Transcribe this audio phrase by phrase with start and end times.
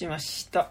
[0.00, 0.70] しました。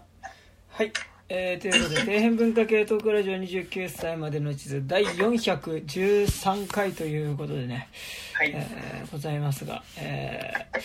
[0.70, 0.90] はい。
[1.28, 7.90] えー、ということで、 底辺文化系トークラジオ29歳までの地図第413回ということでね、
[8.32, 8.52] はい。
[8.54, 10.80] えーございますが、えー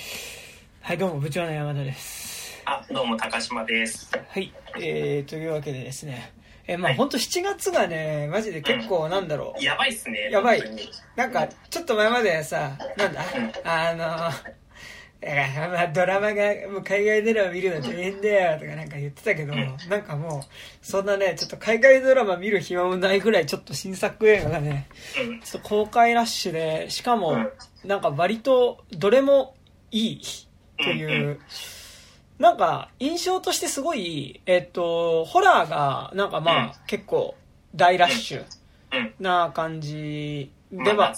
[0.82, 2.62] はい、どうも、部長の山田です。
[2.66, 4.12] あ、どうも、高島です。
[4.12, 4.52] はい。
[4.82, 6.34] えー、というわけでですね、
[6.68, 10.30] えーまあ、はいほんと7月がね、マジで結構なんだろう、やばいっすね。
[10.30, 10.62] やばい
[11.16, 13.24] なんか、ちょっと前までさ、なんだ、
[13.64, 14.54] あの、
[15.26, 25.40] えーまあ、ドラマが、もう海外ドラマ見るの大変だよとかなんか言ってたけど、なんかもう、そんなね、ちょっと海外ドラマ見る暇もないぐらいちょっと新作映画がね、うん。
[25.40, 29.56] ちょっと公開ラッシュで、しかもうん、なんか割と、どれも
[29.92, 30.22] いい
[30.78, 31.40] という、
[32.38, 36.72] なんか、印象としてすごい、えっと、ホラーが、なんかまあ、うん。
[36.88, 37.36] 結構、
[37.74, 38.46] 大ラッシュ
[38.92, 39.14] うん。
[39.20, 41.16] な感じまあ、では。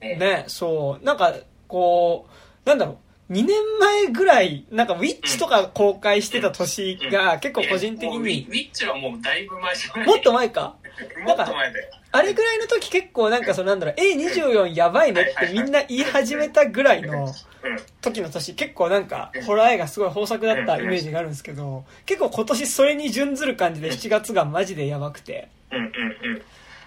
[0.00, 1.34] ね、そう、なんか、
[1.68, 2.26] こ
[2.64, 2.96] う、なんだろう、
[3.30, 3.48] 2年
[3.80, 10.76] 前ぐらい、なんか、ウィッチとか公開してた年が、結構個人的にウ、ィッチはもうだいぶ前じゃないもっと前か。
[11.26, 11.88] もっと前だよ。
[12.12, 17.32] あれぐらいの時結構なんかそのなんだろう、A24 やばいねってみんな言い始めたぐらいのうん。
[18.02, 25.48] 時の年、結構なんか、ホラー映画すごい豊作だったイメージがあるんですけど、結構今年それに準ずる感じで7月がマジでやばくて。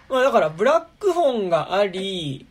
[0.09, 2.45] まあだから、ブラックフォンがあり。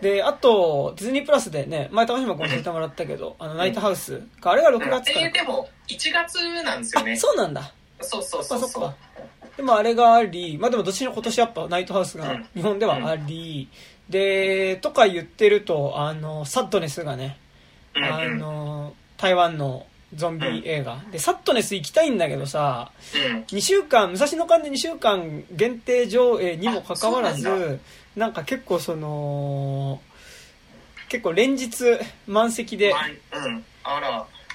[0.00, 7.16] で、あと、ディズニープラスでね、前高島君教えてもらったけど、あの、ナイトハウスか、あれが6月かえらーでも、1月なんですよねあ、。
[7.16, 7.72] そうなんだ。
[8.00, 8.96] そうそうあ、そうそうそっか。。
[9.56, 13.68] でもあれがあり、まあでもどっちに今年やっぱナイトハウスがうん日本ではあり、
[14.08, 17.38] で、とか言ってると、あの、サッドネスがね、
[17.94, 21.02] あの、台湾のゾンビ映画。
[21.10, 23.40] で、サッドネス行きたいんだけどさ、うん。
[23.42, 27.80] 2週間、武蔵野間で2週間限定上映にもかかわらず、
[28.14, 30.00] なんか結構その、
[31.08, 32.92] 結構連日満席で。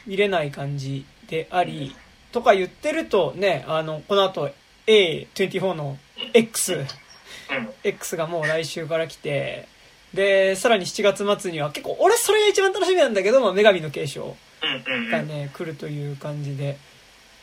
[0.08, 1.96] 見れない感じであり、
[2.32, 4.50] とか言ってるとね、あの、この後
[4.88, 5.98] A24 の
[6.34, 6.88] X、うん。
[7.84, 9.68] X がもう来週から来て、
[10.14, 14.36] で、さらに7月末には結構、俺それが一番楽しみなんだけど、まあ、女神の継承。
[15.12, 16.78] がね、来るという感じで、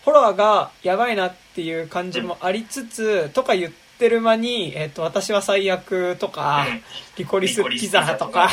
[0.05, 6.83] ホラーがやばいなっていう感じもありつつ、とか言ってる間に、えっ、と、私は最悪とか、うん。
[7.17, 8.49] リコリスピザとか、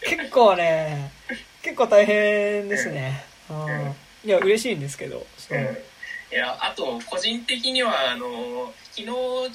[0.00, 1.10] 結構ね、
[1.62, 3.24] 結構大変ですね。
[3.50, 3.94] うん。
[4.28, 5.58] いや、嬉しいんですけど、そう。
[5.58, 5.64] うん。
[5.64, 9.10] いや、あと、個人的には、あの、昨日ち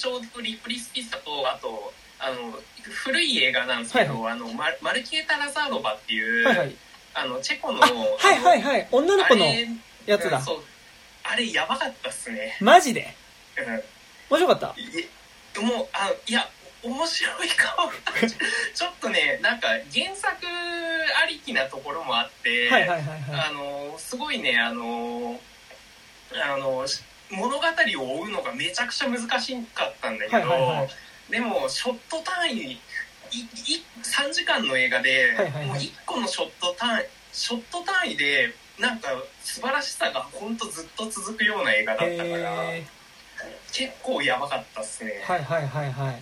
[0.08, 6.76] ょうどリプリスピザと、あと、あの、古い映画なんですけど、はあの、マルマルケータ・ラザーロバっていう、はいはい。
[7.14, 8.88] あの、チェコの、あ、はいはいはい。
[8.92, 9.46] 女の子の
[10.06, 10.42] やつだ。
[10.42, 10.64] そう。
[11.24, 12.58] あれ、やばかったっすね。
[12.62, 13.14] マジで？
[13.58, 13.66] うん
[14.30, 14.76] 面白かった？
[14.78, 16.50] いもう、あ、いや、
[16.84, 17.92] 面白いかも。
[18.74, 20.46] ちょっとね、なんか、原作
[21.22, 23.48] ありきなところもあって、はいはいはいはい。
[23.50, 25.40] あのすごいねあの
[26.32, 27.02] あのし
[27.32, 30.90] 物語を追うのがめちゃくちゃ難しかったんだけど、はいはいはい
[31.30, 32.80] でもショット単位いい
[34.02, 39.10] 3時間の映画で、はいはいはいもう1個のショット単位ショット単位でなんか
[39.44, 42.86] 素晴らしさが本当ずっと続くような映画だったから、へ
[43.72, 46.22] 結構やばかったっすね、ーはいはいはいはい。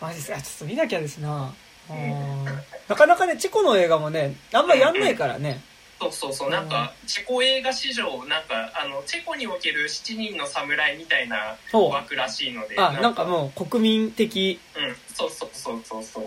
[0.00, 0.42] マジですか。
[0.42, 1.54] ちょっと見なきゃですな。
[1.88, 2.44] うん
[2.88, 5.60] なかなかね、チェコの映画もね、あんまやんないからね。
[6.00, 6.50] そうそうそう。
[6.50, 11.56] なんかチェコ映画史上なんかあのチェコにおける7人の侍みたいな。
[11.72, 13.24] 枠らしいのであ、なんか。
[13.24, 16.24] もう国民的うん、そうそうそうそうそう。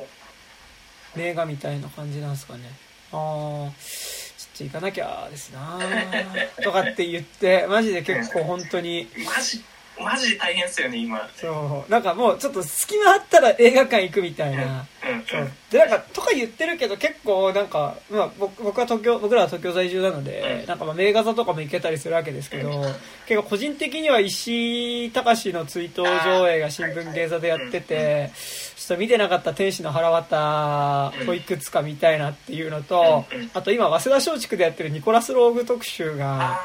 [1.16, 2.72] 名画みたいな感じなんですかね。
[3.12, 3.70] あー、
[4.38, 5.80] ちょっと行かなきゃですな
[6.64, 9.64] とかって言って、マジで結構本当に、マジ、
[10.04, 11.30] マジで大変っすよね、今。
[11.36, 14.86] そう、なんかもうちょっと隙間あったら映画館行くみたいな。
[15.08, 15.50] うん、そう。
[15.72, 20.68] でなんかとか言ってるけど結構なんか、まあ、僕僕は東京僕らは東京在住なので、うん。
[20.68, 22.82] なんかまあ名画座とかも行けたりするわけですけど、
[23.28, 28.32] 結構個人的には石井隆の追悼上映が新聞芸座でやってて、
[28.90, 33.24] ちょっと見てなかった天使の腹渡をいくつか見たいなっていうのと、
[33.54, 36.60] あと今早稲田松竹でやってるニコラス・ローグ特集が。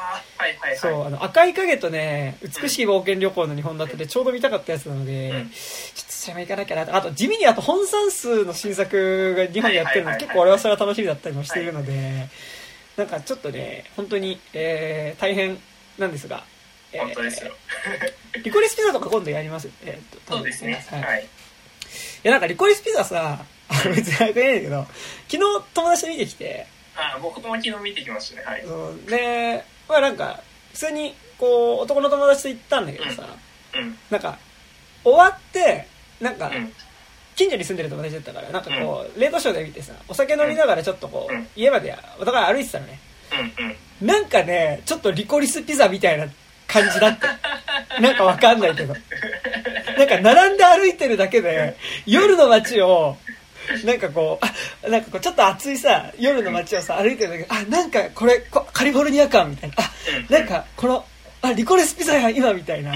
[0.78, 6.96] そう、あの、赤い影とね、美しい冒険旅行の日本だってでちょうど見たかったやつなので、うんちょっとそれもいかなきゃなと。
[6.96, 12.30] あと、地味にあと本算数の新作が日本でやってるので、結構俺はそれは楽しみだったりもしているので、
[12.96, 15.58] なんかちょっとね、本当に、えー、大変
[15.98, 16.42] なんですが、
[16.94, 17.52] えー本当ですよ。
[18.42, 19.68] リコリスピザとか今度やります？
[19.84, 20.82] えーっと、そうですね。
[20.90, 21.28] はい。
[22.24, 24.86] や、なんかリコリスピザさ、あの別に早くないんだけど、
[25.28, 25.38] 昨日
[25.74, 26.66] 友達と見てきて、
[26.96, 28.46] あー僕も昨日見てきましたね。
[28.46, 28.62] はい。
[28.66, 30.40] そうで、まあなんか、
[30.72, 33.26] 普通に、こう、男の友達と行ったんだけどさ、
[33.76, 33.96] うん。
[34.10, 34.38] なんか、
[35.02, 35.86] 終わって、
[36.20, 36.72] なんか、うん。
[37.36, 42.98] 近所に住んでる友達だったから、なんかこう、レートショーで見てさ、お酒飲みながらちょっとこう、うん家までお互い歩いてたのね。
[43.32, 46.26] うんうんなんかねちょっとリコリスピザみたいな
[46.66, 47.38] 感じだった
[48.00, 48.94] なんかわかんないけど
[49.98, 51.76] なんか並んで歩いてるだけで
[52.06, 53.16] 夜の街を
[53.84, 61.04] なんかこうあなんかこうちょっと暑いさ夜の街をさ歩いてるだけであなんかこれこカリフォルニア感みたいなあなんかこの
[61.42, 62.94] あリコリスピザや今みたいな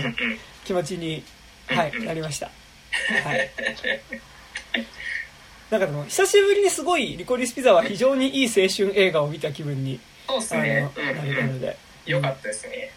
[0.65, 1.23] 気持ちに、
[1.67, 2.47] はい、なりました。
[2.47, 3.51] はい。
[5.71, 11.77] なんかでも、久しぶりにすごい、リコリスピザは非常にいい青春映画を見た気分に、そうっすねなれたので。
[12.07, 12.91] よかったですね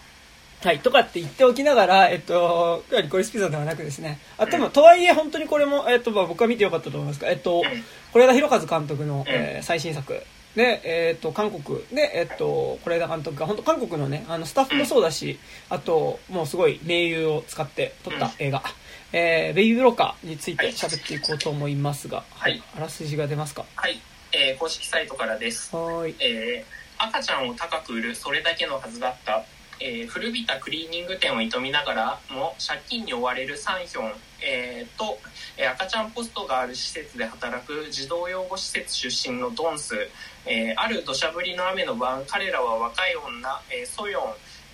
[0.63, 7.63] はい、とかって言っておきながら、えっと、リコリスピザではなくですね、あ、でも、とはいえ本当にこれも、えっと、まあ僕は見てよかったと思いますが、えっと、
[8.13, 10.21] 是枝裕和監督の、えー最新作。
[10.55, 18.61] で、えっと韓国で、えっと是枝監督が本当韓国のねあのスタッフもそうだし、あともうすごい名優を使って撮った映画
[19.13, 22.61] 「えーベイビーブローカー」について喋っていこうと思いますが、はい。
[22.75, 23.63] あらすじが出ますか？
[23.75, 24.01] はい、
[24.33, 25.73] えー公式サイトからです。
[25.73, 26.15] はーい。
[26.19, 29.43] えー赤ちゃんを高く売るそれだけのはずだった、
[29.81, 34.11] えー古びたクリーニング店を営みながらも借金に追われるサンヒョン、
[34.43, 35.17] えーと、
[35.57, 39.95] えー赤ちゃんポストがある施設で働く児童養護施設出身のドンス、
[40.45, 44.23] えーある土砂降りの雨の晩彼らは若い女、えーソヨン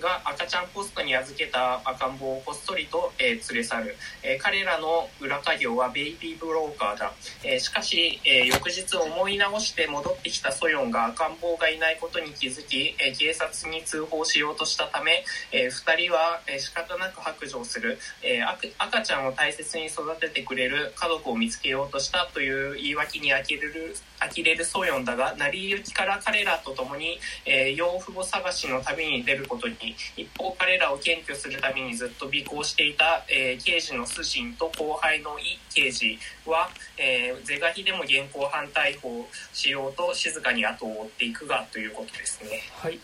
[0.01, 7.13] が赤ちゃんポストに預けた赤ん坊をこっそりと、えー連れ去る、えー彼らの裏稼業はベイビーブローカーだ。
[7.43, 29.75] えーしかし、え翌日思い直して戻ってきたソヨンが赤ん坊がいないことに気づき、え警察に通報しようとしたため、え2人は、えー仕方なく白状する、え赤赤ちゃんを大切に育ててくれる家族を見つけようとしたという言い訳に呆れる呆れるソヨンだが成り行きから彼らと共に、えー養父母探しの旅に出ることに
[30.15, 42.61] 一方彼らを検挙するためにずっと尾行していた、えー刑事のスシンと後輩のイ刑事は、えー、是が非でも現行犯逮捕しようと静かに後を追っていくがということですね。
[42.75, 42.99] はい。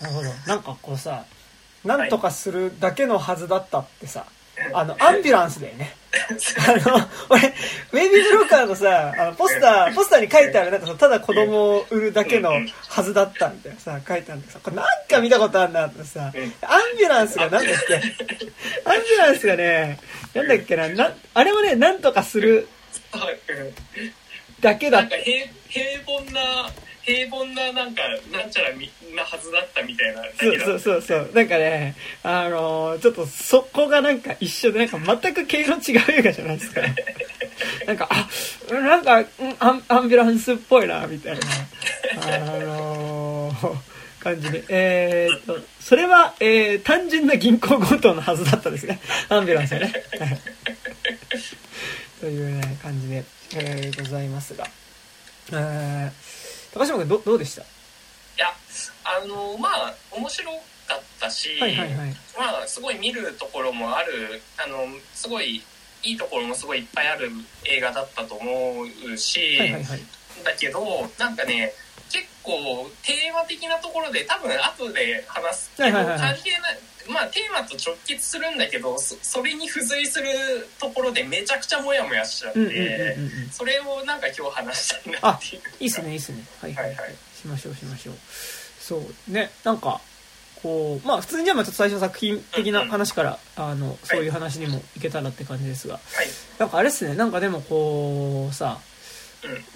[0.00, 0.28] なるほど。
[0.46, 1.24] なんかこうさ
[1.84, 4.26] なんとかするだけのはずだったってさ、
[4.72, 5.94] あのアンビュランスだよね
[6.68, 7.40] あの、俺、
[7.92, 12.50] ウェイビーブローカーのさ、あの、ポスター、ポスターに書いてある、なんかさ、ただ子供を売るだけの
[12.88, 16.32] はずだったみたいなさ、書いてあるんだけどさ、これなんか見たことあるなってさ、アン
[16.98, 17.94] ビュランスがなんだっけ？
[17.94, 19.98] アンビュランスがね、
[20.34, 22.68] なんだっけな、な、あれもね、なんとかする
[24.60, 26.70] だけだっなんか平平凡な
[27.04, 28.02] 平凡ななんか
[28.32, 31.30] なんちゃらみなはずだったみたいなそうそうそうそう。
[31.34, 36.80] なんかね、あのーちょっとそこがなんか一緒で、なんか全く毛色違う映画じゃないですか。
[37.86, 38.28] なんか、あ、
[38.74, 39.26] なんか、うん
[39.58, 41.40] アンアンビュランスっぽいな、みたいな、
[42.22, 43.76] あのー
[44.20, 44.64] 感じで。
[44.68, 48.98] えーっと、それは、えー単純な銀行強盗のはずだったですね。
[49.28, 49.92] アンビュランスはね。
[50.18, 50.38] は い
[52.20, 53.24] というね、感じで、
[53.56, 54.66] えーございますが。
[55.52, 56.33] えー
[56.74, 57.62] 高島君どどうでした？
[57.62, 57.64] い
[58.36, 58.48] や
[59.04, 60.50] あのまあ面白
[60.88, 62.16] かったし、はいはいはい。
[62.36, 65.62] まあすごい見るところもあるあのすごい
[66.02, 67.30] いいところもすごいいっぱいある
[67.64, 70.00] 映画だったと思うし、はいはいはい。
[70.44, 70.84] だけど
[71.18, 71.72] なんかね
[72.10, 76.78] 結構テーマ的なところで多分後で話すけど、はいはいはいはい関係ない
[77.08, 80.28] まあテーマと直結するんだけどそそれに付随する
[80.78, 83.48] ところでめちゃくちゃモヤモヤしちゃって、うんうんうんうんうん。
[83.50, 86.44] それをなんか今日話したいなっていういいっすね、いいっすね。
[86.60, 87.14] はいはい、はいはいはい
[87.44, 88.14] しましょう、しましょう。
[88.80, 89.32] そう。
[89.32, 90.00] ね、なんか、
[90.62, 96.26] こう、まあ普通にじゃあまあちょっと最初作品的な話から、あの、そういう話にもいけたらって感じですが、はい
[96.58, 98.78] なんかあれっすね、なんかでもこう、さ、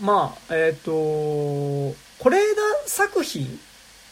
[0.00, 3.60] まあ、えっ、と、是枝作品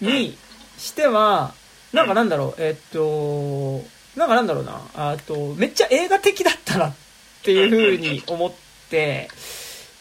[0.00, 0.36] に
[0.76, 1.54] しては、
[1.96, 3.82] なんかなんだろう、えっ、と、
[4.18, 6.94] なんかなんだろうな、あと、めっちゃ映画的だったなっ
[7.42, 8.52] ていうふうに思っ
[8.90, 9.28] て、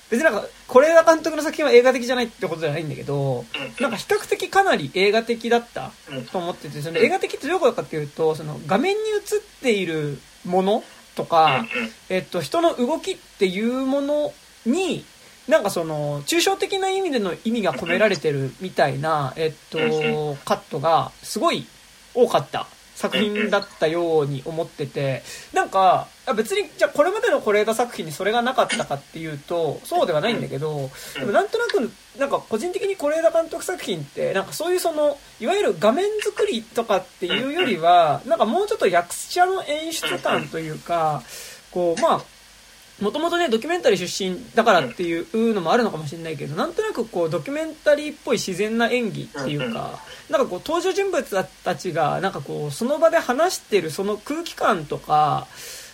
[0.10, 3.46] 別になんか、是枝監督の作品は映画的じゃないってことじゃないんだけど、
[3.80, 5.92] なんか比較的かなり映画的だった
[6.34, 9.22] と思ってて、その映画的ってどういうことかっていうと、その画面に映っ
[9.62, 10.84] ているもの
[11.16, 11.66] とか、
[12.10, 14.34] えっと、人の動きっていうもの
[14.66, 15.06] に、
[15.48, 19.78] なんかその、抽象的な意味での意味が込められてるみたいな、えっと、
[20.44, 21.66] カットがすごい
[22.16, 25.22] 多かった作品だったように思ってて、
[25.54, 41.22] なんか、別に、じゃこれまでの是枝作品にそれがなかったかっていうと、そうではないんだけど、でもなんとなく、なんか個人的に是枝監督作品って、なんかそういうその、いわゆる画面作りとかっていうよりは、なんかもうちょっと役者の演出感というか、
[41.72, 42.35] こう、まあ、
[43.02, 50.00] もともとね、ドキュメンタリー出身だからっていうのもあるのかもしれないけど、なんとなくこう、ドキュメンタリーっぽい自然な演技っていうか、
[50.30, 55.48] なんかこう、登場人物たちが、なんかこう、その場で話してるその空気感とか、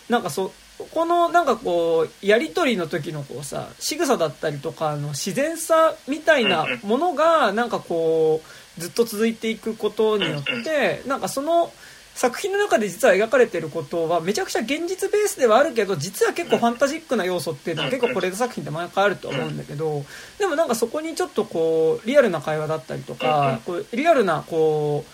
[0.08, 0.52] なんかそ、
[0.92, 11.72] このなんかこう、やりとりの時のこうさ、仕草だったりとかの自然さみたいなものが、なんかこう、ずっと続いていくことによってなんかその
[12.14, 20.04] 作品の中で実は描かれてることはめちゃくちゃ現実ベースではあるけど実は結構ファンタジックな要素っていうのは結構これ作品って毎回あると思うんだけど
[20.38, 25.04] でもなんかそこにちょっとこうリアルな会話だったりとかこうリアルなこ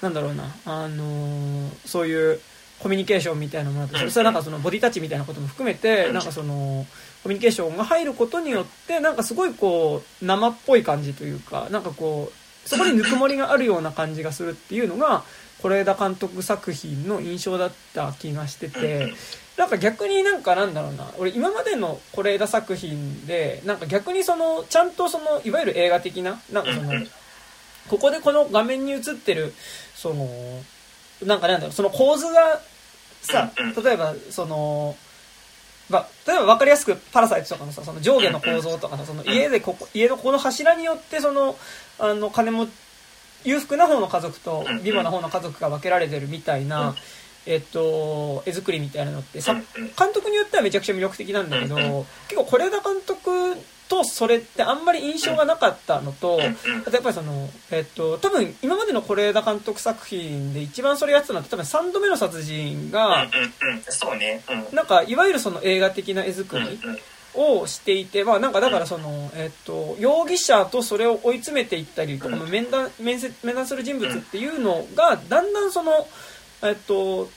[0.00, 2.40] うなんだろうなあのーそういう
[2.80, 6.84] コミュニケーションみたいなものだとそれはなんかそのボディタッチみたいなことも含めてなんかその
[7.22, 15.22] コミュニケーションが入ることによってなんかすごいこう生っぽい感じというかなんかこうそこにぬくもりがあるような感じがするっていうのが
[15.62, 19.12] 是枝監督作品の印象だった気がしてて
[19.56, 21.06] なんか逆になんかなんだろうな。
[21.18, 26.92] 俺今までの是枝作品でなんか逆にそのちゃんとそのいわゆる映画的ななんかその
[27.88, 29.52] ここでこの画面に映ってる
[29.94, 30.28] その
[31.24, 32.60] なんかなんだろうその構図が
[33.22, 33.52] さ
[33.84, 34.96] 例えばその
[35.90, 41.56] まあ、例えば分かりやすく「パラサイト」とかのさその上下の構造とかさその家でここ家のこの柱によってその
[41.98, 42.66] あの金も
[43.44, 46.94] 裕福な方の家族と貧乏な方の家族が分けられてるみたいな、
[47.46, 51.76] えっと、絵作りみたいなのってさ監督によってはめちゃくちゃ魅力的なんだけど
[52.28, 53.56] 結構是枝監督
[53.88, 56.40] とそれってあんまり印象がなかったのと
[56.86, 63.28] あとやっぱりその、えっと、多分今までの是枝監督作品で一番それやってたのって多分3度目の殺人が
[63.88, 64.42] そうね。
[64.72, 66.80] なんかいわゆるその映画的な絵作り
[67.34, 76.06] をしていて、まあ、なんかだからその、えっと、容疑者とそれを追い詰めていったりとか、面談面接面談する人物っていうのがだんだんその、
[76.62, 77.30] えっと、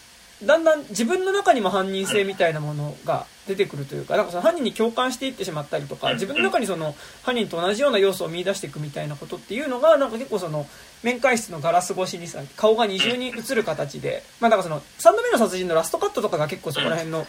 [0.44, 10.68] だんだん自分の中にも犯人性みたいなものが出てくるというかなんかその犯人に共感していってしまったりとか自分の中にその犯人と同じような要素を見出していくみたいなことっていうのがなんか結構その
[11.04, 17.26] 面会室のガラス越しにさ顔が二重に映る形で、まあ、だからその3度目の殺人のラストカットとかが結構そこら辺の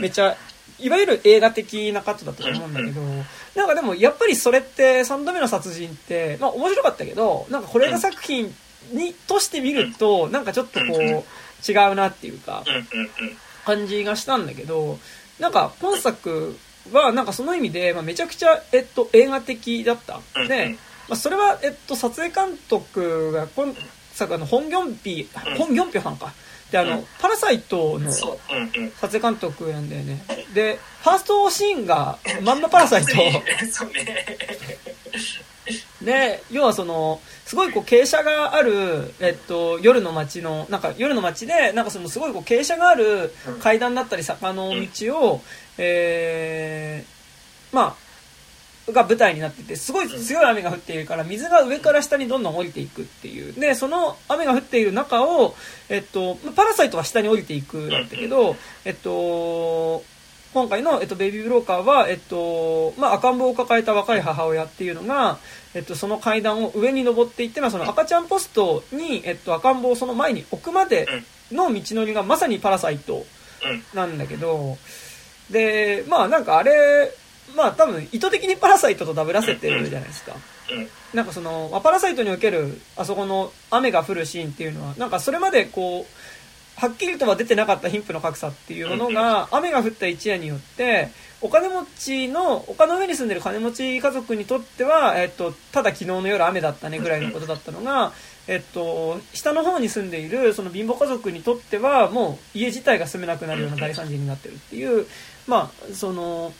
[0.00, 0.36] めっちゃ
[0.82, 3.00] いわゆる映画的なカットだったと思うんだけど
[3.54, 8.54] なんかでもやっぱりそれって3度目の殺人ってまあ面白かったけどなんか是枝作品
[8.92, 12.64] にとして見るとなんかちょっとこう違うなっていうか
[13.64, 14.98] 感じがしたんだけど
[15.38, 16.56] なんか今作
[16.92, 20.20] はなんかその意味で、まあ、めちゃくちゃ、えっと、映画的だった。
[20.48, 20.76] で、
[21.08, 23.74] まあ、それは、えっと、撮影監督が今
[24.12, 26.32] 作あのホン・ギョンピホン・ギョンピョさんか
[26.70, 28.38] であの、パラサイトの撮
[29.02, 30.22] 影監督なんだよね。
[30.54, 33.12] でファーストシーンがまんまパラサイト。
[36.02, 45.42] で要はそのすごいこう傾斜がある、えっと、夜の街のなんか夜の街でなんかそのすごいこう傾斜がある階段だったり坂の道を、
[45.78, 48.09] えー、まあ
[48.92, 53.52] が舞台になっててすごい強い雨が降っているから水が上から下にどんどん降りていくっていう。
[53.52, 55.54] でその雨が降っている中を、
[55.88, 60.02] えっと、パラサイトは下に降りていくだったけど、えっと
[60.52, 65.38] 今回の、えっと、ベイビーブローカーは、えっと、まあ、赤ん坊を抱えた若い母親っていうのが、
[65.74, 71.06] えっと、その階段を上に登っていって、まあ、その赤ちゃんポストに、えっと、赤ん坊をその前に置くまで
[71.52, 73.24] の道のりがまさにパラサイト
[73.94, 74.76] なんだけど、
[75.50, 77.12] で、まあ、なんかあれ、
[77.56, 80.36] まあ、多分意図的にパラサイトとダブらせてるじゃないですか。
[81.14, 86.12] なんかその、パラサイトにおける、あそこの雨が降るシーンっていうのは、なんかそれまでこう、
[86.80, 91.10] はっきりとは出てなかった貧富の格差っていうものが雨が降った一夜によって
[91.42, 98.12] お金持ちの丘の上に住んでる金持ち家族にとっては、えっと、ただ昨日の夜雨だったねぐらいのことだったのが、
[98.48, 105.06] えっと、下の方に住んでいるその貧乏家族にとってはもう家自体が住めなくなるような大惨事になってるっていう
[105.46, 106.54] まあその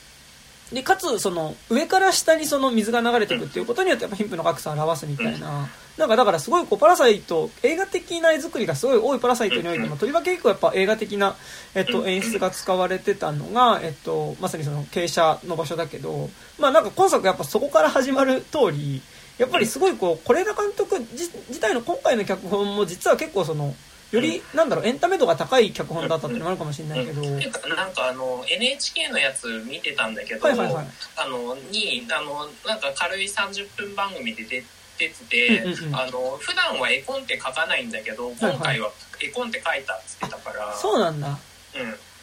[0.73, 5.69] でかつその上から下にその水が流れていくっていうことによってやっぱ貧富の格差を表すみたいな。
[5.99, 11.37] なんかだからすごいこうパラサイト映画的な絵作りがすごい多いパラサイトにおいてもとりわけ結構やっぱ映画的な、
[11.75, 19.03] えっと、演出が使われてたのが、えっと、まさにその傾斜の場所だけどまあなんか今作やっぱそこから始まる通り
[19.37, 23.75] やっぱりすごいこう是枝監督自体の今回の脚本も実は結構その
[24.13, 27.23] より、なんだろう、エンタメ度が高い脚本だったっていうのもあるかもしれないけど。
[27.23, 30.87] うん、なんかあの、NHK のやつ見てたんだけど、はいはいはい、
[31.17, 34.63] あの、に、あの、なんか軽い30分番組で出
[34.99, 38.91] てて、うんうんうん、あの、普段は絵コンテ書かないんだけど、今回は
[39.21, 40.61] 絵コンテ書いたっつってたから。
[40.61, 41.39] はいはい、そうなんだ。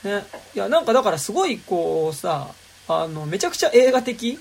[0.04, 0.12] うん。
[0.12, 0.26] ね。
[0.56, 2.50] いや、なんかだからすごいこうさ、
[2.88, 4.40] あの、めちゃくちゃ映画的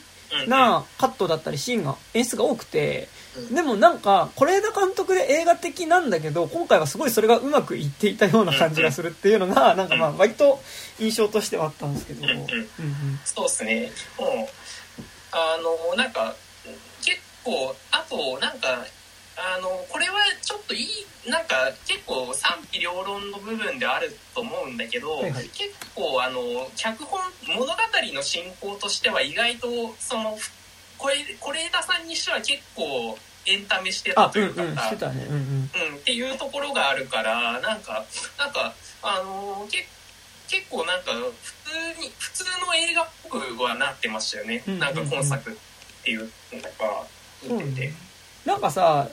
[0.48, 3.08] なカットだったりシーンが、演出が多くて、
[3.50, 10.60] でもなんか是枝監督で映画的なんだけど今回はすごいそれがうまくいっていたような感じがするっていうのがなんかまあ割と
[10.98, 12.46] 印象としてはあったんですけど、うんうん、
[13.24, 13.90] そうですね。
[14.18, 14.28] もう
[15.32, 15.58] あ
[15.90, 16.34] のなんか
[17.02, 18.86] 結構あとなんか
[19.36, 20.88] あのこれはちょっといい
[21.28, 26.40] なんか結構賛否両論の部分であると思うんだけど、はいはい、結構あの
[26.74, 27.72] 脚本物語
[28.14, 30.38] の進行としては意外とその
[30.98, 35.26] 是枝さんにしては結構エンタメしてあたというか、うんうんしてたね。
[35.28, 35.40] うんうん。
[35.40, 38.04] うん、っていうところがあるからなんか
[38.38, 39.86] なんかあのーけ
[40.48, 41.52] 結構なんか普
[41.96, 45.54] 通に普通の映画っぽくはなってましたよね、うんなんか今作っ
[46.04, 46.28] ていうの
[46.62, 47.06] が
[47.42, 47.86] 見てて。
[47.88, 47.92] ね。
[48.44, 49.08] なんかさ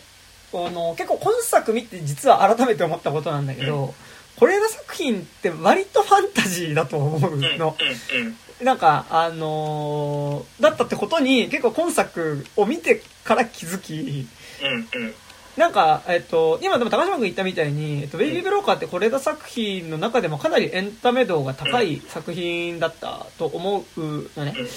[0.56, 3.96] あの結構今作見て実は改めて思ったことなんだけど、
[4.38, 14.28] 是枝作品って割とファンタジーだと思ううんうんの、うんなんかあのーだったってことに結構今作を見てから気づき
[14.64, 15.14] うんうん。
[15.58, 24.02] なんか、えっと、今でも高島君言ったみたいに、えっと、ベイビーブローカーって是枝作品の中でもかなりエンタメ度が高い作品だったと思う
[24.36, 24.56] のね。
[24.58, 24.68] うん。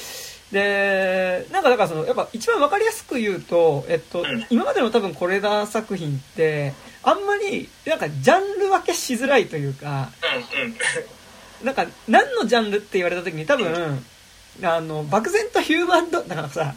[0.52, 10.10] で、なんかだからその、やっぱ一番わかりやすく言うと、えっとうん、今までの多分是枝作品って、あんまり、なんかジャンル分けしづらいというか、
[11.62, 14.04] なんか何のジャンルって言われた時に多分、
[14.62, 16.74] あの、漠然とヒューマンド、だからさ、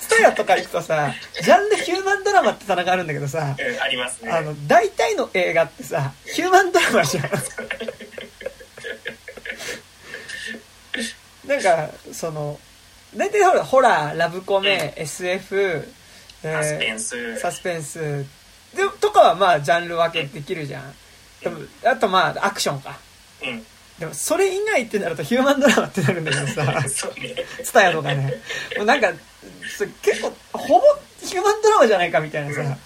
[0.00, 4.30] スタヤとか行くとさ、ジャンルヒューマンドラマって棚があるんだけどさ、うんありますね。
[4.30, 7.24] あの、大体の映画ってさ、ヒューマンドラマじゃん。
[11.46, 12.58] なんか、その、
[13.14, 15.86] 大体ほら、ホラー、ラブコメ、SF、
[16.44, 17.38] えーサスペンス。
[17.38, 17.98] サスペンス。
[18.74, 20.94] でとかはまあ、ジャンル分けできるじゃん。
[21.42, 22.98] でもあとまあ、アクションか。
[23.42, 23.64] うん
[23.98, 27.34] でも、それ以外ってなるとヒューマンドラマってなるんだけどさ、 そうね。
[27.62, 28.40] ツタヤとかね。
[28.76, 29.12] もうなんか、
[30.02, 30.82] 結構、ほぼ
[31.22, 32.76] ヒューマンドラマじゃないかみたいなさ、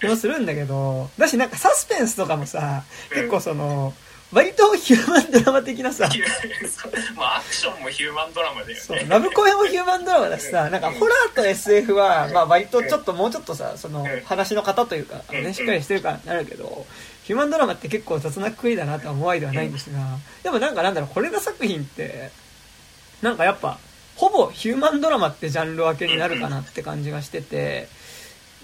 [0.00, 3.92] 気もするんだけど、だしなんかサスペンスとかもさ、結構その、
[4.32, 6.08] 割とヒューマンドラマ的なさ、
[7.14, 16.86] まあアクションもヒューマンドラマだよそうねラブコメもヒューマンドラマだしさ、なんかホラーと SF は、まあ割とちょっともうちょっとさ、その話の型というか、ね、しっかりしてるからなるけど、
[17.24, 22.30] ヒューマンドラマって結構雑なくくりだなとは思わいではないんですが、でもなんかなんだろう、これら作品って、
[23.22, 23.78] なんかやっぱ、
[24.16, 27.88] ほぼヒューマンドラマってジャンル分けになるかなって感じがしてて、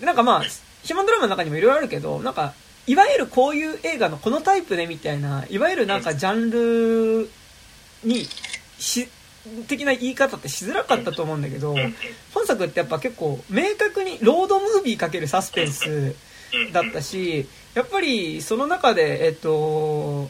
[0.00, 2.54] なんかまあ、ヒューマンドラマの中にもいろいろあるけど、なんか、
[2.86, 7.30] いわゆるこういう映画のこのタイプでみたいな、いわゆるなんかジャンル
[8.02, 8.26] に
[8.78, 9.08] し、
[9.66, 11.76] 的な言い方ってしづらかったと思うんだけど、
[12.34, 16.14] 本作ってやっぱ結構明確にロードムービーかけるサスペンス
[16.72, 17.46] だったし、
[17.78, 20.28] やっぱりその中で、えっと、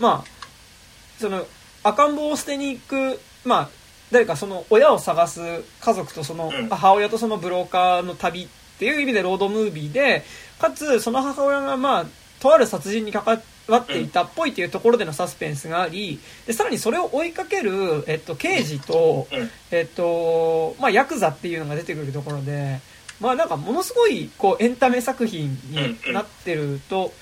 [0.00, 1.46] まあ、その
[1.84, 3.70] 赤ん坊を捨てに行く、まあ、
[4.10, 5.40] 誰かその親を探す
[5.80, 6.68] 家族とそのうん。
[6.68, 8.48] 母親とそのブローカーの旅っ
[8.80, 10.24] ていう意味でロードムービーで、
[10.58, 12.06] かつその母親がまあ、
[12.40, 13.22] とある殺人に関
[13.68, 19.50] わっていたっぽいっていうところでのサスペンスがあり、でさらにそれを追いかける、えっと、刑事と、うん。
[19.70, 22.80] えっと、まあ、ヤクザっていうのが出てくるところで、
[23.20, 27.12] まあなんかものすごいこうエンタメ作品になってると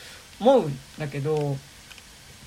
[0.41, 1.57] 思うんだけど、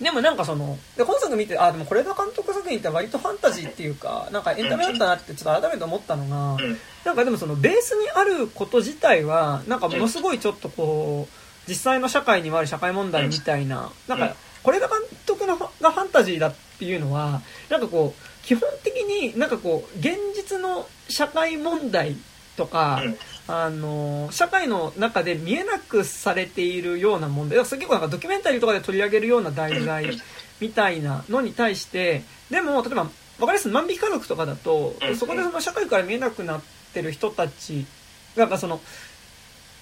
[0.02, 6.78] でもなんかその、で本作見て、あ、でもこれが監督作品って割とファンタジーっていうか、なんかエンタメだったなってちょっと改めて思ったのが、うん。
[7.04, 22.16] なんかでもそのベースにあること自体は、なんかものすごいちょっとこう、実際の社会にもある社会問題みたいな、なんか、これが監督のがファンタジーだっていうのは、なんかこう、基本的になんかこう、現実の社会問題
[22.56, 23.18] とか、うん
[23.52, 30.22] あの、社会の中で見えなくされているような問題、だから結構なんかドキュメンタリーとかで取り上げるような題材
[30.60, 33.12] みたいなのに対して、でも、例えば、わか
[33.48, 35.16] りやすい万引き家族とかだとう、ん。
[35.16, 36.62] そこでその社会から見えなくなっ
[36.94, 37.88] てる人たち
[38.36, 38.82] が、その、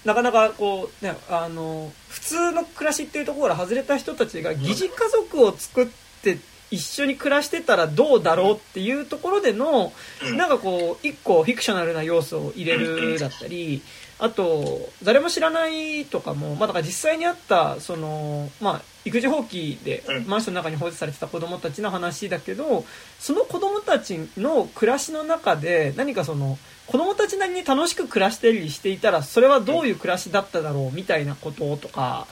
[0.02, 5.86] なかなかこう、ね、あの、普通の暮らしっていうところから外れた人たちが疑似家族を作っ
[6.22, 6.38] て
[6.70, 10.36] 一緒に暮らしてたらどうだろうっていうところでの、うん。
[10.36, 13.82] なんかこう、一個フィクショナルな要素を入れるだったり、
[14.18, 20.26] あと、誰も知らないとかも、まあだから実際にあった、その、まあ、育児放棄でうん。
[20.26, 22.84] マンションの中に放置されてた子供たちの話だけど、
[23.18, 32.26] その子供たちの暮らしの中で何かその、子供たちなりに楽しく暮らしてりしていたら、それはどういう暮らしだっただろうみたいなこととか、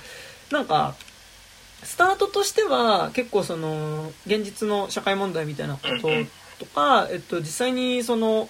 [0.51, 0.95] なんか、
[1.83, 6.09] スタートとしては結構その現実の社会問題みたいなこと
[6.59, 8.49] とか、えっと、実際にその、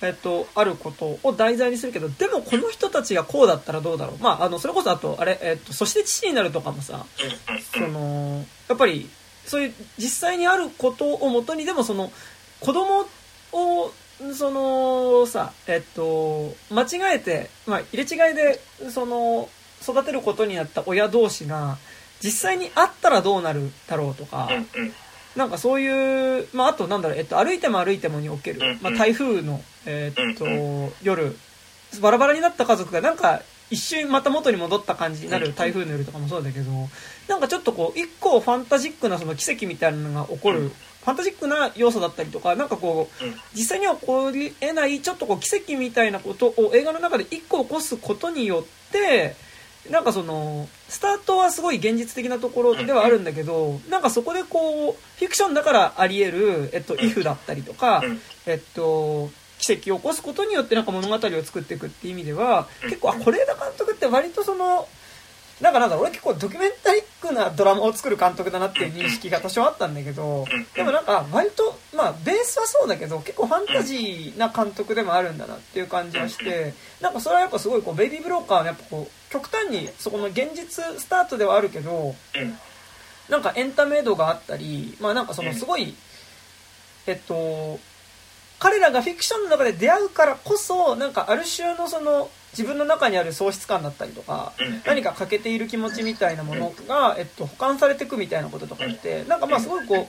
[0.00, 4.22] えっと、あることを題材にするけどでもこの人たちがこうだったらどうだろう。
[4.22, 7.04] まああのそれこそあとあれ、えっと、そして父になるとかもさ
[7.72, 9.08] そのやっぱり
[9.44, 12.10] そういう実際にあることをもとにでもその
[12.60, 13.06] 子供
[13.52, 13.92] を
[14.34, 19.48] そのさえっと間違えて、まあ、入れ違いでその
[19.82, 21.76] 育てることになった親同士が
[22.22, 24.48] 実際に会ったらどうなるだろうとか、
[25.36, 31.36] なんかそういう、まあ、あとなんだろう、えっと、歩いても歩いてもにおけるうん、まあ、台風の、えっとうん、夜、
[32.00, 36.70] バラバラになった家族がなんか一瞬また元に戻った感じになる台風の夜とかもそうだけど、
[37.28, 40.70] なんかちょっとこう、一個ファンタジックなその奇跡みたいなのが起こる
[41.02, 43.34] ファンタジックな要素だったりとかなんかこううん。
[43.54, 49.34] 実際には起こり得ないちょっとこう奇跡みたいなことを映画の中で一個起こすことによって
[49.90, 56.98] なんかそのスタートはすごい現実的なところではあるんだけどなんかそこでこうフィクションだからあり得る、えっと、ん。
[56.98, 58.20] if だったりとか、うん。
[58.46, 64.88] えっと、奇跡を起こすことによってなんか物語を作っていくっていう意味では結構あ是枝監督って割とその
[65.62, 70.44] なんかなんだろう俺結構ドキュメンタリックなドラマを作る監督だなっていう認識が多少あったんだけど
[70.74, 82.58] でもなんか割とまあベースはそうだけど結構ファンタジーな監督でもあるんだなっていう感じがしてなんかそれはやっぱすごいこうベイビー・ブローカーはやっぱこう極端にそこの現実スタートではあるけどうん。
[83.28, 85.94] なんかエンタメ度があったりまあなんかそのすごい
[87.06, 87.78] えっと
[88.58, 94.82] 彼らがフィクションの中で出会うからこそなんかある種のその自分の中にある喪失感だったりとかうん。
[94.84, 100.04] 何か欠けている気持ちみたいなものが、えっと、保管されていくみたいなこととかってなんかまあすごいこう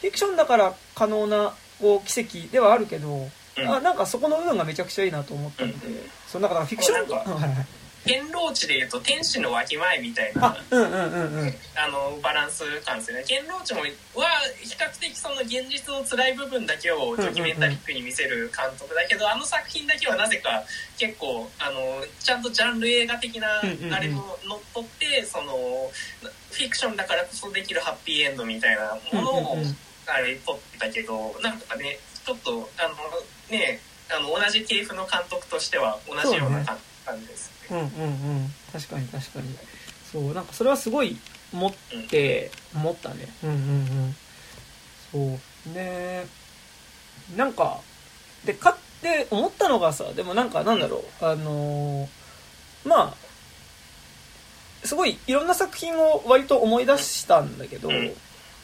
[0.00, 3.68] フィクションだから可能なこう奇跡ではあるけどうん。
[3.68, 5.78] あなんかそこの部分がめちゃくちゃいいなと思ったので
[6.26, 7.24] そうなんかフィクションか
[8.04, 13.86] はいはい天老地でいうと天使のわきまえみたいなあのバランス感ですよね天老地もは
[14.62, 20.62] 比較的その現実の辛い部分だけをドキュメンタリックに見せる監督だけど、あの作品だけはなぜか
[20.98, 25.52] 結構あのちゃんとジャンル映画的なあれも乗っ取ってその
[26.52, 29.56] フィクションだからこそできるハッピーエンドみたいなものを、
[30.06, 32.94] あれ撮ってたけどなんかねちょっとあの
[33.50, 37.53] ねあの同じ系譜の監督としては同じような感感じですね。
[37.74, 37.86] うんうんう
[38.46, 38.54] ん。
[38.72, 39.54] 確かに確かに。
[40.12, 41.16] そうなんかそれはすごい
[41.52, 41.72] 持っ
[42.08, 43.28] て思ったね。
[43.42, 44.16] うんうんうん。
[45.12, 45.72] そう。
[45.74, 46.26] ね
[47.36, 47.80] なんか
[48.44, 51.24] でかって思ったのがさでもなんかなんだろう。
[51.24, 52.08] あのー
[52.88, 58.12] まあすごいいろんな作品を割と思い出したんだけどうん。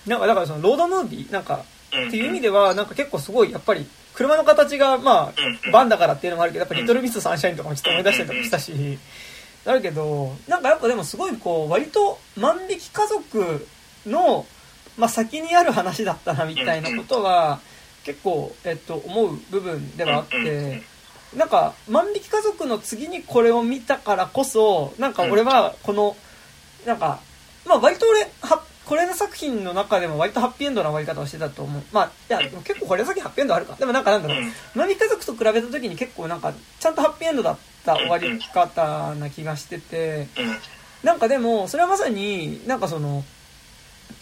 [0.07, 2.09] なんかだからそのロードムービーなんかうん。
[2.09, 8.99] っていう意味ではなんか結構すごいやっぱり車の形がまうんあバンだからっていうのもあるけどやっぱリトルミスサンシャインとかもちょっと思い出したりとかしたし
[9.67, 13.67] あるけどなんかやっぱでもすごいこう割と万引き家族
[14.07, 14.47] の、
[14.97, 17.61] まあ、先にある話だったなみたいなことは
[18.05, 20.83] 結構、えっと、思う部分ではあって
[21.37, 26.17] なんか万引き家族の次にこれを見たからこそなんか俺はこの
[26.87, 27.21] なんか
[27.67, 31.83] まあ割と俺はこれの作品の中でも割とハッピーエンドな終わり方をしてたと思う。
[31.93, 34.39] まあいやでも結構これ先ハッピーエンドあるかでもなんかなんだろう。
[34.39, 40.27] うん万引き家族と比べた時に結構なんかちゃんとハッピーエンドだった終わり方な気がしてて。
[40.37, 40.57] うん。
[41.05, 43.23] なんかでもそれはまさになんかその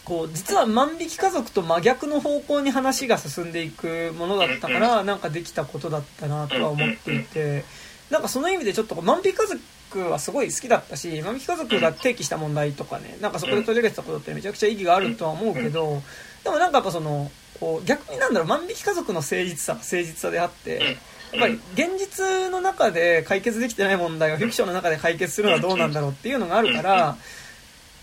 [0.05, 7.65] こう実は万引き家族と真逆の方向に話が進んでいくものだったからなんかできたことだったなとは思っていて。
[8.11, 9.59] なんかその意味でちょっとこう万引き家族
[9.97, 16.01] はすごい好きだったし万引き家族が提起した問題とかねなんかそこで取り上げてたことってめちゃくちゃ意義があるとは思うけど
[16.43, 20.97] でもなんかやっぱそのこう逆になんだろう万引き家族の誠実さは誠実さであって
[21.31, 27.17] やっぱり現実の中で解決できてない問題をフィクションの中で解決するのはどうなんだろうっていうのがあるから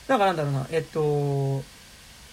[0.09, 1.63] なんかなんだろうなえっと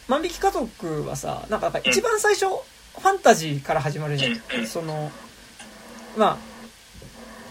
[0.08, 4.30] 万引き家族はさなんかやっぱ一番最初ファンタジーから始まるじゃ
[4.62, 4.68] ん。
[4.68, 5.12] その
[6.16, 6.53] まあ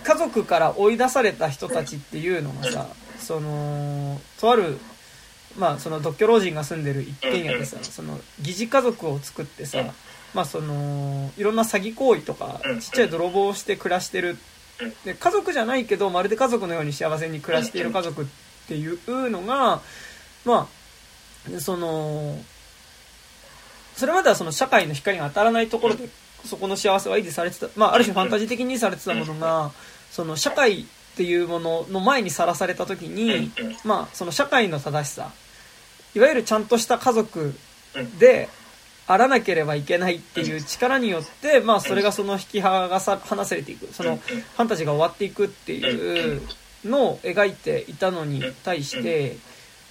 [0.05, 2.87] 家族から追い出された人たちっていうのがさ
[3.19, 4.79] そのとある
[5.57, 9.79] まあその独居老人が住んでる一軒家でさその疑似家族を作ってさ
[10.35, 14.39] まあそのいろんな詐欺行為とかちっちゃい泥棒をして暮らしてる。
[15.05, 18.25] で家族じゃないけどまるで家族のように幸せに暮らしている家族っ
[18.67, 19.81] ていうのが
[20.45, 20.67] ま
[21.57, 22.37] あその
[23.95, 26.09] それまではその社会の光が当たらないところで
[26.45, 29.71] そこの幸せは維持されてた、まあ、ある種ファンタジー的にされてたものが
[30.13, 30.85] その社会っ
[31.17, 33.51] ていうものの前にさらされた時に、
[33.85, 35.33] まあ、その社会の正しさ
[36.15, 37.55] いわゆるちゃんとした家族
[38.19, 38.49] で
[39.07, 46.43] あらなければいけないっていう力によって、まあ、それがその引き剥がさ離されていくそのファンタジーが終わっていくっていう
[46.85, 49.39] のを描いていたのに対して、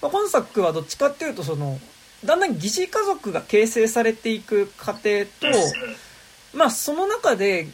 [0.01, 1.79] まあ、今作はどっちかっていうとその
[2.23, 5.47] だんだん疑似家族が形成されていく過程と、
[6.53, 7.67] まあ、その中で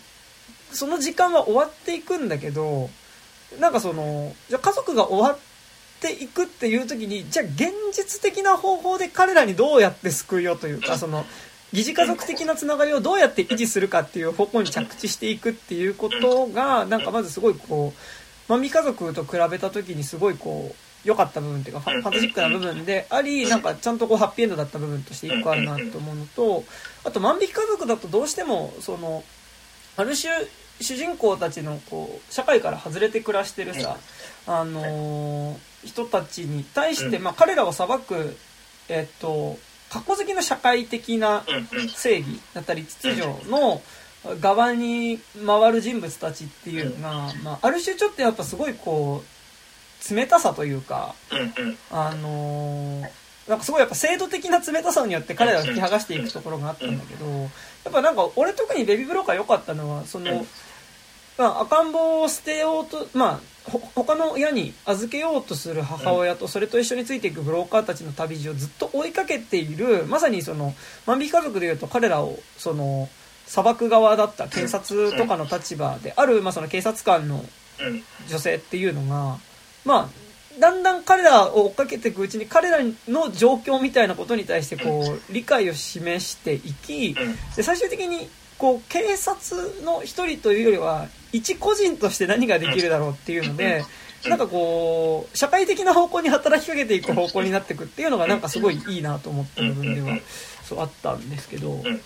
[0.72, 2.90] その時間は終わっていくんだけど
[3.60, 5.40] なんかそのじゃあ家族が終わっ
[6.02, 11.26] ていくっていう時にじゃあ現実的な方法で彼らにどうやって救いようというか その
[11.74, 26.64] 疑似家族的なつながりをどうやって維持するかっていう方向に着地していくっていうことがなんかまずすごいこうマミ家族と比べた時にすごいこう良かった部分っていうかファファンタジックな部分でありなんかちゃんとこうハッピーエンドだった部分として一個あるなと思うのと
[27.04, 29.24] あと万引き家族だとどうしてもその
[29.98, 30.32] ある種
[30.80, 33.98] 主人公たちのこう社会から外れて暮らしてるさ、
[34.46, 38.36] あのー人たちに対して、まあ、彼らを裁く、
[38.90, 39.58] えっと
[39.90, 41.46] 過去好きの社会的な
[41.96, 43.82] 正義だったり秩序の
[44.42, 49.24] 側に回る人物たちっていうのが、まあ、ある種ちょっとやっぱすごいこ
[50.12, 51.16] う冷たさというか
[51.92, 53.10] あのー
[53.48, 57.50] なんかすごいやっぱ制度的な冷たさによって彼らを引き剥がしていくところがあったんだけど、やっ
[57.92, 60.48] ぱなんか俺特にベビーブローカー良かったのは、そのうん、
[61.38, 70.74] まあ赤ん坊を捨てようと、まあ、ほ他の親に預けようとする母親とそれと一緒についていくブローカーたちの旅路をずっと追いかけている、まさにその、
[71.06, 73.10] 万引き家族でいうと彼らを、その、
[73.46, 77.46] 裁く側だった検察とかの立場である、まあその警察官の
[77.80, 78.04] うん。
[78.28, 79.38] 女性っていうのが、
[79.86, 80.27] まあ、
[80.60, 87.36] だんだん彼らを追っかけていくうちに彼らの状況みたいなことに対してこう理解を示していきうん。
[87.56, 93.84] で最終的にこう警察の一人というよりは一個人として何ができるだろうっていうので
[94.28, 100.18] なんかこう社会的な方向に働きかけていく方向になっていくっていうのがなんかすごいいいなと思った部分では
[100.68, 101.72] そうあったんですけど。
[101.72, 101.86] うん。
[101.86, 102.02] うんうん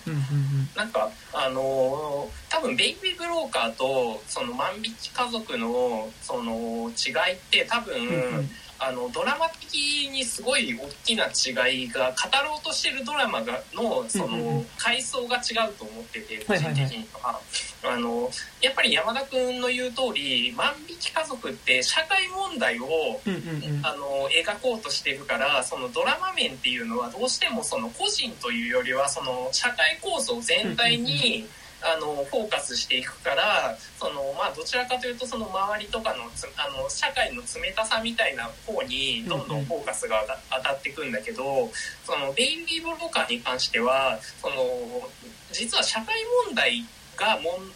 [0.76, 8.50] なんかあのー多分ベイビーブローカーとその万引き家族のその違いって多分、うんうん
[8.84, 12.14] あのドラマ的にすごい大きな違いが語
[12.44, 17.40] ろうとしてるドラマがのその階層が違うと思ってて個人的には。
[17.84, 23.20] あのやっぱり山田君の言う通り万引き家族って社会問題を
[23.82, 31.48] あの描こうとしてるからそのドラマ面っていうのはどうしてもその個人というよりはその社会構造全体に
[31.82, 41.70] あのフォーカスしていくからその、まあ、どちらかというとその周りとかのつあの社会の冷たさみたいな方にどんどんフォーカスが当たっていくんだけど
[42.04, 44.56] そのベイビー・ブローカーに関してはその
[45.52, 46.14] 実は社会
[46.46, 46.84] 問題
[47.16, 47.72] がもん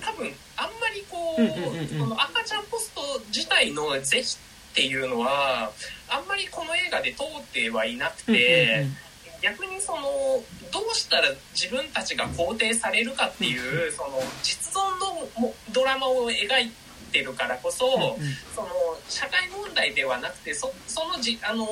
[0.00, 4.36] 多分あんまりこう,、うんうんうんうんその赤ちゃんポスト自体の是非
[4.72, 5.72] っていうのは
[6.08, 8.32] あんまりこの映画で通ってはいなくて。
[8.32, 8.96] うんうんうん
[9.42, 10.02] 逆にその
[10.72, 16.70] どうしたら自分たちが肯定されるかっていうその実存のもドラマを描い
[17.10, 18.34] てるからこそうんうん。
[18.54, 18.68] その
[19.08, 21.66] 社会問題ではなくてそそのじあの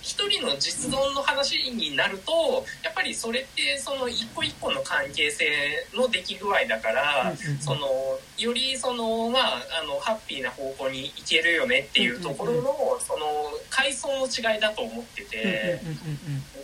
[0.00, 5.46] 一人の実存の話になるとやっぱりそれってその一個一個の関係性
[5.94, 7.22] の出来具合だから。
[7.22, 7.88] うんうんその
[8.36, 13.26] よりそのまああのハッピーな方向に行けるよねっていうところの、うんうんその
[13.70, 16.18] 階層の違いだと思ってて、うんうんうん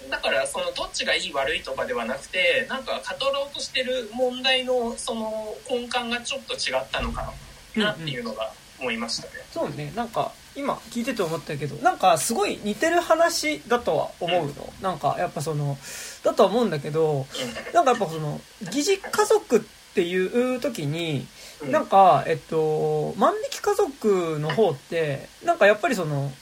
[0.04, 0.10] うん。
[0.10, 7.32] だからそのどっちがいい悪いとかではなくてなんか語ろうとしてる問題のその根幹がちょっと違ったのか
[7.76, 9.32] なっていうのが思いましたね。
[9.52, 9.92] そうね。
[9.94, 15.78] なんか今聞いてて思ったけどなんかすごい似てる話だとは思うの、なんかやっぱその
[16.24, 17.26] だとは思うんだけど
[17.72, 19.60] なんかやっぱその疑似家族っ
[19.94, 21.26] ていう時に
[21.62, 21.72] うん。
[21.72, 26.32] なんかえっと万引き家族の方ってなんかやっぱりその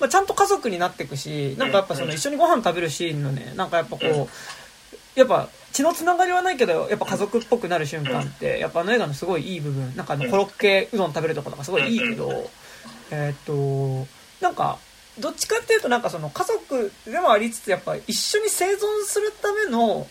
[0.00, 4.28] まあ、ちゃんと家族になっていくしなんかやっぱその一緒にご飯食べるシーンのねなんかやっぱこう
[5.18, 12.50] やっぱ血のつながりはないけどやっぱ家族っぽくなる瞬間ってやっぱあの映画のすごいいい部分なんかあのコロッケうどん食べるところとかすごいいいけど
[13.10, 14.06] えーっと
[14.40, 14.78] なんか
[15.18, 20.06] どっちかっていうとなんかその家族でもありつつやっぱ一緒に生存するための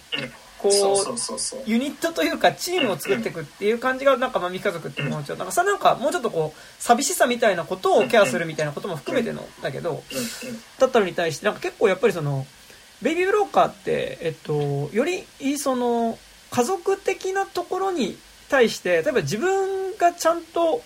[0.58, 5.48] こそうユニットというかチームを作っていくっていう感じがなんかまみ家族ってもうちょっとなん。
[5.48, 10.04] かさなんかもうちょっとこう寂しさみたいなことをケアするみたいなことも含めてのだけど
[10.80, 12.46] だったのに対してなんか結構やっぱりその
[13.02, 15.26] ベイビーブローカーってえっとより
[15.58, 16.18] その
[16.52, 18.18] 家族的なところに
[18.50, 20.82] 対して例えば自分がちゃんと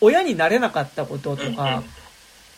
[0.00, 1.82] 親になれなかったこととか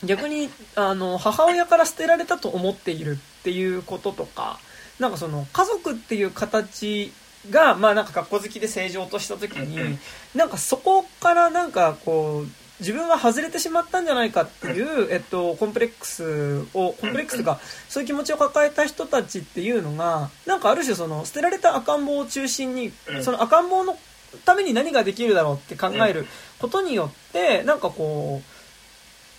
[0.05, 4.59] 逆にあの母親から捨てられたと思っているっていうこととか
[4.99, 7.13] なんかその家族っていう形
[7.51, 9.99] がまあなんか学校好きで正常とした時に
[10.35, 23.25] なんかそこからなんかこう自分は外れてしまったんじゃないかっていう、えっと、コンプレックスをコンプレックスがそういう気持ちを抱えた人たちっていうのがなんかある種その捨てられた赤ん坊を中心にうん。
[23.25, 23.97] その赤ん坊の
[24.45, 26.27] ために何ができるだろうって考える
[26.59, 28.43] ことによってなんかこ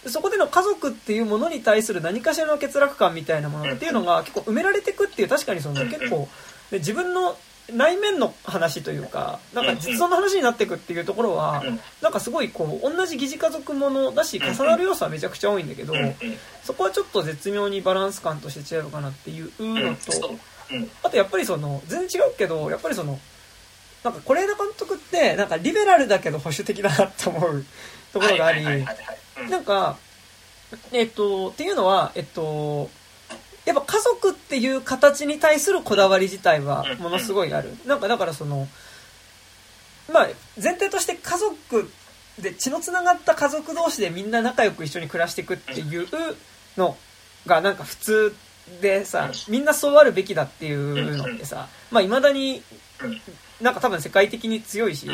[0.06, 6.28] うそこでの家族っていうものに対する何かしらの欠落感みたいなものっていうのが結構埋められていくっていう確かにその結構
[6.72, 7.38] で自分の
[7.72, 15.94] 内面の話というかなんか実存の話になっていくっていうところはうんなんかすごいこう同じ疑似家族ものだし重なる要素はめちゃくちゃ多いんだけど
[16.64, 20.36] そこはちょっと絶妙にバランス感として違うかなっていううんのと
[20.72, 23.20] うんあとやっぱりその全然違うけどやっぱりその
[24.04, 27.66] なんか是枝監督ってなんかリベラルだけど保守的だなって思う
[28.12, 28.64] ところがあり
[29.50, 29.98] なんか
[30.92, 32.90] えっとっていうのはえっと
[33.66, 37.70] やっぱ家族っていう形に対するこだわり自体はものすごいある。
[37.86, 38.68] なんかだからその
[40.12, 40.28] まあ
[40.62, 41.90] 前提として家族
[42.40, 46.08] で血のつながった家族同士でみんな仲良く一緒に暮らしていくっていう
[46.78, 46.98] の
[47.46, 48.36] がなんか普通
[48.82, 52.64] でさみんなそうあるべきだっていうのってさまあいまだに
[53.62, 55.08] なんか多分世界的に強いし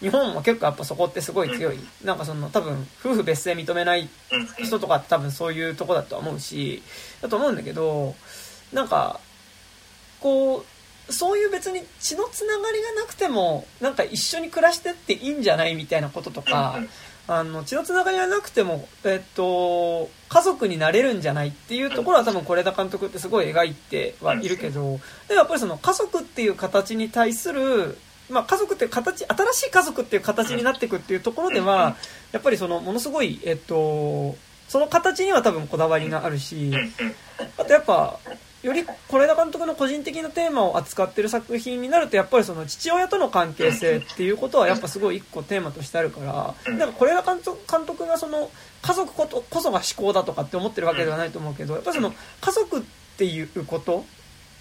[0.00, 1.78] 日本も結構やっぱそこってすごい強い。
[2.04, 4.08] なんかその多分夫婦別姓認めない
[4.62, 6.82] 人とかって多分そういうとこだとは思うし
[7.20, 8.14] だと思うんだけど
[8.72, 9.20] なんか
[10.20, 10.64] こ
[11.08, 16.80] うそういう別に血のつながりがなくてもなんか一緒に暮らしてっていいんじゃないみたいなこととか
[17.26, 27.98] あの血のつながりがなくても、えっと、家族になれるんじゃないっていうところは多分是枝監督ってすごい描いてはいるけどでやっぱりその家族っていう形に対する、
[28.30, 31.96] まあ、家族っていう形新しい家族っていう形になっていくっていうところでは
[32.32, 34.34] やっぱりそのものすごい、えっと、
[34.68, 36.72] その形には多分こだわりがあるし
[37.56, 38.18] あとやっぱ
[38.62, 46.20] より是枝監督の個人的なテーマを扱ってる作品になるとやっぱりその父親との関係性っていうことはやっぱすごい一個テーマとしてあるか
[46.66, 46.92] らなん。
[46.92, 48.50] か是枝監督監督がその
[48.82, 52.82] 家族ことこそが思考だとかって思ってるわけではないと思うけどやっぱりその家族っ
[53.16, 54.04] ていうこと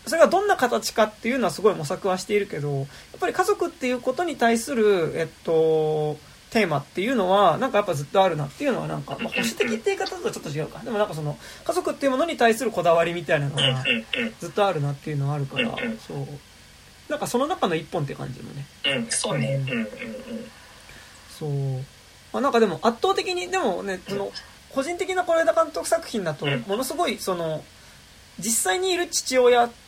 [0.06, 2.88] それがどんな形かっていうのはすごい模索はしているけどやっ
[3.20, 6.18] ぱり家族っていうことに対するえっと
[6.58, 13.84] テーマっていうのはなんかやっぱずっとあるなっていうのはなんか、まあ、保守的って言い方だとちょっと違うかでもなんかその家族っていうものに対するこだわりみたいなのが
[14.40, 15.76] ずっとあるなっていうのはあるから
[16.08, 16.18] そう。
[17.10, 18.66] なんかその中の一本って感じのね。
[18.86, 19.64] うんそうね。
[19.70, 19.88] うん
[21.30, 21.52] そう、
[22.34, 24.32] まあ、なんかでも圧倒的にでもねその
[24.74, 27.64] 個人的な是枝監督作品だとものすごいその
[28.40, 29.87] 実際にいる父親って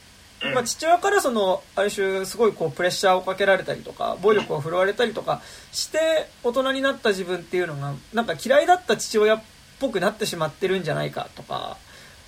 [0.54, 9.44] まあ、父親からそのある種すごいこうプレッシャーをかけられたりとか暴力を振るわれたりとかして大人になった自分っていうのがなんか嫌いだった父親っ
[9.80, 11.78] ぽくなってしまってるんじゃないかとか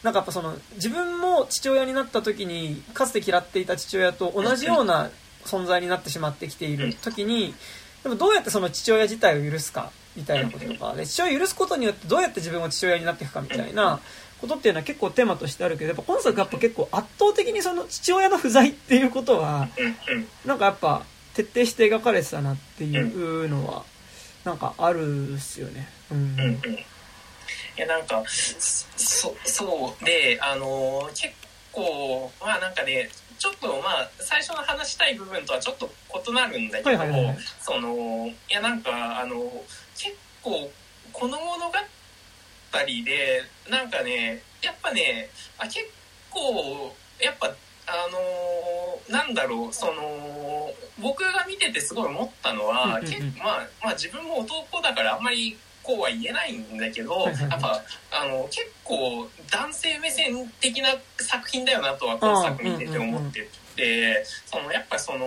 [0.03, 5.09] なんかやっぱその自分も父親になった時にかつて嫌っていた父親と同じような
[5.45, 7.53] 存在になってしまってきている時に
[8.03, 13.99] でもどうやってその父親自体を許すかみたいなこととかで父親を許すことによってどうやって自分も父親になっていくかみたいな
[14.41, 19.69] ことっていうのは結構テーマとしてあるけどやっぱ今作やっぱ結構圧倒的にその父親の不在っていうことは
[20.45, 21.03] なんかやっぱ
[21.35, 23.83] 徹底して描かれてたなっていうのは
[24.43, 25.87] なんかあるっすよね。
[26.11, 26.35] うん、
[27.77, 31.33] いやなんかそそうであの結
[31.71, 35.89] 構まあなんかねちょっとまあ最初の話したい部分とはちょっと
[36.27, 36.99] 異なるんだけど、
[37.61, 39.35] そのいやなんかあの
[39.95, 40.69] 結構
[41.13, 41.73] この物語
[42.83, 45.79] りでなんかねやっぱねあ結
[46.29, 47.47] 構やっぱ
[47.87, 57.81] あのー、なんだろうその僕が見ててすごい思ったのは、うんうんうん、まあ、まあ自分も男だからあんまりこうは言えないんだけど、やっぱ
[58.11, 65.17] あの結構男性目線的な作品だよなとはこの作見てて思ってて、そのやっぱその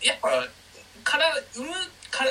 [0.00, 0.28] やっぱ
[1.02, 1.72] から産む
[2.10, 2.30] から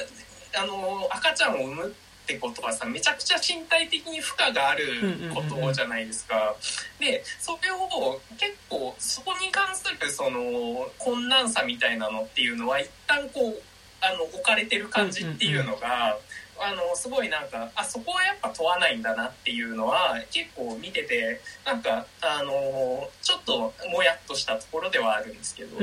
[0.63, 1.93] あの赤ちゃんを産むっ
[2.29, 4.85] てことはさめちゃくちゃ身体的に負荷がある
[5.33, 6.55] ことじゃないですか。
[6.99, 13.61] でそれを結構そこに関するその困難さみたいなのっていうのは一旦こう
[14.01, 16.17] あの置かれてる感じっていうのが。
[16.61, 25.77] あのすごいなんかあそこはやっぱ問わないんだなっていうのは結構見ててなんかあのちょっともやっとしたところではあるんですけど。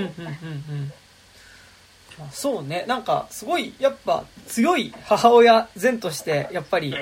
[2.18, 2.85] うんうんうんうんそうね。
[2.88, 6.94] なんかすごいやっぱ強い母親前としてやっぱり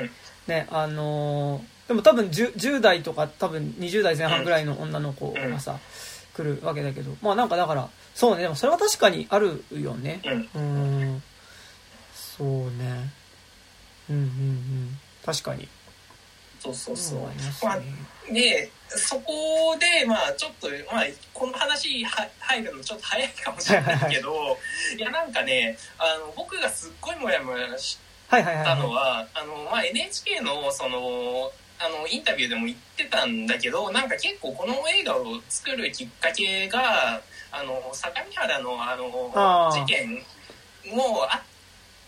[0.47, 5.79] ねあのー、でも多分 10, 10, 代とか多分20代前半ぐらいの女の子がさ
[6.35, 8.43] 来るわけだけどまあなんかだからそうね。
[8.43, 10.21] でもそれは確かにあるよね。
[10.55, 11.23] うん。
[12.15, 13.11] そうね。
[14.09, 14.99] うんうんうん。
[15.25, 15.69] 確かに
[16.65, 17.21] そうそうそう。
[17.63, 17.79] まあ、
[18.33, 24.57] で、そこで、まあ、ちょっと、まあ、この話は入るのちょっと早いかもしれないけど、
[24.97, 27.99] いや、なんかね、あの、僕がすっごいもやもやし
[28.31, 40.25] たのは、あの、まあ、NHK の、その、あの、インタビューでも言ってたんだけど、なんか結構この映画を作るきっかけが、あの、相模原の、あの、事件
[40.87, 41.43] もあっ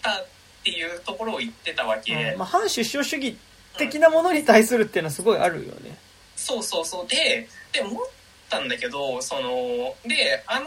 [0.02, 0.26] たっ
[0.64, 2.34] ていうところを言ってたわけ。
[2.38, 3.36] まあ、反出生主義
[3.76, 5.98] 的なものに対するっていうのはすごいあるよね。
[6.36, 8.04] そうそうそうでで思っ
[8.48, 10.66] たんだけどそのであの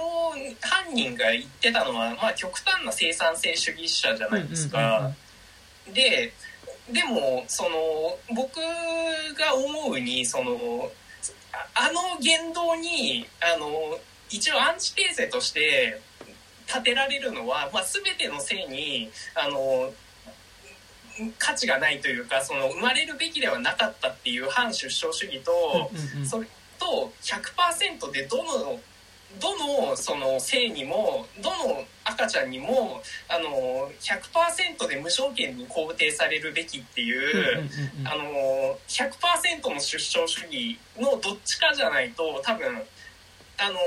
[0.60, 5.12] 犯人が言ってたのは、まあ、極端な生産性主義者じゃないですか。
[5.94, 6.34] で
[6.92, 10.92] でもその僕が思うにその
[11.76, 14.00] あの言動にあの
[14.30, 16.02] 一応アンチテーゼとして
[16.68, 19.92] 立てられるのは、まあ、全てのせいにあの
[21.38, 25.92] 価値がないというかその生まれるべきではなかったっていう反出生主義と、
[26.26, 26.48] それ
[26.80, 28.80] と100%でどの
[29.40, 29.56] ど
[29.90, 37.70] のその性にもどの赤ちゃんにもあの100%で無条件に肯定されるべきっていう
[38.06, 42.68] あの100%の出生主義のどっちかじゃないと多分
[43.60, 43.78] あの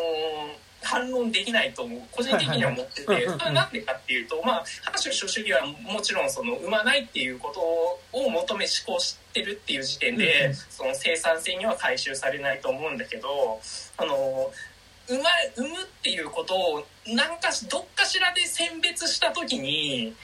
[0.82, 13.60] 反論できないと個人的には思っててそれは何でかっていうとまあ反出生主義はもちろんその産まないっていうことを求め思考してるっていう時点でその生産性には回収されないと思うんだけど
[13.96, 14.50] あの
[15.08, 20.14] 産ま産むっていうことを何かしどっかしらで選別した時に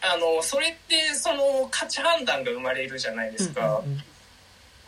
[0.00, 3.78] あのそれってその価値判断が生まれるじゃないですか。
[3.78, 4.02] うんうんうん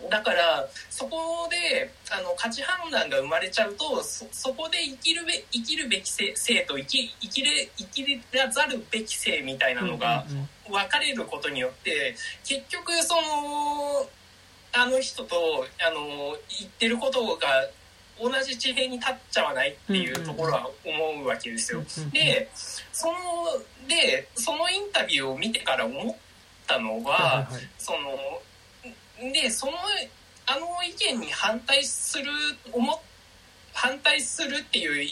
[0.08, 10.24] だからそこであの価値判断が生まれちゃうとそそこで生きるべ生きるべき性性と生き生きれ生きらざるべき性みたいなのが
[10.68, 14.08] 分かれることによって結局その
[14.72, 17.68] あの人とあの言ってることが
[18.20, 21.82] 同じ地平に立っちゃわないっていうところは思うわけですよ。
[22.12, 22.50] で
[22.92, 23.16] その
[23.88, 26.16] でそのインタビューを見てから思っ
[26.66, 27.48] たのは、
[27.78, 27.98] その
[29.32, 29.72] でその
[30.46, 32.24] あの意見に反対する
[32.72, 33.02] 思
[33.72, 35.08] 反対するっていう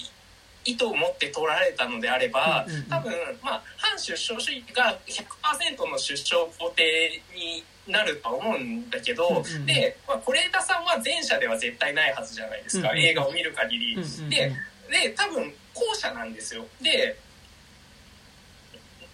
[0.64, 13.96] 意図を持って取られたのであれば多分、まあ、反出生主義が100%の出生肯定になると思うんだけど、で、まあ、是枝さんは前者では絶対ないはずじゃないですか、映画を見る限り。
[14.28, 14.52] で
[14.90, 16.66] で多分後者なんですよ。
[16.82, 17.16] で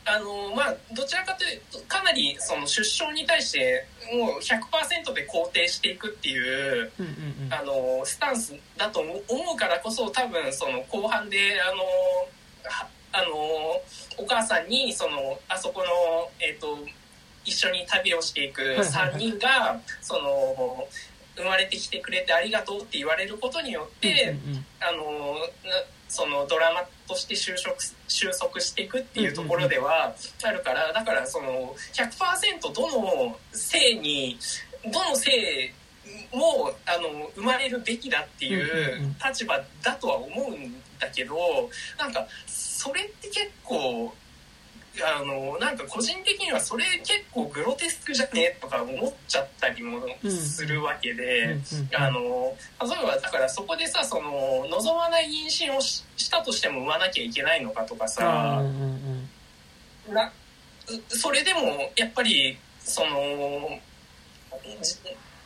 [0.07, 6.39] あのまあどちらかというとかなりその出生に対してもう100%で肯定していくってい
[6.85, 6.91] う,、
[7.51, 9.19] あのスタンスだと思
[9.55, 11.83] うからこそ多分その後半であの
[13.13, 13.35] あの
[14.19, 15.87] お母さんにそのあそこの
[16.39, 16.79] えっ、ー、と
[17.45, 20.89] 一緒に旅をしていく3人がその
[21.37, 24.37] 生まれてきてくれてありがとうって言われることによって、
[24.81, 25.37] あの
[26.09, 27.77] そのドラマとして収束
[28.09, 34.39] 収束していくっていうところではあるからだからその100%どの性に
[34.93, 35.73] どの性
[36.33, 41.37] もあの生まれるべきだっていう立場だとは思うんだけど
[41.99, 44.13] なんかそれって結構
[45.03, 51.59] あのなんか個人的にはそれ結構グロテスクじゃねとか思っちゃったりもするわけで、
[51.97, 58.62] あの例えばだからそこでさその望まない妊娠をしたとしても産まなきゃいけないのかとかさ、
[60.09, 60.32] な
[61.09, 63.80] それでもやっぱりその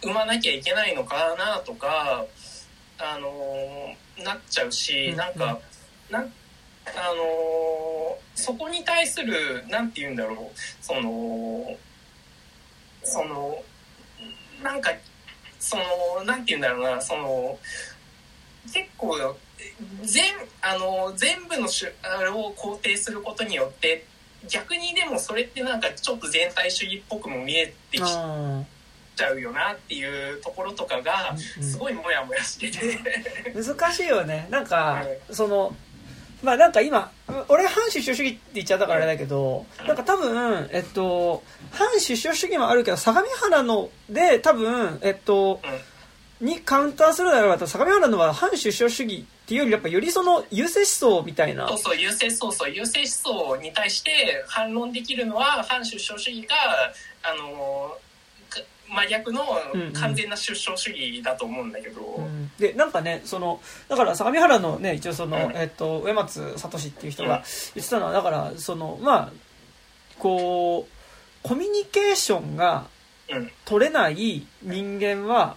[0.02, 2.26] 産まなきゃいけないのかなとか
[2.98, 5.58] あのなっちゃうし、なんか
[6.10, 6.32] なん
[6.96, 10.84] あのそこに対する何て言うんだろう。
[10.84, 11.76] その
[13.02, 13.62] その
[14.62, 14.90] なんか
[15.58, 15.82] その
[16.24, 17.00] 何て言うんだろうな。
[17.00, 17.58] その
[18.72, 19.16] 結構
[20.02, 20.24] 全
[20.62, 24.04] あの全部のしあれを肯定することによって
[24.48, 28.02] 逆にでもそれってなんかちょっと全体主義っぽくも見えてき
[29.18, 32.98] ちゃうよなっていうところとかがすごいモヤモヤしてて、
[33.52, 34.46] 難しいよね。
[34.48, 35.74] なんか、 その
[36.42, 37.10] まあなんか今、
[37.48, 45.60] 俺反出生主義って言っちゃったからあれだけど、なんか多分、えっと、反出生主義もあるけど、相模原ので多分、えっと、
[46.40, 51.66] にカウンターするならば、相模原のは反出生主義っていうより、やっぱよりその優勢思想みたいな。
[51.68, 56.54] そうそう、優勢そうそう、優勢思想に対して反論できるのは、反出生主義が、
[57.24, 57.96] あの、
[58.88, 59.42] 真逆の
[59.92, 62.24] 完全な出生主義だと思うんだけど、うん。
[62.24, 67.42] うん、でなんかねそのだから相模原のね一応その、うん、えっと、上松聡っていう人が
[67.74, 69.32] 言ってたのはだからそのまあ
[70.18, 72.86] こうコミュニケーションが
[73.64, 75.56] 取れない人間は、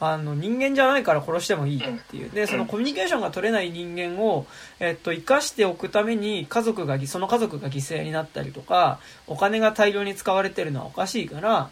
[0.00, 2.30] あの人間じゃないから殺してもいいっていう。
[2.30, 4.46] でそのコミュニケーションが取れない人間を、
[4.78, 11.70] えっと、生かしておくために家族がその家族が犠牲になったりとかお金が大量に使われてるのはおかしいから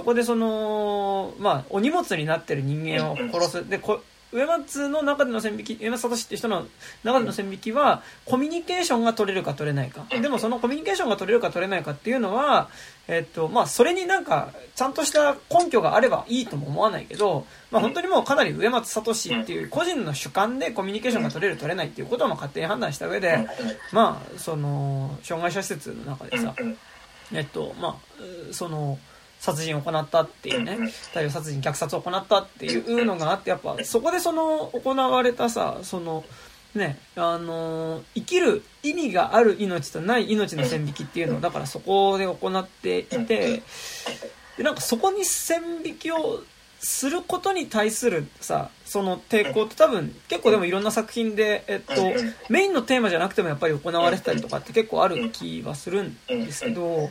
[0.00, 3.68] そこでその、まあ、お荷物になってる人間を殺す。
[3.68, 4.00] で、こ
[4.32, 6.64] 上松の中での線引き、上松聡って人の
[7.04, 10.06] 中での線引きは、コミュニケーションが取れるか取れないか。
[10.08, 12.70] でもそのコミュニケーションが取れるか取れないかっていうのは、
[13.08, 23.46] えっと、まあ、それになんか、ちゃんとした根拠があればいいとも思わないけど、まあ、本当にもうかなり上松聡っていう個人の主観でコミュニケーションが取れる取れないっていうことを勝手に判断した上で、
[23.92, 26.54] まあ、その、障害者施設の中でさ、
[27.32, 28.22] えっと、まあ、
[28.52, 28.98] その、
[29.40, 30.78] 殺人を行ったっていうね
[31.14, 36.24] 大量殺人虐殺を行ったっていうのがあってやっぱそこでその行われたさその
[36.74, 43.62] ねあの生きる意味がある命とない命の線引きっていうのをだからそこで行っていて
[44.58, 46.42] でなんかそこに線引きを
[46.78, 51.94] することに対するさその抵抗って多分結構でもいろんな作品で、えっと、
[52.50, 57.10] メインのテーマじゃなくてもやっぱり行われてたりとかって結構ある気はするんですけど、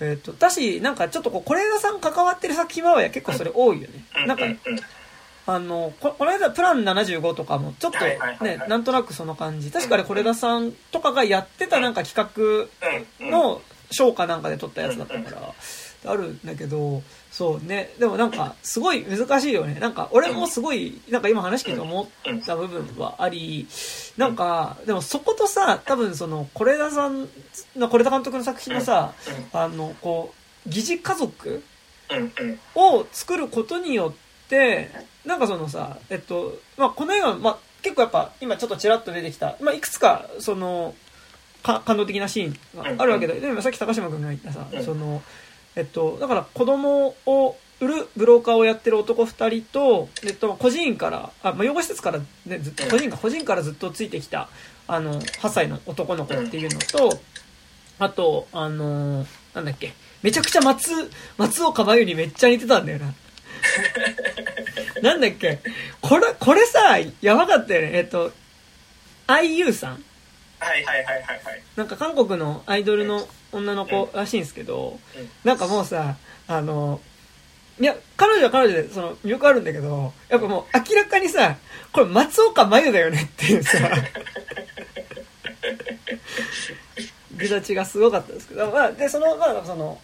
[0.00, 4.04] えっと、だしなんかちょっとこう是枝さん関わってる作品は結構それ多いよね。
[4.26, 4.44] なんか
[5.46, 9.70] あのここの間プラン75とかもちょっとねなんとなくその感じ。
[9.70, 12.68] 確かに是枝さんとかがやってたなんか企
[13.20, 15.54] 画の賞かなんかで撮ったやつだったから
[16.12, 17.02] あるんだけど
[17.40, 19.80] そうねでもなんかすごい難しいよね。
[19.80, 22.06] なんか俺もすごいなんか今話聞いて思っ
[22.44, 23.66] た部分はあり
[24.18, 27.30] なんかでもそことさ多分その是枝さん
[27.76, 29.14] の是枝監督の作品のさ
[29.54, 30.34] あのこ
[30.66, 31.62] う疑似家族
[32.74, 34.12] を作ることによ
[34.44, 34.90] って
[35.24, 40.94] なんかそのさえっとまあこの映画、まあ、結構やっぱ今ちょっとちらっと出てきた、まあ、いくつかその
[41.62, 45.22] 感動的なシーンがあるわけで、でもさっき高島君が言ったさ、その
[45.76, 54.48] えっと、だから子供を売るブローカーをやってる男2人と、えっと、孤児院から、あ、まあ、養護施設から、ね、ずっと、個人か、個人からずっとついてきた、
[54.86, 57.18] あの、8歳の男の子っていうのと、
[57.98, 63.14] あと、あのー、なんだっけ、めちゃくちゃ松、松岡真優にめっちゃ似てたんだよな。
[65.02, 65.60] なんだっけ、
[66.02, 67.90] これ、これさ、やばかったよね。
[67.94, 68.32] えっと、
[69.26, 70.04] IU さん
[70.58, 71.62] はいはいはいはいはい。
[71.76, 74.98] なんか韓国のアイドルの女の子らしいんですけど、
[75.44, 76.16] なんかもうさ、
[76.48, 77.00] あの、
[77.80, 81.56] いや、彼女は彼女で、その、魅力あるんだけど、やっぱもう明らかにさ、
[81.92, 83.78] これ松岡真優だよねっていうさ、
[87.36, 89.98] ぐだちがすごかったですけど、まあ、で、その、まあ、その、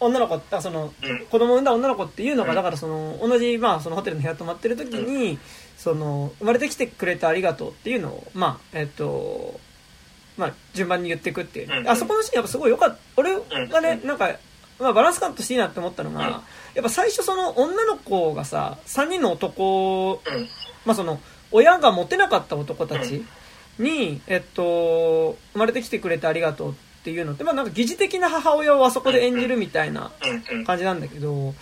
[0.00, 0.92] 女の子あその
[1.30, 5.38] 子供を産んだ女の子っていうのがだからその同じまあそのホテルの部屋泊まってる時に
[5.76, 9.58] その生まれてきてくれてありがとうっていうのをまあえっと
[10.38, 11.90] まあ順番に言っていくっていう。
[11.90, 12.96] あそこのシーンやっぱすごい良かった。
[13.16, 13.36] 俺
[13.68, 14.30] がねなんか
[14.78, 16.42] まあバランス感としていいなって思ったのが
[16.74, 20.22] やっぱ最初その女の子がさ3人の男
[20.86, 21.20] まあその
[21.50, 23.24] 親が持てなかった男たち
[23.78, 30.10] にえっと生まれてきてくれてありがとうってっていうのって、まあなんか疑似的な母親をあそこで演じるみたいな
[30.66, 31.54] 感じなんだけど、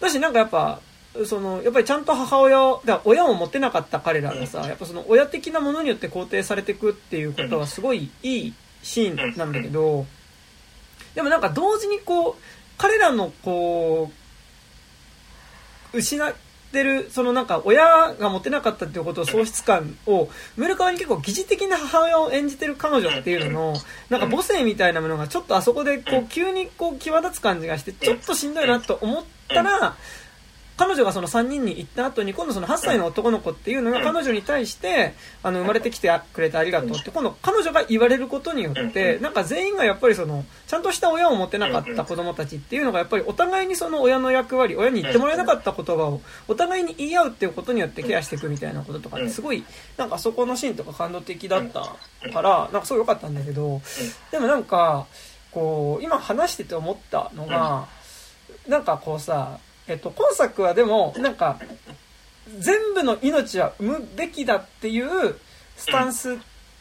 [0.00, 0.80] だしなんかやっぱ、
[1.26, 10.06] その、やっぱりちゃんと母親を、だ親を持てなかった彼らがさ、やっぱその親的なものによって肯定されていくっていうことはすごいいいシーンなんだけど、
[11.14, 12.34] でもなんか同時にこう、
[12.78, 14.10] 彼らのこ
[15.92, 16.32] う、失っ
[16.72, 23.76] てる、そのなんか親が持てなかったっていうことを喪失感を、見る側に結構疑似的な母親を演じてる彼女っていうのの、
[24.08, 29.96] なんか母性みたいなものがちょっとあそこでこう急にこう際立つ感じがして、ちょっとしんどいなと思ったら、
[30.80, 35.12] 彼女がその3人に行った後に今度その8歳の男の子っていうのが彼女に対して
[35.42, 49.62] あの生まれてきてくれてありがとうって今度彼女が言われることによってなんか全員がやっぱりそのちゃんとした親を持てなかった子供たちっていうのがやっぱりお互いにその親の役割親に言ってもらえなかった言葉をお互いに言い合うっていうことによってケアしていくみたいなこととかってすごい
[49.98, 51.94] なんかそこのシーンとか感動的だった
[52.32, 53.82] からなんかすごい良かったんだけど
[54.30, 55.06] でもなんか
[55.50, 57.86] こう今話してて思ったのが
[58.66, 59.58] なんかこうさ
[59.88, 61.58] えっと、今作はでも、なんか、
[62.58, 65.36] 全部の命は産むべきだっていう
[65.76, 66.38] スタンス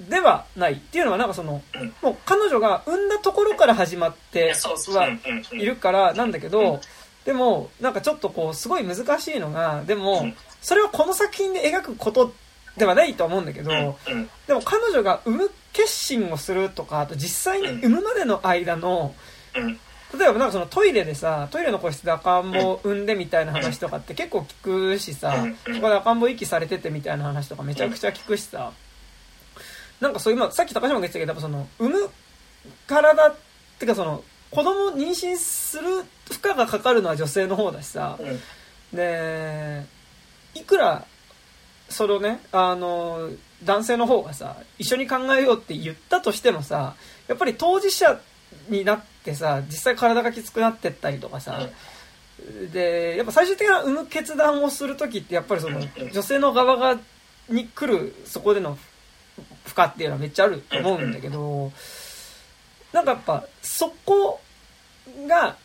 [0.09, 1.61] ではないっていうのはなんかその、
[2.01, 4.53] もう彼女が産んだところから始まって
[4.97, 5.09] は
[5.53, 6.79] いるからなんだけど、
[7.25, 12.33] でもなんかちょっとこうすごい難しいのが、でもそれはこの作品で描くこと
[12.77, 13.71] ではないと思うんだけど、
[14.47, 19.13] でも彼女が産む決心をするとか、あと実際に産むまでの間の、
[20.17, 28.71] 例えばなんかそのトイレでさトイレの個室で赤ん坊産んでみたいな話とかって結構聞くしさそこで赤ん坊遺棄されててみたいな話とかめちゃくちゃ聞くしさ。
[29.99, 32.09] なんかそういう、まあ、さっき高島が言ってたけどやっぱその産む
[32.87, 33.35] 体っ
[33.79, 38.17] てかその子供を妊娠する負荷がかかるのは女性の方だしさ。
[38.93, 39.83] で
[40.55, 41.05] いくら
[41.89, 43.29] そのねあの
[43.63, 46.95] 男性の方がさ一緒に考えようって言ったとしてもさ
[47.27, 48.19] やっぱり当事者
[48.69, 51.69] になってさ実際体がきつくなってったりとかさ、
[52.71, 55.79] でやっぱ最終的な産む決断をする時ってやっぱりその
[56.11, 56.99] 女性の側が
[57.49, 58.77] に来るそこでの
[59.65, 61.71] 負荷っていうのはめっちゃあると思うんだけど
[62.93, 64.39] なんかやっぱそこ
[65.27, 65.55] が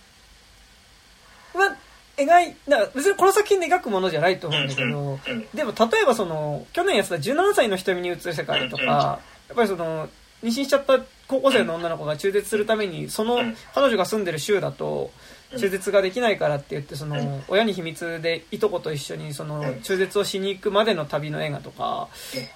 [1.54, 1.76] は
[2.16, 5.18] 描いだ別にこの作品で描くものじゃないと思うんだけど
[5.54, 9.20] でも例えばその去年やってた17歳の瞳に映る世界とかや
[9.52, 10.08] っぱりその
[10.44, 13.38] 妊娠しちゃった高校生の女の子が中絶するためにその
[13.74, 15.10] 彼女が住んでる州だと
[15.56, 22.08] 中絶ができないからって言ってその親に秘密でいとこと一緒にその中絶をしに行くまでの旅の映画とか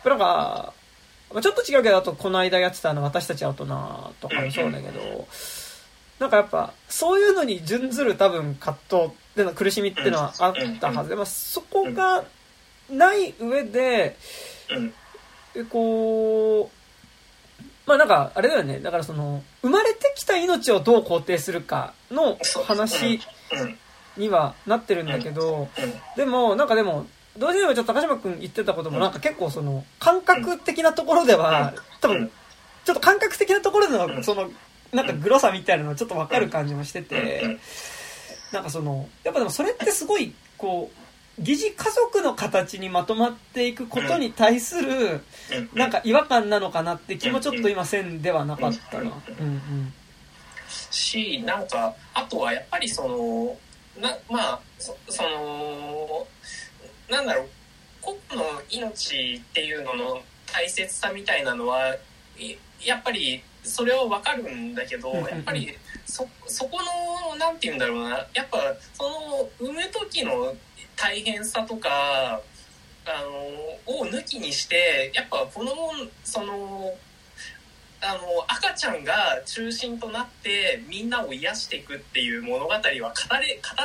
[0.04, 0.74] なんか
[1.42, 3.66] ちょっと違うけどあとこの間やってたの「私たちは大人」
[4.20, 5.26] とかもそうだけど
[6.18, 12.24] なんかやっぱそういうのに準ずる多分葛藤っでの苦しみっていうのはあったはずで、まあ、そこが
[12.90, 14.16] ない上で
[15.70, 16.77] こう、
[17.88, 18.80] まあなんか、あれだよね。
[18.80, 22.36] だからその、生まれてきた命をどう肯定するかの
[22.66, 23.20] 話
[23.52, 23.78] うん
[24.18, 25.68] にはなってるんだけど、
[26.16, 27.06] でも、なんかでも、
[27.38, 32.30] 同時にもちょっと高島くん言ってたこともなんか結構その、感覚的なところでは、多分、
[32.84, 34.50] ちょっと感覚的なところでの、その、
[34.92, 37.58] なんかグロさみたいなのちょっとわかる感じもしてて、
[38.52, 40.97] なんかその、やっぱでもそれってすごい、こう、
[41.40, 45.20] 疑似家族の形にまとまっていくことに対する、
[45.74, 49.12] なんか違和感なのかなって気もちょっと今せんではなかったな。
[49.40, 49.46] うん。
[49.46, 49.92] うん。
[50.90, 53.56] しなんかあとはやっぱりその
[54.00, 56.26] なまあそその
[57.08, 57.48] なんだろう
[58.00, 60.22] 個々の命っていうのの
[60.52, 61.94] 大切さみたいなのは
[62.38, 65.76] いやっぱりそれは分かるんだけどやっぱり
[66.06, 66.78] そそこ
[67.30, 68.26] のなんて言うんだろうな。
[68.34, 68.58] やっぱ
[68.94, 70.54] その産む時の
[71.00, 72.40] 大変さとか
[73.06, 73.22] あ
[73.86, 75.72] のを抜きにしてやっぱこの
[76.24, 76.94] その
[78.00, 83.12] あの赤ちゃんが中心となってみんなを癒していくっていう物語は語れ語っ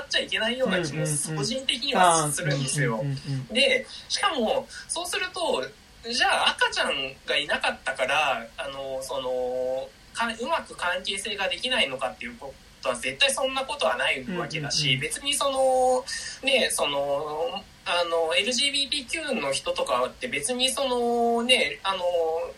[0.08, 1.06] ちゃいけないような気も
[1.36, 3.04] 個人的にはするんですよ。
[3.52, 5.64] でしかもそうすると
[6.12, 12.36] じゃあ赤ちゃんがいなかったからあのそのかうまく関係性ができないのかっていう
[12.84, 16.04] ことは絶対そんなことはないわけだし、別にその
[16.46, 22.00] ねそのあの LGBTQ の人とかって別にそのねあの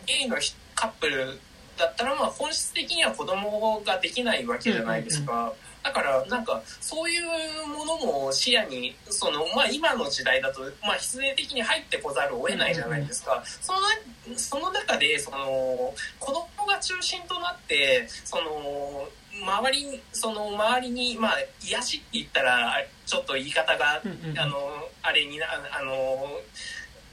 [0.04, 1.38] ゲイのひカップル
[1.78, 5.52] だったらまあ本質的には子供ができないわけじゃないですか。
[5.82, 13.40] だからなんかそういうものも視野にその、まあ、今の時代だと、まあ、必然的に入ってこざるを得ないじゃないですか。
[13.44, 13.78] その
[14.36, 19.08] その中でその子供が中心となってその
[19.42, 22.74] 周りにその周りに、まあ、癒しって言ったら
[23.04, 24.56] ちょっと言い方がうんうんあの
[25.02, 25.46] あれにな
[25.78, 26.28] あの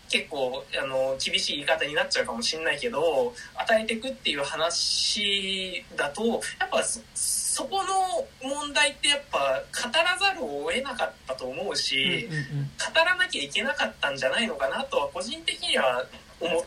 [0.10, 6.24] 結構あの厳しい言い方になっちゃうかもしれないけど与えていくっていう話だと
[6.60, 16.06] やっぱそそこの問題ってやっぱ語らざるを得なかったと思うし、うんうん語らなきゃいけなかったんじゃないのかなとは個人的には
[16.40, 16.64] 思っ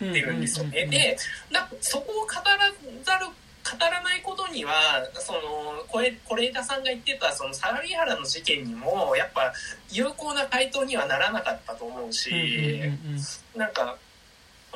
[0.00, 0.70] うんてるんですよね。
[0.70, 1.16] うんうんうんで
[1.50, 2.72] なそこを語ら
[3.04, 3.26] ざる
[3.72, 4.72] 語らないことには
[5.14, 9.52] その是是枝さんが言ってたその相模原の事件にもやっぱ
[9.90, 13.16] 有効な回答にはならなかったと思うし、うんうんうん
[13.54, 13.60] うん。
[13.60, 13.96] なんか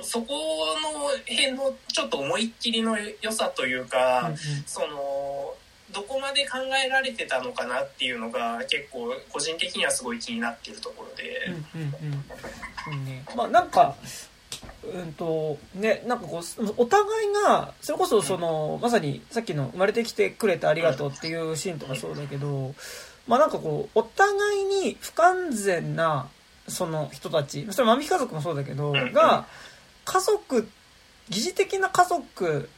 [0.01, 0.34] そこ
[0.80, 4.36] の辺のちょっと思いっきりの良さというか、うんうん。
[4.66, 5.55] その
[5.93, 11.47] どこまで考えられてたのかなっていうのが結構個人的にはすごい気になってるところで。
[11.74, 13.36] うんうんうん。
[13.36, 13.95] まあなんか
[14.85, 22.74] うんとねなんかこうお互いがそれこそそのまさにさっきの「生まれてきてくれてありがとう」っていうシーンとかそうだけど
[23.28, 26.28] まあなんかこうお互いに不完全な
[26.68, 29.12] その人たちそれはマミ家族もそうだけどん。
[29.12, 29.47] が
[30.05, 30.68] 家族
[31.28, 32.68] 疑似的な家族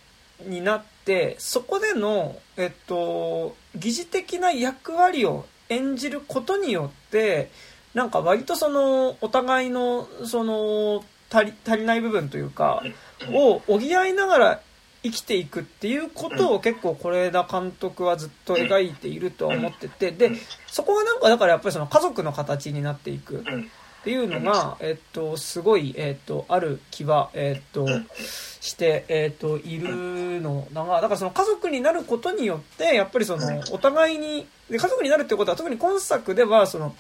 [0.41, 7.51] になってそこでの、えっと、疑似的な役割を演じることによって
[7.95, 12.82] なんか割とそのお互いのその足り足りない部分というか
[13.30, 14.61] を補いながら
[15.03, 20.32] 生きていくっていうことを結構是枝監督はずっと描いているとは思っててで
[20.66, 23.70] そこがなんかだからやっぱりその家族の形になっていくうん。
[24.01, 27.87] っていうのが、えっと、すごい、えっと、ある気は、えっと、
[28.18, 36.95] して、えっと、いるのだが、だからその家族になることによって、やっぱりその、お互いに、で家族になるってことは、特に今作では、その、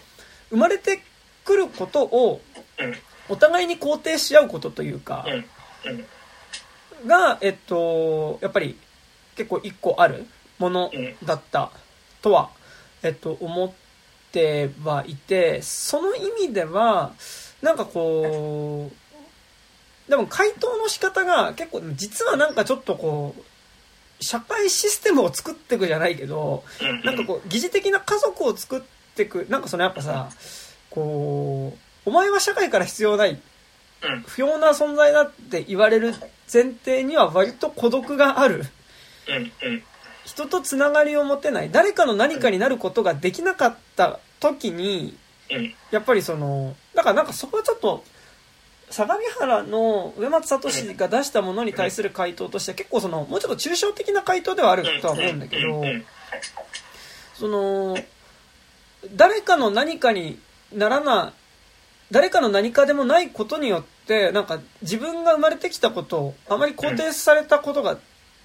[0.48, 1.02] 生まれて
[1.44, 2.40] くることを、
[3.28, 5.26] お互いに肯定し合うことというか、
[7.06, 8.78] が、えっと、やっぱり
[9.36, 10.26] 結構一個ある
[10.58, 10.90] もの
[11.24, 11.70] だった
[12.22, 12.50] とは、
[13.02, 13.72] えっと、思っ
[14.32, 17.12] てはいて、その意味では、
[17.62, 23.42] なんかこう、でも回答の仕方が結構、実はなんかちょっとこう、
[24.24, 26.64] 社会システムを作っていくじゃないけど、
[27.04, 28.80] なんかこう、疑似的な家族を作っ
[29.14, 30.30] ていく、なんかそのやっぱさ、
[30.90, 33.40] こう、お前は社会から必要ない、
[34.26, 36.14] 不要な存在だって言われる
[36.52, 38.64] 前提には割と孤独がある。
[40.24, 41.70] 人とつながりを持てない。
[41.70, 45.16] 誰かの何かになることができなかった時に、
[45.90, 48.04] やっぱりその、だからなんかそこはちょっと、
[48.90, 55.82] 相模原の上松聡が出したものに対する回答としては結構その、もうちょっと抽象的な回答ではあるとは思うんだけど、
[57.34, 57.96] その、
[59.14, 60.38] 誰かの何かに
[60.72, 61.32] ならな、
[62.14, 67.98] 誰かの何かでもないことによって、なんか自分が生まれてきたことをあまり肯定されたことが、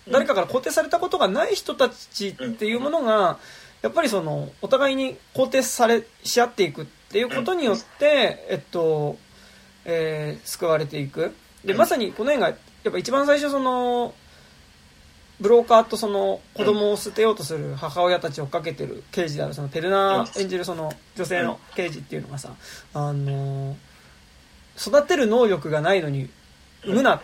[0.09, 3.38] 誰かから肯定されたことがない人たちっていうものが、
[3.84, 9.20] やっぱりその、お互いに肯定され、し合っていくっていうことによって、えっと、
[9.86, 11.36] えー救われていく。
[11.63, 14.15] で、まさにこの映画、やっぱ一番最初その、
[15.39, 22.53] ブローカーとその子供を捨てようとする母親たちを追っかけてる刑事であるそのペルナー演じるその女性の刑事っていうのがさ、
[22.93, 23.75] あの
[24.77, 26.29] 育てる能力がないのに
[26.83, 27.21] 産むなっ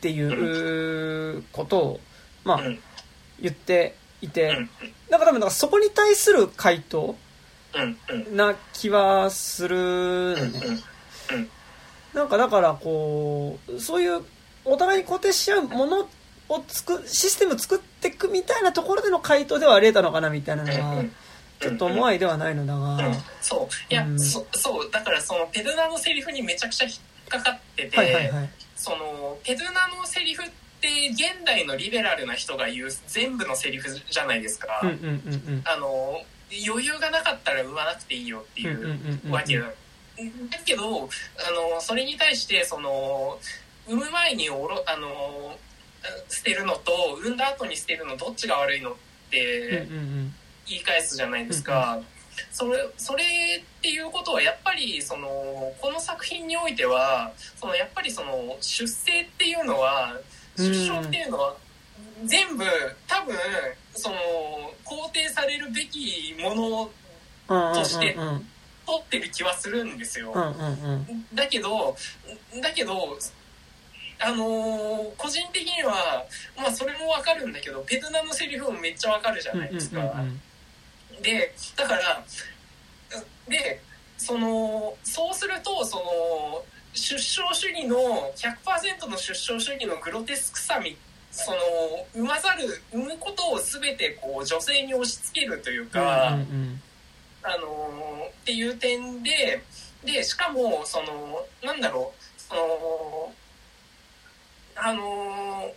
[0.00, 2.00] ていうことを、
[2.44, 2.78] まあう、ん。
[3.40, 4.70] 言っていて、うん。
[5.10, 7.16] なんか多分なんかそこに対する回答
[8.32, 10.60] な気はするのね。
[11.32, 11.48] うん。
[12.14, 14.22] なんかだからこう、そういう
[14.64, 16.08] お互いに肯定し合うもの
[16.48, 21.04] をつく、システム作っていくみたいなところでの回答ではあり得たのかなみたいなのは、
[21.60, 23.14] ちょっと思わいではないのだが、うん。
[23.40, 23.92] そう。
[23.92, 24.20] いや、うん。
[24.20, 24.90] そそう。
[24.90, 28.50] だからそのペドゥナのセリフにめちゃくちゃ引っかかってて、はいはいはい。
[28.76, 30.46] そのペドゥナのセリフっ
[30.80, 35.08] て現代のリベラルな人が言う全部のセリフじゃないですか、うんうんうんう
[35.56, 35.62] ん。
[35.64, 36.22] あの
[36.66, 39.72] 余裕がなかったら産まなくていいよっていうわけだ、だ
[40.64, 43.38] けどあのそれに対してその
[43.86, 45.58] 産む前におろあの
[46.28, 48.94] 捨てるのと産んだ後に捨てるのどっちが悪いのっ
[49.30, 49.86] て、
[50.66, 52.00] 言い返すじゃないですか。
[52.52, 60.16] それそれっていうことはやっぱりそのこの作品においてはそのやっぱりその出生っていうのは
[60.56, 61.56] 出生っていうのは
[62.24, 62.64] 全部
[63.08, 63.36] 多分
[63.94, 64.16] その
[64.84, 66.90] 肯定されるべきもの
[67.48, 67.74] うん。
[67.74, 68.14] として
[68.86, 70.34] 取ってる気はするんですよ。
[71.34, 71.96] だけど
[72.62, 73.18] だけど
[74.20, 76.24] あのー個人的には
[76.56, 80.00] まあそれもわかるんだけどペドゥナのセリフもめっちゃわかるじゃうんないですか。
[80.00, 80.40] うん
[81.22, 82.24] でだから
[83.48, 83.80] で
[84.16, 86.64] そのそうするとその
[86.94, 90.96] 出生主義の100%の出生主義のグロテスクさみ
[91.30, 91.58] その
[92.14, 99.62] 産まざる産むことを全てこう女性に押し付けるというか、あのっていう点で
[100.04, 103.32] でしかもそのなんだろうその
[104.80, 105.72] あの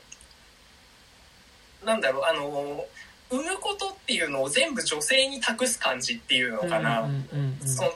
[1.85, 2.85] なんだろうあの
[3.31, 7.91] 産むことっていうのを全部女性に託す感じっていうのかな、うんうんうんうんその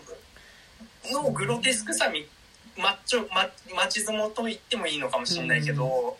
[1.11, 2.25] のグロテスクさみ
[2.77, 6.17] マッチョママチズモと言ってもいいのかもしれないけど、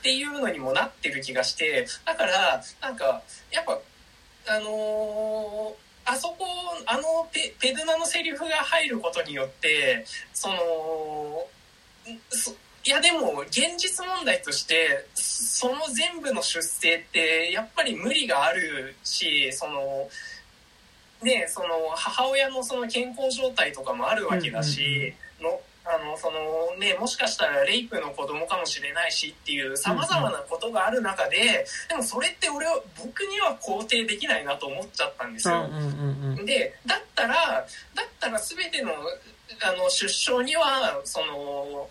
[0.00, 3.22] っていうのにもなってる気がしてだからなんか
[3.52, 3.78] やっぱ
[4.48, 6.44] あのーあそこ
[6.86, 10.04] あのペペドゥナのセリフが入ることによって
[10.34, 12.54] そのんそ
[12.86, 20.08] いやでも現実問題としてその全部の出生ってやっぱり無理があるしその
[21.22, 35.66] ねその母親のその健康状態とかもあるわけだし、のあのそのねもしかしたらレイプの子供かもしれないしっていうさまざまなことがある中で、でもそれって俺は僕には肯定できないなと思っちゃったんですよ。
[35.70, 36.46] うんうんうん。
[36.46, 41.88] でだったらだったら全てのあの出生にはその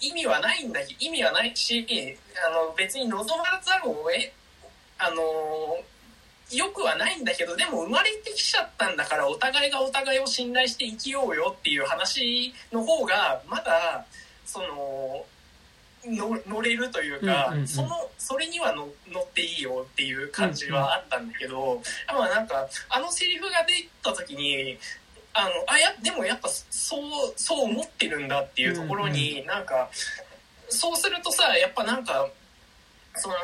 [0.00, 1.86] 意味はないんだ意味はないし
[2.46, 3.26] あの別に望ま
[3.62, 4.32] ざるをえ
[4.98, 5.22] あの
[6.52, 14.04] よくはないんだけどでも生まれてきちゃったんだからお互いがお互いを信頼して生きようよっていう話の方がまだ
[14.44, 15.24] その
[16.04, 17.68] の乗れるというか、うんうんうん。
[17.68, 24.78] そのそれにはの乗っていいよっていう感じはあったんだけど、まあなんかあのセリフが出た時に
[25.32, 27.00] あのあやでもやっぱそう
[27.36, 29.88] そう思ってるんだっていうところに、なんか
[30.68, 32.28] そうするとさやっぱなんか
[33.14, 33.34] その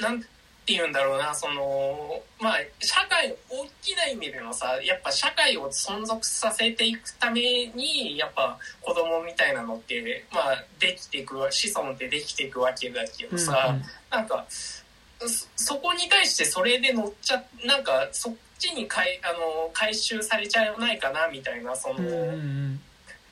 [0.00, 0.26] なんて
[0.74, 13.76] 言うんだろうなそのまあ社会大きな意味でのさやっぱ社会を存続させていくためにやっぱ子供みたいなのってまあできていく子孫ってできていくわけだけどさ、
[14.10, 22.00] なんかそそこに対してそれで乗っちゃなんかそっちにかいあの回収されちゃわないかなみたいなその、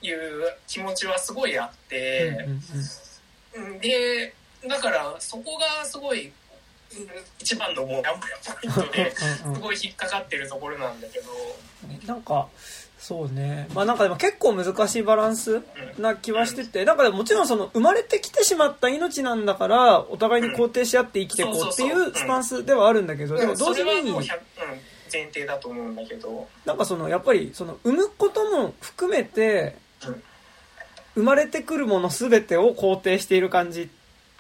[0.03, 2.47] いう気持ちはすごいあって。
[3.81, 4.35] で
[4.69, 6.33] だからそこがすごいうん
[7.41, 8.13] 一番のもやもや
[8.45, 11.27] ポイントですごい引っかかってるところなんだけど、
[12.07, 12.49] なんか
[12.99, 13.69] そうね。
[13.75, 15.63] まあなんかでも結構難しいバランス
[15.99, 24.13] な気はしててなんかでももちろんその生まれてきてしまった命なんだからお互いに肯定し合って生きていこうっていうスタンスではあるんでもうんそ同時に
[25.13, 29.77] 前提だと思うんだけど、なんかそのやっぱりその産むことも含めて
[30.07, 30.23] うん。
[31.15, 33.89] 生まれてくるもの全てを肯定している感じ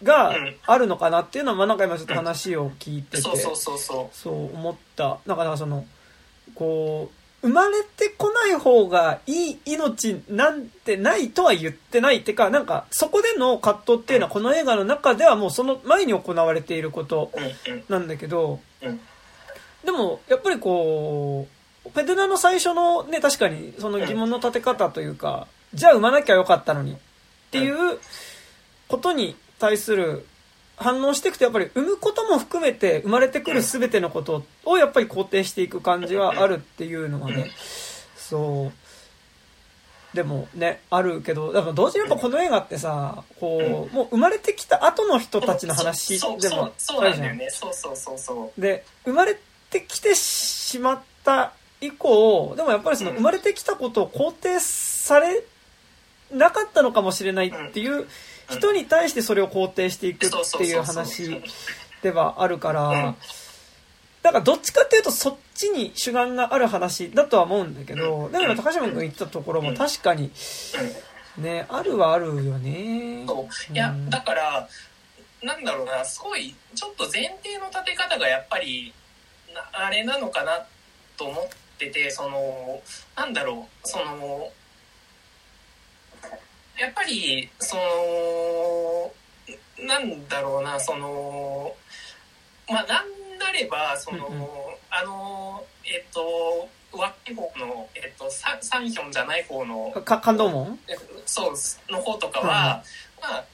[0.03, 0.57] がうん。
[0.67, 3.23] あるのかなっていうのはまあなんか今ちょっと話を聞いてて。
[3.23, 5.19] そうそうそうそそう思った。
[5.27, 5.87] なんかだからその
[6.55, 17.31] こう生まれてこない方がいい命なんてないとは言ってないってかなんかそこでの葛藤っていうのはこの映画の中ではもうその前に行われていること
[17.89, 19.01] なんだけど、うん
[19.87, 21.47] でも、やっぱりこ
[21.87, 26.97] う、ペデナの最初のね、確かにその疑問の立て方というか、じゃあ産まなきゃよかったのにっ
[27.53, 27.99] ていう
[28.89, 30.26] ことに対する
[30.76, 37.53] 反応していくと、やっぱり産むことも含めて生まれてくる全てのことをやっぱり肯定していく感じはあるっていうのはね、
[38.16, 38.72] そう。
[40.16, 47.49] でもね、あるけど、だから同時にやっぱこの映画ってさ、こう、もう生まれてきた後の人たちの話でもそうなんだよね。
[47.51, 48.61] そうそうそうそう。
[48.61, 49.37] で、生まれ
[49.71, 55.43] てきてしまった以降、でもやっぱりその生まれてきたことを肯定され
[56.33, 58.07] なかったのかもしれないっていう
[58.51, 61.43] 人に対してそれを肯定していくっていう話
[62.03, 63.14] ではあるから、
[64.23, 70.31] だからどっちかっていうとそっちに主眼がある話だとは思うんだけど、だから高島君言ってたところも確かに、
[71.39, 73.25] ね、あるはあるよね。
[73.25, 73.27] い
[73.75, 74.69] や、だから、
[75.43, 78.93] なんだろうな、すごい、ちょっと前提の立て方がやっぱり、
[79.73, 80.65] あれなのかな
[81.17, 81.45] と思っ
[81.79, 82.81] てて、その、
[83.17, 84.51] なんだろう、その、
[86.79, 89.13] やっぱり、その、
[89.87, 91.75] なんだろうな、その、
[92.69, 94.43] まあ、なんなればその、うんうん、
[94.91, 100.79] あのえっ、と和気方の、えっと、ササンヒョンじゃない方のか感動門？
[101.27, 102.83] そうの方とかは、
[103.19, 103.45] うん、まあ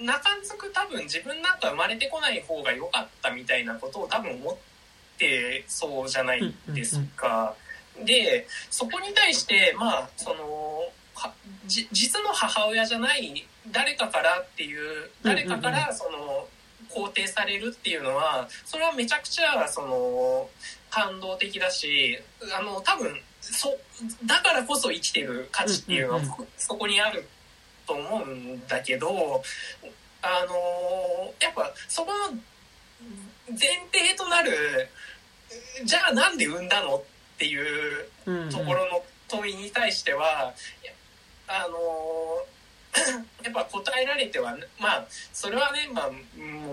[0.00, 4.56] 中んつく多分自分なんか生まれてこない方が良かったみたいなことを多分思っ
[5.18, 7.54] てそうじゃないですか。
[8.04, 10.90] でそこに対してまあその
[11.66, 16.46] 実の母親じゃない誰かからっていう誰かからその
[16.90, 20.48] 肯定されるっていうのはそれはめちゃくちゃその
[20.90, 22.18] 感動的だし
[22.58, 23.76] あの多分そ
[24.24, 26.20] だからこそ生きてる価値っていうのは
[26.56, 27.28] そこにある
[27.86, 29.42] と思うんだけど
[30.22, 32.38] あのやっぱそこの
[33.48, 33.58] 前
[33.92, 34.88] 提となる
[35.84, 37.02] じゃあなんで産んだのっ
[37.38, 38.06] ていう
[38.50, 40.52] ところの問いに対しては
[41.46, 42.44] あの
[43.44, 46.10] やっぱ答えられてはまあそれはね、まあ、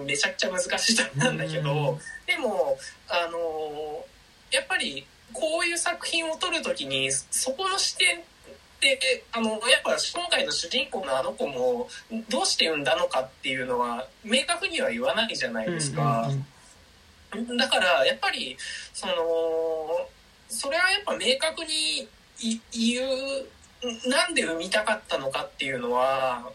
[0.06, 4.06] めちゃくちゃ難しいとなんだけど、でもあの
[4.52, 8.22] やっぱりこういう作品を撮る時にそこの視点っ
[8.80, 11.90] てあのやっぱ今回の主人公のあの子も
[12.30, 16.30] どうして産んだのかっていうのは明確には言わないじゃないですか。
[17.58, 18.58] だからやっぱり
[18.94, 19.14] その
[20.48, 22.08] それはやっぱ明確に
[22.72, 26.50] 言うなんで産みたかったのかっていうのは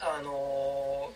[0.00, 1.10] あの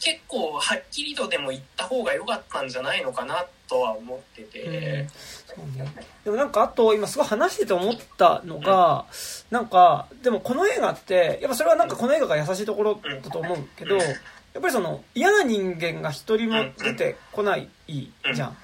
[0.00, 4.72] 結構はっきりとでも言った方が良かったんじゃないのかなとは思ってて、うん。
[4.72, 5.08] ね、
[6.24, 9.06] でもなんかあと今すごい話してて思ったのが、
[9.50, 13.98] うん、なんかでもこの映画ってやっぱそれはなんかこの映画が優しいところだと思うけど、
[14.58, 18.56] やっぱりその嫌な人間が一人も出てこないじゃん。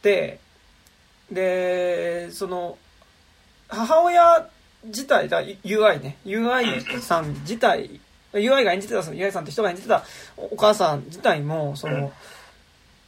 [0.00, 0.40] で
[1.30, 2.78] でその
[3.68, 4.48] 母親
[4.84, 8.00] 自体だ UI ね UI さん自体
[8.32, 10.04] UI が演じてた UI さんって人が演じてた
[10.38, 12.10] お母さん自体もその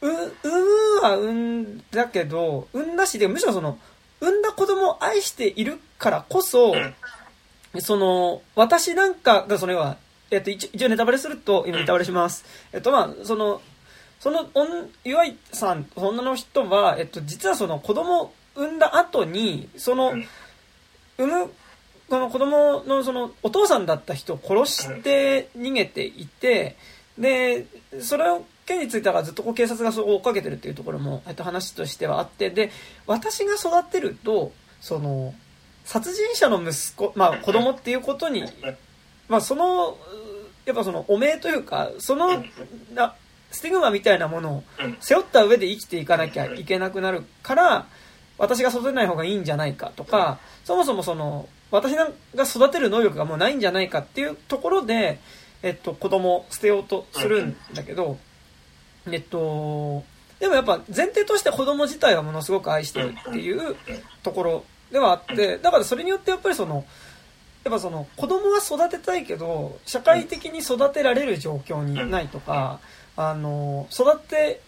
[0.01, 3.79] う産むは産んだけど産んだしでむしろその
[4.21, 6.75] 産んだ子供を愛しているからこそ
[7.79, 9.97] その私なんかがそれは
[10.31, 12.45] えっと一応ネタバレすると今ネタバレします。
[12.73, 13.61] えっとまあその
[14.19, 14.49] その
[15.03, 20.13] UI さん女の人はえっと実はその子供を産んだ後にその
[21.17, 21.51] 産む
[22.09, 26.75] この子供のそのお父さんだった人を殺して逃げていて、
[27.17, 27.65] で、
[28.01, 32.71] それを件についてはずっとこう警察がそう追っかけてるっていうところも、えっと、話としてはあって、で、
[33.07, 34.51] 私が育てると、
[34.81, 35.33] その、
[35.83, 38.43] 殺人者の息子、まあ子供っていうことに、
[39.27, 39.97] まあその、
[40.65, 42.43] やっぱその、汚名というか、その、
[42.93, 43.15] な、
[43.51, 44.63] スティグマみたいなものを
[44.99, 47.87] 背負った上で生きていかなきゃいけなくなるから、
[48.37, 52.09] 私が育てない方がいいんじゃないかとか、そもそもその、私が
[52.43, 55.19] 育てる能力がもうないんじゃないかっていうところで、
[55.63, 58.17] えっと、子供を捨てようとするんだけど、
[59.07, 60.03] えっと、
[60.39, 63.75] でもやっぱ前提として子供自体はものすごく愛してるっていう
[64.21, 66.85] ところではあって、だからそれによってやっぱりその、
[67.65, 72.79] やっぱその子供は育てたいけど、社会的に育てられる状況にないとか、
[73.17, 74.61] あの、育て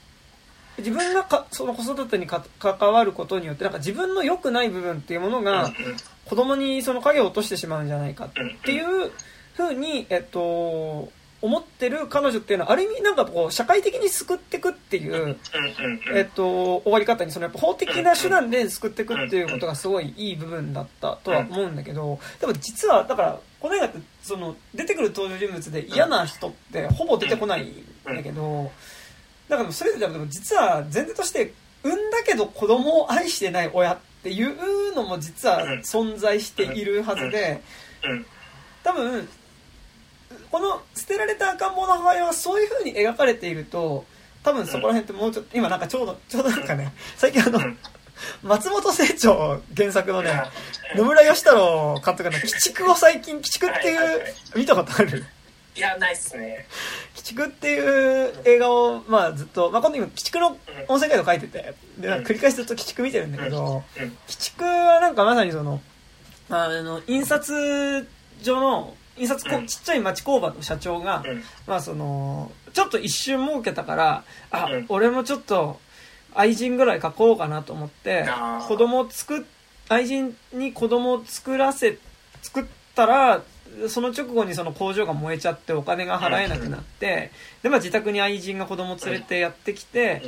[0.77, 5.71] 自分がかその子育てにか関わることによってなんか自分の良くない部分っていうものが
[6.25, 8.31] 子供にその影を落としてしまうんじゃないかっ
[8.63, 9.11] ていう
[9.55, 11.09] ふうに、えっと、
[11.41, 15.37] 思ってる彼女っていうのはある意味なんかこう社会的に救っていくっていう、
[16.15, 28.71] えっと、終わり方にそのやっぱ法的な手段で救っていくっていうことがすごいいい部分だったとは思うんだけどでも実はだからこの映画ってその出てくる登場人物で嫌な人ってほぼ出てこないんだけど。
[29.47, 37.61] だからそれでも実は前提として産んだけど子供を愛してない親っていうのも実は存在しているはずで、
[38.83, 39.27] 多分、
[40.51, 44.05] この捨てられた赤ん坊の母親はそういう風に描かれていると、
[44.43, 47.59] 多分そこら辺ってもうちょっと、今なんかちょうど、ちょうどなんかね、最近あの、
[48.43, 50.31] 松本清張原作のね、
[50.95, 54.23] 野村義太郎監督の鬼畜を最近、鬼畜っていう、
[54.55, 55.25] 見たことある。
[55.75, 56.65] いや、ないっすね。
[57.13, 65.79] 鬼畜っていう映画を、まあずっと、まあ今度今、鬼畜の音声ガイド書いてて、で、繰り返しずっと鬼畜見てるんだけど、鬼畜はなんかまさにその、
[66.49, 68.07] あの、印刷
[68.41, 71.23] 所の、印刷こ、ちっちゃい町工場の社長が、
[71.65, 75.79] まあその、ちょっと一瞬儲けたから、あ、俺もちょっと、
[76.33, 78.27] 愛人ぐらい書こうかなと思って、
[78.67, 79.41] 子供を作っ、
[79.89, 81.97] 愛人に子供を作らせ、
[82.41, 82.65] 作っ
[82.95, 83.41] たら、
[83.89, 87.31] その直後にその工場が燃えちゃってお金が払えなくなって、
[87.63, 90.21] で、まあ自宅に愛人が子供連れてやってきて、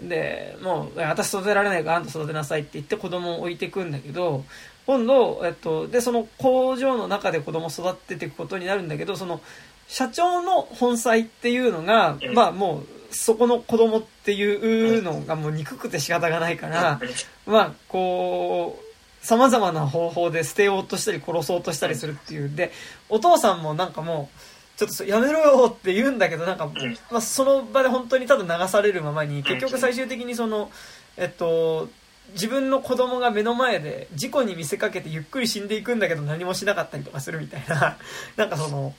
[0.00, 4.44] で、もう、私育てられないからあんた育てなさいって言って子供を置いてくんだけど、
[4.86, 9.40] 今度、えっと、で、その工場の中で子供を育てていくことになるんだけど、その、
[9.88, 17.00] 社長の本妻っていうのが、まあもう、そこの子供っていうのがもう憎くて仕方がないから、
[17.46, 22.54] まあ、こう、様々な方法で捨てようとしたり殺そうとしたりするっていう。
[22.54, 22.72] で、
[23.08, 26.70] お父さんもなんかもう、ちょっとやめろよって言うんだけど、なんか、
[27.10, 30.70] まあ、その場で本当にただ流されるままに、結局最終的にその、
[31.16, 31.88] えっと、
[32.32, 37.96] 自分の子供が目の前で事故に見せかけてゆっくり死んでいくんだけど何もしなかったりとかするみたいな、
[38.36, 38.94] なんかその、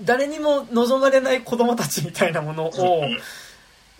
[0.00, 3.04] 誰にも望まれない子供たちみたいなものを、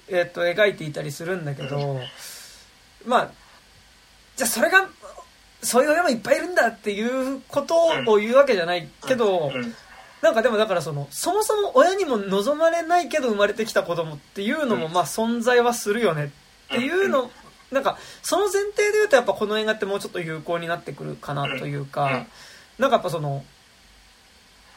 [0.09, 2.01] えっと、描いていたりするんだけど、
[3.07, 3.31] まあ、
[4.37, 4.89] じゃあそれが、
[5.63, 9.53] そういう親もいっぱいいるんだっていうことを言うわけじゃないけど、
[10.23, 16.29] なんかでもだからその、そもそも親にも望まれないけど生まれてきた子供っていうのもまあ存在はするよねっ
[16.69, 17.31] ていうの、
[17.73, 22.27] なんかその前提で言うとやっぱこの映画ってもうちょっと有効になってくるかなというか、
[22.79, 23.45] なんかやっぱその、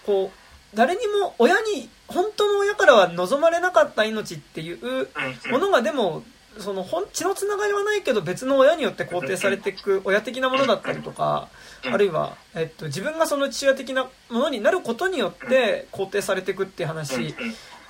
[0.06, 5.08] こう、誰にも親に本当の親からは望まれなかった命っていう
[5.50, 6.24] ものがでも
[6.60, 11.50] その血のつながりはないけど別の親によって肯定されていく親的なものだったりとか
[11.84, 17.36] あるいは、えっと、自分がその父親的なものになることによって肯定されていくっていう話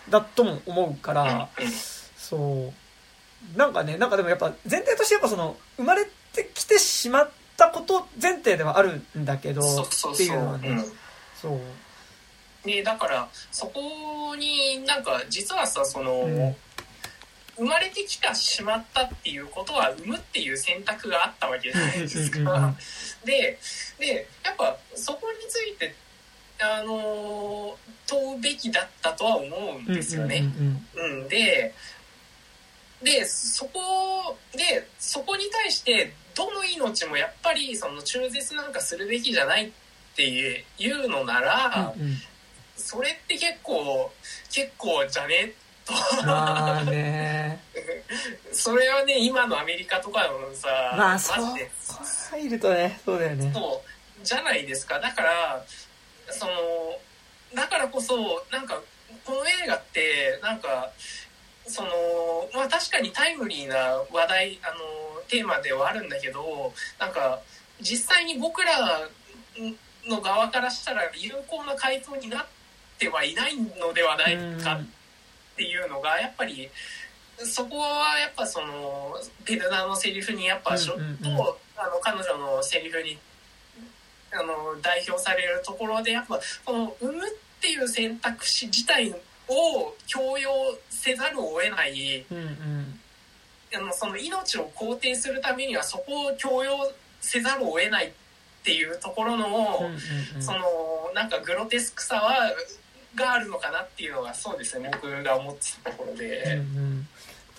[0.09, 1.49] だとも思うから
[2.17, 2.84] そう
[3.55, 10.83] なんかねなんかでもやっぱ前提としてやっぱその生まれてきてしまったこと前提ではあるんだけどっていうのはね
[11.41, 11.59] そう。
[12.65, 16.55] でだからそこになんか実はさその、うん、
[17.57, 22.75] 生まれてきたしまったっていうことは産むっていう選択があったわけじゃないですか。
[23.23, 23.59] で
[23.99, 25.95] でやっぱそこについて
[26.59, 27.77] あの
[28.07, 30.45] 問うべきだったとは思うんですよね。
[30.95, 31.73] うん、で
[33.05, 39.71] でそこでそこに対してどの命もやっぱりその中絶なんかするべきじゃないっ
[40.15, 42.17] ていうのなら、うんうん、
[42.75, 44.11] それって結構
[44.51, 45.53] 結構じゃね
[45.85, 45.93] と。
[48.51, 51.45] それはね今のアメリカとかのさまあそう
[52.31, 53.51] 入るとねそうだよね。
[53.53, 54.99] そうじゃないですか。
[54.99, 55.63] だから
[56.31, 56.51] その
[57.53, 58.81] だからこそなんか
[59.23, 60.91] この映画ってなんか
[61.67, 61.89] その
[62.53, 63.75] まあ確かにタイムリーな
[64.11, 67.41] 話題あのテーマではあるんだけどなんか
[67.81, 69.09] 実際に僕ら
[70.07, 72.55] の側からしたら有効な回答になって
[72.97, 74.85] てはいないのではないかっ
[75.55, 76.69] ていうのがやっぱり
[77.37, 83.17] そこはやっぱそのペルナーのセリフにやっぱちょっとあの彼女のセリフに
[84.31, 89.13] あの代表されるところでやっぱこの産むっていう選択肢自体
[89.47, 90.51] を強要
[91.05, 92.99] せざるを得ない、うんうん、
[93.75, 96.91] あのその命を肯定するためにはそこを強要
[97.21, 98.11] せざるを得ないっ
[98.63, 100.59] ていうところの、うんうんうん、その
[101.13, 102.51] なんかグロテスクさは
[103.13, 104.89] があるのかなっていうのがそうですね。
[104.91, 107.07] 僕が思ってたところで、うんうん。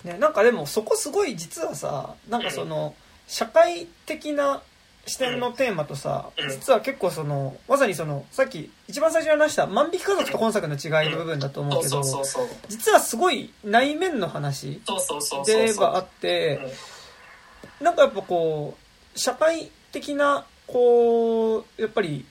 [0.03, 2.93] ね、なんかでもそこすごい実はさなんかその、
[3.27, 4.61] 社会的な
[5.07, 12.03] 視点のテーマとさ、実は結構そのまさにそのさっき一番最初に話した「万引き家族」と本作の違いの部分だと思うけど
[12.67, 14.81] 実はすごい内面の話
[15.45, 16.59] ではあって
[17.79, 18.75] なんかやっぱこ
[19.15, 22.25] う社会的なこうやっぱり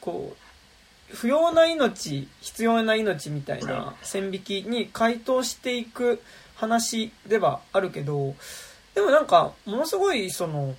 [0.00, 0.34] こ
[1.12, 6.22] う不要な命必要な命みたいな線引きに回答していく
[6.54, 8.34] 話ではあるけど
[8.94, 10.74] でもなんかものすごいその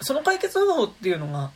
[0.00, 1.50] その解決方法っていうのが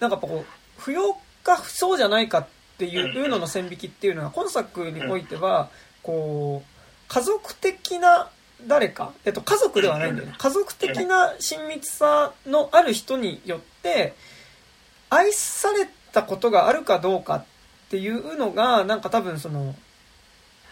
[0.00, 2.46] なんかやっぱこう不要か不そうじゃないかっ
[2.78, 5.70] ていうのの線引きっていうのは今作においては
[6.02, 6.78] こう
[7.08, 8.30] 家族的な
[8.66, 10.34] 誰か、えっと、家族ではないんだよね。
[10.36, 14.14] 家族的な親密さのある人によって、
[15.10, 17.44] 愛されたことがあるかどうかっ
[17.90, 19.74] ていうのが、なんか多分その、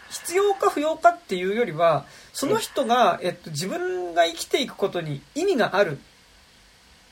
[0.09, 5.99] 必要か不要かっていうよりは、その人が、えっと、自分が生きていくことに意味がある。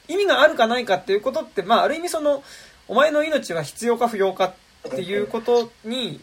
[0.07, 2.43] 意味があるかないかっていうことって、まあ、ある意味その、
[2.87, 4.53] お前の命は必要か不要か
[4.87, 6.21] っていうことに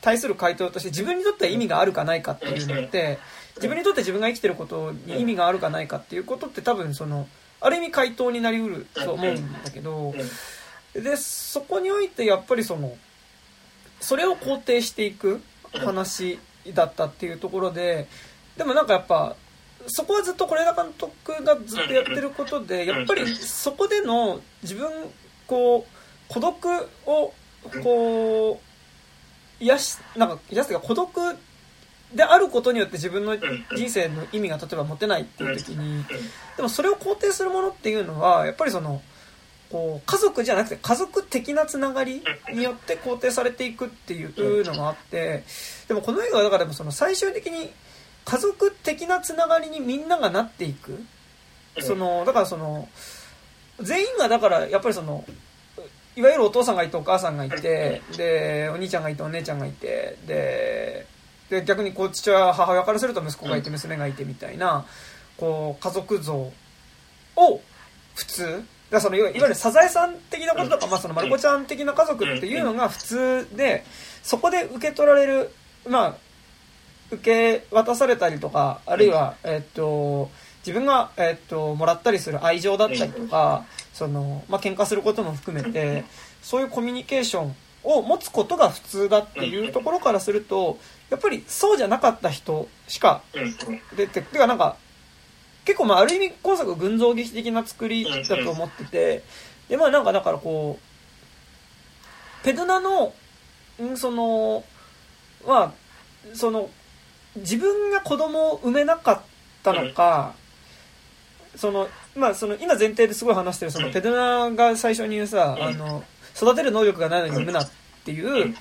[0.00, 3.18] 対する回答として自分にとっては意味があるかないかっていうのって
[3.56, 7.28] 自分にとって自分が生きてることに意味があるかないかっていうことって多分その
[7.60, 10.14] ある意味回答になりうると思うんだけど
[10.94, 12.96] でそこにおいてやっぱりその
[14.00, 15.40] それを肯定していく
[15.72, 16.38] 話
[16.72, 18.06] だったっていうところで
[18.56, 19.36] でもなんかやっぱ
[19.88, 24.88] そこはずっと是枝監督がずっとやってることでやっぱりそこでの自分
[25.46, 26.66] こう孤独
[27.06, 27.32] を
[27.82, 28.60] こ
[29.60, 31.10] う癒しなんか癒すというか孤独
[32.14, 36.04] であることによって自分の人生の意味が例えば持てないっていう時に
[36.56, 39.02] でもそれを肯定するものっていうのはやっぱりその
[39.70, 42.22] こう家族じゃなくて家族的なつながり
[42.52, 45.44] によって肯定されていくっていうのがあって
[45.88, 47.70] でもこの映画はだからでもその最終的に
[48.28, 51.02] 家族的なつながりにみんながなっていく。
[51.80, 52.86] そのだからその
[53.80, 55.24] 全員がだからやっぱりその
[56.14, 61.06] いわゆるお父さんがいてお母さんがいてでお兄ちゃんがいてお姉ちゃんがいてで
[61.48, 64.84] で逆にこう父親母親からすると息子がいて娘がいてみたいな
[65.38, 66.52] こう家族像を
[68.14, 68.64] 普通。
[68.90, 73.84] だそのいわゆるサザエさん的なこととか、まあ、そのまる子ちゃん的な家族っていうのが普通で
[74.22, 75.50] そこで受け取られる
[75.86, 76.16] まあ
[77.10, 80.30] 受け渡されたりとかあるいは、えっと
[80.66, 86.04] 自分が、えっともらったりする愛情だったりとかその、まあ喧嘩することも含めて
[86.42, 90.78] そういうコミュニケーションを持つことが普通だっていうところからすると
[91.10, 93.22] やっぱりそうじゃなかった人しか
[93.96, 94.76] 出ててかなんか
[95.64, 99.22] 結構まあある意味今作群像劇的な作りだと思ってて
[99.68, 103.14] でまあなんかだからこうペドナの
[103.82, 104.64] んその
[105.44, 105.72] は
[106.34, 106.68] その
[107.36, 109.20] 自分が子供を産めなかっ
[109.62, 110.34] たのか、
[111.56, 116.04] そのまあその今前提ですごい話してるそのペドナが最初に言うさあの
[116.36, 117.70] 育てる能力がないのに産むなっ
[118.04, 118.54] ていう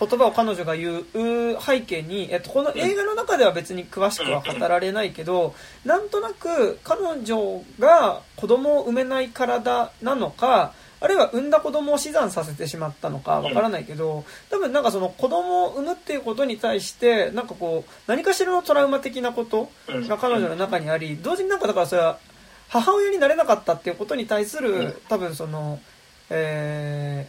[0.00, 1.04] 言葉を彼女が言う
[1.60, 5.54] 背景に、えっと、この映画の中では別に詳しくは語られないけど、
[5.84, 22.18] なんとなく彼女が子供を産めない体なのか、あるいは産んだ子供を死産させてしまったのかわからないけど、多分なんかその子供を産むっていうことに対して、なんかこう、何かしらのトラウマ的なことが彼女の中にあり、同時になんかだからそれは、
[22.68, 25.80] 母親になれなかったっていうことに対する、多分その、
[26.30, 27.26] え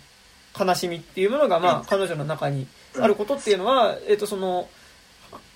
[0.53, 2.67] ー、悲しみっていうものが、まあ、彼女の中に
[2.99, 4.67] あることっていうのは、えっ、と、その、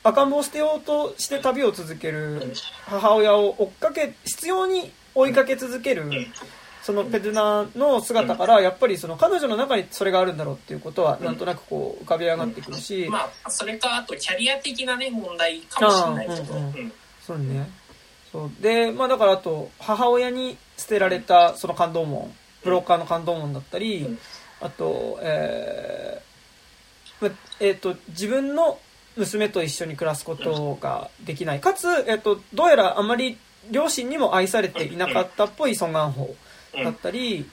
[0.04, 2.54] 赤ん坊を捨てようとして旅を続ける
[2.86, 6.10] 母親を追っかけ、必要に追いかけ続ける、
[6.84, 13.08] そのペドゥナの姿から、やっぱりその彼女の中にそれがあるんだろうっていうことは、なんとなくこう浮かび上がってくるし。
[13.10, 16.54] まあ、それか、あとキャリア的なね、問題かもしれないけど。
[16.54, 16.94] うんうん、
[17.26, 17.70] そうね。
[18.34, 18.52] そう。
[18.62, 24.18] で、まあだからあと、母親に捨てられたその感動門、ブローカーの感動門だったり、
[24.60, 28.78] あと、えー、えー、と、自分の
[29.16, 31.62] 娘と一緒に暮らすことができない。
[31.62, 33.38] かつ、えっ、ー、と、どうやらあまり
[33.72, 36.36] 両親にも愛されていなかったっぽいソン・ガンホ
[36.76, 37.46] だったり、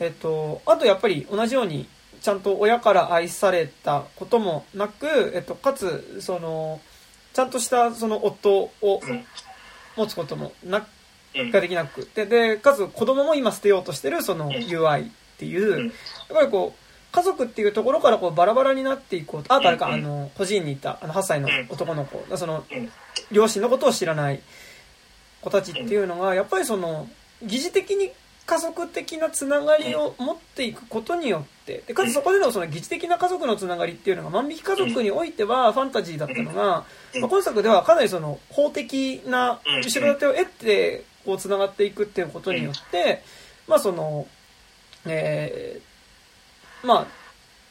[0.00, 1.86] えっ、ー、と、あとやっぱり同じように、
[2.20, 6.80] ちゃんと親から愛されたこともなく、えっと、かつ、その、
[7.32, 9.00] ちゃんとしたその夫を
[9.96, 10.86] 持つこともな、
[11.34, 15.90] ができなくて、で、かつ子供も今捨てようとしてるその UI っていう、やっ
[16.28, 16.82] ぱりこう、
[17.12, 22.64] 家族っていうところからこうバラバラになっていこうあ、誰か、あの、個人にいた、あの、8歳の男の子、その、
[23.30, 24.40] 両親のことを知らない
[25.42, 27.08] 子たちっていうのが、やっぱりその、
[27.42, 28.12] 疑似的に
[28.44, 36.86] 家族的なつながりを持っていくことによってでかつそこでのその疑似的な家族のつながりっていうのが万引き家族においてはファンタジーだったのが、ま
[37.24, 43.22] あ、今作ではかなりその法的な後ろ盾を得てこうつながっていくっていうことによって
[43.68, 44.26] まあその
[45.04, 47.06] えー、まあ、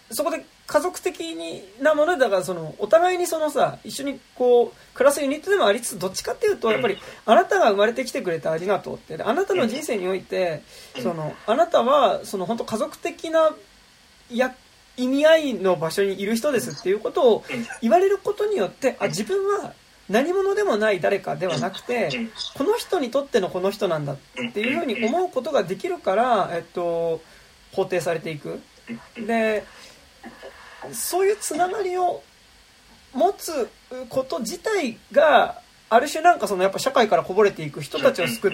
[0.10, 1.36] そこで家族的
[1.82, 10.62] なものだからそのお互いにそのさ一緒にこう暮らすユニットでもありつつどっちかっていうとやっぱりあなたが生まれてきてくれてありがとうってあなたの人生において
[11.02, 13.52] そのあなたはその本当家族的な
[14.30, 14.56] や
[14.98, 17.44] 意味合いの場所にいる人ですっていうことを
[17.82, 19.74] 言われることによってあ自分は
[20.10, 22.10] 何者でもない誰かではなくて
[22.56, 24.18] この人にとってのこの人なんだっ
[24.54, 27.22] ていうふうに思うことができるから、えっと、
[27.74, 28.62] 肯定されていく。
[29.16, 29.64] で
[30.94, 32.24] そういうつながりを
[33.14, 33.70] 持つ
[34.10, 38.52] こと自体がある種なんかそのやっぱ社会からこぼれていく人たちを救う。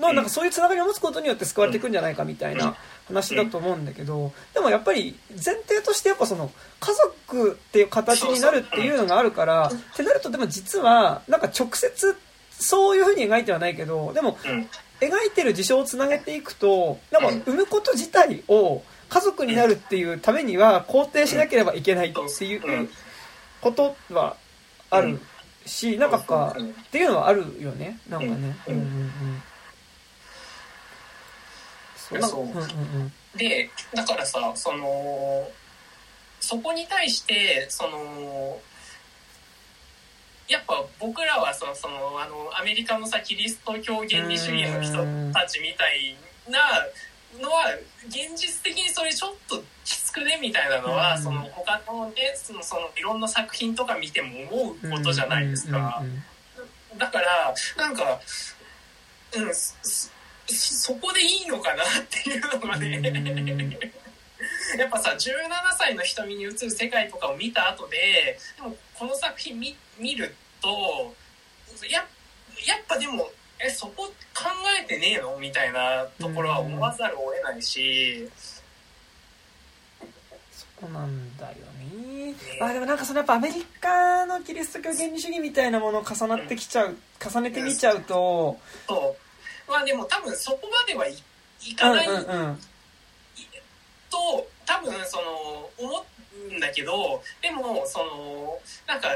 [0.00, 2.76] のなんかそういうつながりを持つことによって救われていくんじゃないかみたいな
[3.08, 6.50] 話だと思うんだけどでもやっぱり前提としてやっぱその
[6.80, 12.16] 家族っていう形になるっていうのがあるからってなるとでも実はなんか直接
[12.50, 14.36] そういうふうに描いてはないけどでも
[15.00, 22.88] 描いてる事象をつなげていくとなんか産むこと自体を家族になるっていうためには肯定しなければいけないっていう
[23.60, 24.36] ことは
[24.90, 25.20] ある
[25.64, 27.98] しなんかかっていうのはあるよね。
[28.08, 28.56] なんかね。
[28.68, 28.74] うん。
[28.74, 28.80] うん。
[28.80, 29.42] うん
[32.20, 32.46] そう、う。
[32.46, 35.48] んうんうん、でだからさその
[36.40, 38.60] そこに対してその
[40.48, 44.98] やっぱ僕らはそのそのあのアメリカのさキリスト教原理主義の人
[45.32, 46.16] たちみたい
[46.48, 46.58] な
[47.40, 47.64] のは
[48.08, 56.02] 現実的にそれちょっときつくねみたいなのは、その他のねそのそのいろんな作品とか見ても思うことじゃないですか。
[56.98, 58.20] だからなんか、
[59.36, 59.54] うん、
[60.46, 63.92] そこでいいのかなっていうのがね。
[64.78, 65.18] やっぱさ17
[65.78, 71.14] 歳の瞳に映る世界とかを見た後ででもこの作品見見ると
[71.88, 72.04] や
[72.66, 74.12] やっぱでもえそこ考
[74.82, 75.36] えてねえの？
[75.38, 78.28] みたいなところは思わざるを得ないし。
[80.80, 82.34] そうなんだよね。
[82.60, 89.16] あでもなんかそのやっぱアメリカのキリスト教原理主義みたいなものを重なってきちゃう、重ねてみちゃうと、そ
[89.68, 89.70] う。
[89.70, 91.16] まあでも多分そこまではい
[91.66, 92.58] いかない、うんうんうん、
[94.10, 96.04] と多分その思
[96.50, 99.08] うんだけどでもそのなんか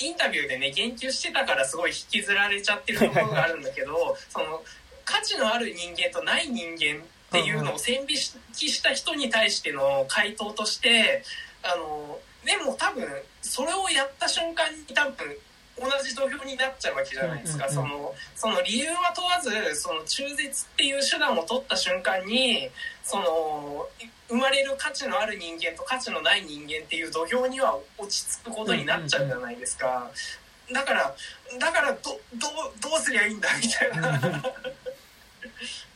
[0.00, 4.62] インタビューでね言及してたからすごい引きずられちゃってるところがあるんだけどその
[5.04, 8.06] 価値のある人間とない人間っていうのを線引
[8.52, 11.22] きした人に対しての回答として
[11.62, 13.06] あのでも多分
[13.42, 15.36] それをやった瞬間に多分
[15.80, 22.68] 同じ土俵になっちゃうわけじゃないですか、そのその理由は問わずその中絶っていう手段を取った瞬間に
[23.04, 23.86] その
[24.28, 30.10] 生まれる価値のある人間と価値のない人間っていう土俵には落ち着くことになっちゃうじゃないですか、
[30.72, 31.14] だから
[31.58, 32.48] だからどど
[32.80, 34.42] どうすりゃいいんだみたいな。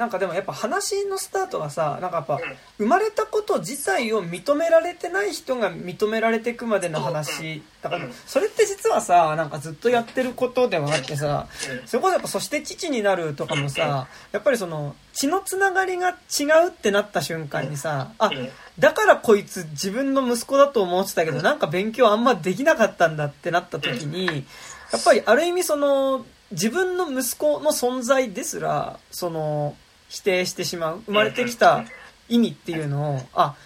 [0.00, 2.40] なんかでもやっぱ話のスタートがさなんかやっぱ
[2.78, 11.48] 生まれたこと自体を認められてない人が認められていくまでの話だからそれって実はさなんかずっとやってることではあってさ
[11.84, 18.30] それこそやっぱそして父になるとかもさやっぱりその血のつながりが違うってなった瞬間にさあ
[18.78, 24.46] だからこいつ自分の息子だと思ってたけどなんか勉強あんまできなかったんだってなった時に
[24.92, 29.76] やっぱりある意味その自分の息子の存在ですらその
[30.10, 31.84] 否定してしまう生まれてきた
[32.28, 33.56] 意味っていうのをあ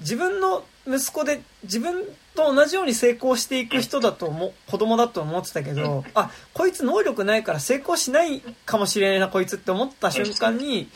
[0.00, 10.88] 自分の息子で自分と同じように成功していく人だと思子供だと思ってたけどあこいつ能力ないから成功しないかもしれないなこいつって思った瞬間に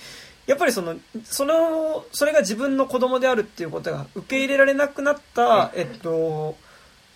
[0.47, 6.57] やっぱりそのそのそれが自分の子供であるっていうことが受け入れられなくなった、えっと、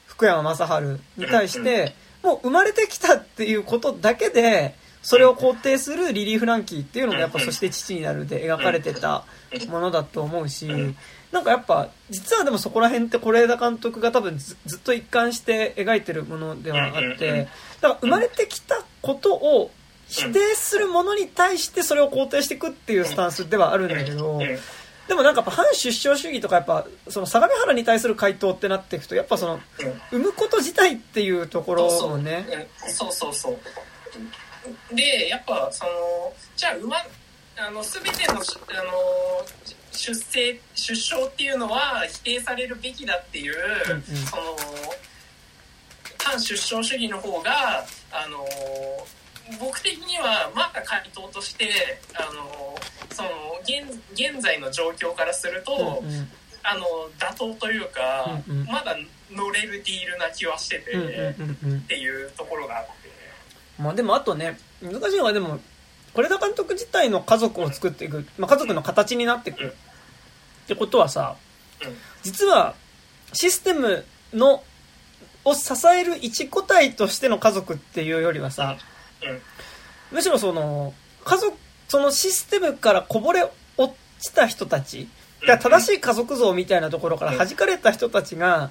[0.07, 9.25] 福山雅治に対してもう生まれてきたっていうことだけでそれを肯定するリリー・フランキーっていうのがやっぱそして父になるで描かれてた
[9.69, 10.69] ものだと思うし
[11.33, 17.49] なんかやっぱ実はでもそこら辺って是枝監督が多分ずっと一貫して描いてるものではあって
[17.81, 19.71] だから生まれてきたことを
[20.07, 24.41] 否定するものに対してそれを肯定していくっていうスタンスではあるんだけど
[25.09, 29.59] でもなんかやっぱ反出生主義とかやっぱその相模原に対する回答ってなっていくとやっぱその
[30.13, 33.59] 産むこと自体っていうところもねそうそうそう
[34.93, 35.91] でやっぱその
[36.57, 36.97] じゃあ馬
[37.57, 38.43] あの全てのあの
[39.93, 43.55] 出生出生っていうのは否定されるべきだっていう、
[43.87, 44.43] うんうん、その
[46.19, 48.39] 反出生主義の方があの
[49.61, 51.69] 僕的にはまだ回答として
[52.15, 52.75] あの
[53.11, 53.29] その
[53.63, 56.29] 現現在の状況からすると、うんうん、
[56.63, 56.87] あの
[57.19, 58.97] 妥当というか、うんうん、まだ
[59.31, 63.12] 乗れるディールな気はしてて、っていうところがあって。
[63.79, 65.61] まあでもあとね、難しいのはでも、
[66.15, 69.71] 是枝監督自体の家族を作っていく、まあ、家族の形になっていくっ
[70.67, 71.37] てことはさ、
[72.23, 72.75] 実は
[73.33, 74.63] システムの
[75.45, 78.77] を支える一個体としての家族っていうよりはさ、
[80.11, 80.95] むしろその
[81.25, 81.57] 家族
[81.89, 85.09] そのシステムからこぼれ落ちた人たち
[85.47, 88.71] 正しい家族像みたいなところから弾かれた人たちが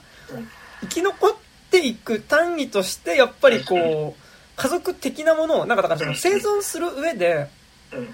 [0.82, 1.32] 生き残っ
[1.70, 7.48] ていく単位としてやっぱりこう家族的なものをなんかだからその生存する上で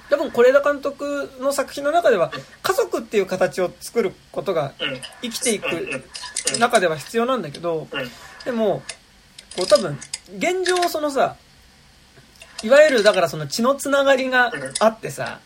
[0.10, 2.32] 多分是枝監督の作品の中では
[2.64, 4.74] 家族っていう形を作ることが
[5.22, 6.04] 生きていく
[6.60, 7.88] 中では必要なんだけど
[8.46, 8.82] でも
[9.58, 9.98] こう多分、
[10.38, 11.36] 現状そのさ、
[12.62, 15.40] いわゆるだからその血のつながりがあってさ、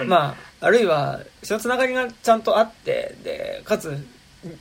[0.00, 0.08] うん。
[0.08, 4.06] まあ、あるいは血のつながりがちゃんとあって、で、かつ、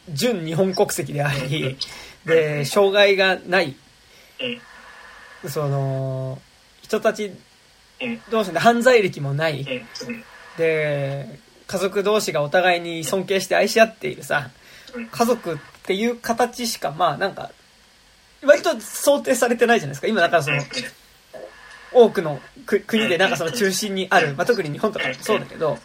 [0.10, 1.78] 純日本国籍であり、
[2.26, 3.76] で、障害がない、
[4.42, 4.62] うん
[5.50, 6.40] その、
[6.82, 7.32] 人たち
[8.02, 9.66] うん同士で犯罪歴もない、
[10.58, 14.50] で、家族同士がお互いに尊敬して愛し合っているさ、
[14.96, 17.52] うん家族っていう形しか、まあなんか、
[18.44, 20.08] 割と想定されてないじゃないですか。
[20.08, 20.62] 今だからその、
[21.92, 25.78] 多くのく国でなんかその中心にある、まあ特に日本とかもそうだけど、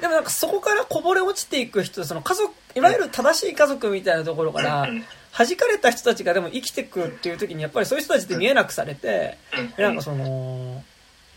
[0.00, 5.04] でもなんかそこからこぼれ落ちていく人、その家族、いわゆる正しい家族みたいなところからうん、
[5.36, 9.36] 弾かれた人たちがでも生きてくっていう時に、やっぱりそういう人たちって見えなくされて、
[9.76, 10.82] うんなんかその、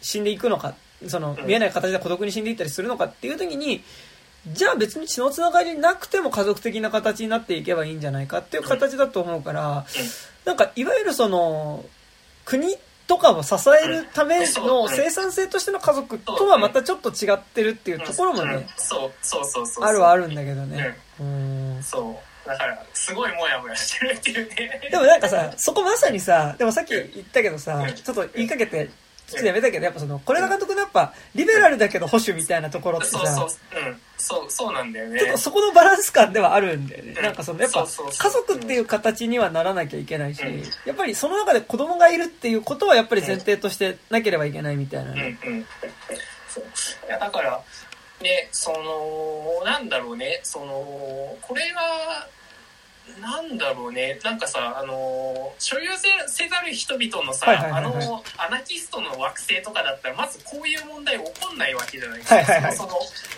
[0.02, 0.74] 死んでいくのか、
[1.08, 3.84] その、見えない形で孤独に死んでいったりするのかっていう時に、
[4.48, 9.86] じゃあ別に血のつながりなくても家族的な形になっていけばいいんじゃないかっていう形だと思うから、
[10.46, 11.84] なんかいわゆるその、
[12.46, 20.98] 国とかを支えるための生産性としての家族とはまたちょっと違ってるっていうところもうんね、そうそうそうそうあるはあるんだけどね。
[21.20, 21.80] うん。
[21.84, 24.90] そうだからすごいモヤモヤしてるっていうね。
[24.90, 28.90] でもなんかさ、そこまさにさ、でもさっき言ったけどさ、ちょっと言いかけて、
[29.30, 34.02] ちょっとやめたけど、やっぱその、これが監督のやっぱ、リベラルだけど保守みたいなところってそうそうさ、うん。
[34.18, 35.20] そうそうなんだよね。
[35.20, 37.14] ちょっとそこのバランス感ではあるんだよね。
[37.16, 37.24] うん。
[37.24, 45.38] なんかその、やっぱ、家族っていう形にはならなきゃいけないしうん、やっぱりその中で子供がいるっていうことはやっぱり前提としてなければいけないみたいなうんね。
[45.46, 45.66] うん。
[46.48, 46.64] そう。
[47.08, 47.62] いやだから
[48.22, 52.28] ねそのなんだろうねそのこれが
[53.22, 62.96] なんだろうねなんかさあの所有せせざる人々のさ、あのアナキストの惑星とかだったらまずこういう問題起こんないわけじゃないですか、はいはいはいそのも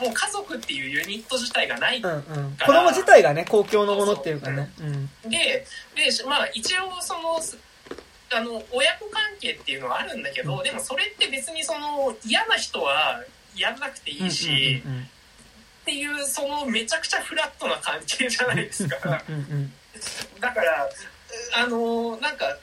[0.10, 2.24] う家族っていうユニット自体がないうんうん。
[2.58, 4.70] 子供自体がね、公共のものっていうかね。
[4.80, 5.10] うん。
[5.30, 7.40] ででまあ一応その
[8.34, 13.22] あの親子関係っていうのはあるんだけど、うんでもそれって別にその嫌な人は
[13.56, 15.10] やらなくていいし、うんうんうん
[15.82, 19.24] っていうそのめちゃくちゃフラットな関係じゃないですか。
[19.28, 19.74] うんうん
[20.40, 20.90] だから
[21.56, 22.58] あのなんか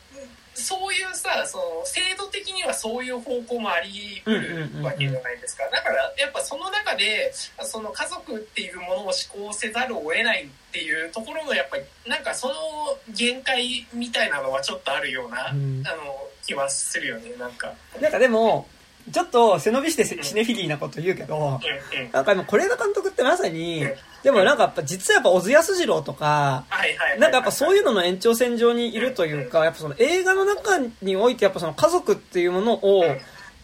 [0.54, 5.64] そういうさその制度的にはそういう方向もあり得るわけじゃないですか。
[5.70, 7.32] だからやっぱその中で
[7.62, 9.12] その家族っていうものを思
[9.48, 12.54] 考せざるを得ないっていうところのやっぱりなんかその
[13.14, 15.82] 限界みたいなのはちょっとあるような、うん。
[15.86, 17.72] あの気はするよねなんか。
[18.00, 18.66] なんかでも、
[19.10, 21.60] ちょっと背伸びしてシネフィギーなこと言うけど、
[22.12, 26.64] なんか今、是枝監督ってまさにうん、でもなんかやっぱ実はやっぱ小津安二郎とか、
[27.18, 33.04] なんかやっぱそういうのの延長線上にいるというか、やっぱその映画の中においてやっぱその家族っていうものを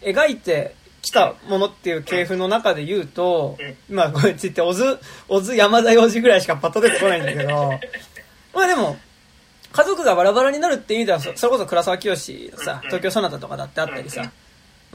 [0.01, 3.57] 描いてきたものっていう系譜の中で言うと、
[3.89, 7.79] まあこれついて小津、小津山田洋次ぐらいしかパッと出てこないんだけど、
[8.53, 8.97] まあでも、
[9.71, 12.11] 家族がバラバラになるっていう意味では、そそれこそ倉沢清
[12.51, 14.31] のさ、東京ソナタとかだってあったりさ、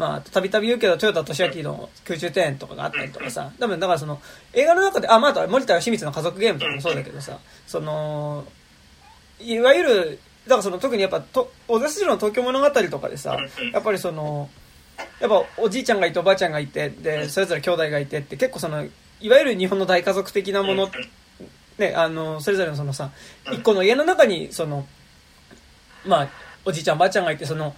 [0.01, 4.19] まあ、たびたび言うけど、豊田俊明の空中庭園とかがあったりとかさ、多分だからその、
[4.55, 8.47] 映画の中で、あ、まあ、あと森田清水の家族ゲームとかもそうだけどさ、その、
[9.41, 13.37] いわゆる、だからその特にやっぱ、と小田筋の東京物語とかでさ、
[13.75, 14.49] やっぱりその、
[15.21, 18.87] やっぱおじいちゃんがいておばあちゃんがいて、で、それぞれ兄弟がいてって結構その、
[19.21, 20.91] いわゆる日本の大家族的なもの、
[21.77, 23.11] ね、あの、それぞれのそのさ、
[23.53, 24.87] 一個の家の中に、その、
[26.07, 26.29] まあ、
[26.65, 27.75] おじいちゃんおばあちゃんがいて、その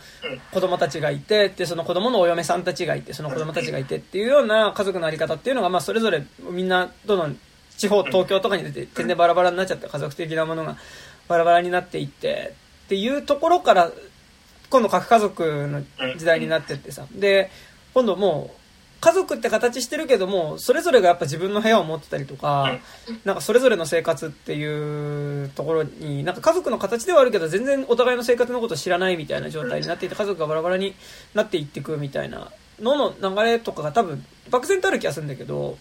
[0.52, 7.34] 子供たちがいて、で、その子供のお嫁さんたちがいて、その子供たちがいてっていうような家族のあり方っていうのが、まあ、それぞれみんな、どの
[7.76, 10.76] 地方、東京とかに出て、全然バラバラになっちゃって、家族的なものが
[11.28, 12.54] バラバラになっていって、
[12.84, 13.92] っていうところから、
[14.70, 15.82] 今度核家族の
[16.16, 17.50] 時代になってってさ、で、
[17.94, 18.61] 今度もう、
[19.02, 22.78] 家族って形してるけども、それぞれがやっぱ自分の部屋を持ってたりとか、
[23.24, 30.94] なんかそれぞれの生活っていうところに、なんか家族の形ではあるけど、全然お互いの生活のことを知らないみたいな状態になっていて、家族がバラバラに
[31.34, 35.78] なっていっていくみたいなのの流れとかが多分、漠然とある気がするんだけど、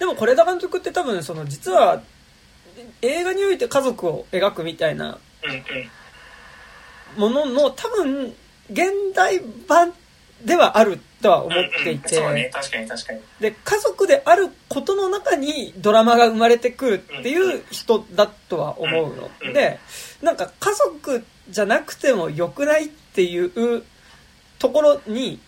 [0.00, 2.02] でも是枝監督って多分、その実は、
[3.02, 5.20] 映画において家族を描くみたいな
[7.16, 8.34] ものの多分、
[8.68, 9.92] 現代版
[10.44, 12.50] ではあるとは思っていて、そうね。
[12.52, 13.20] 確かに確かに。
[13.40, 19.30] で、家族であることの中にドラマが生まれてくるっていう人だとは思うの。
[19.42, 19.78] うんで、
[20.22, 23.84] なんか家族じゃなくても良くないっていう
[24.58, 25.40] ところに、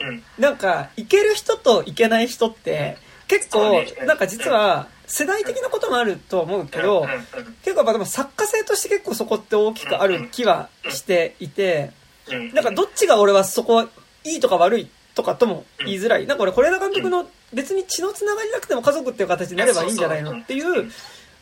[0.00, 0.22] うん。
[0.38, 2.96] なんか、いける人といけない人って、
[3.28, 7.54] 結構なんか実は、世代的なこともあると思うけどうん、うん。
[7.62, 11.90] 結構やっぱでも作家性として結構そこって大きくある気はしていて、
[12.30, 12.54] うん。
[12.54, 13.88] なんかどっちが俺はそこは
[14.24, 16.26] いいとか悪いとかとも言いづらい。
[16.26, 20.90] なんか俺、是枝監督の別に血のつながりなくても家族っていう形になればいいんじゃないのっていう、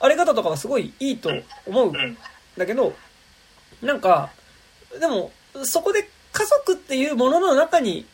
[0.00, 1.30] あれ方とかはすごいいいと
[1.66, 2.18] 思うんうん。
[2.56, 2.94] だけど、
[3.82, 4.30] なんか、
[4.98, 5.30] でも、
[5.64, 8.06] そこで家族っていうものの中に、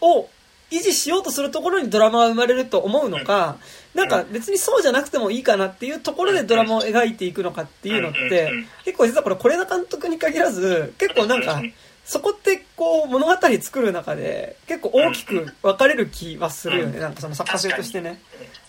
[0.00, 0.28] を
[0.70, 3.58] 維持しようとするところにドラマが生まれると思うのか、
[3.94, 8.50] なんか別にそうじゃなくてもいいかなっていうところでドラマを描いていくのかっていうのって、
[8.84, 11.62] 結構実はこれ是枝監督に限らず、結構なんか、
[12.04, 17.00] そこってこう物語作る中で結構大きく分かれる気はするよね。
[17.00, 18.20] なんかその作家性としてね。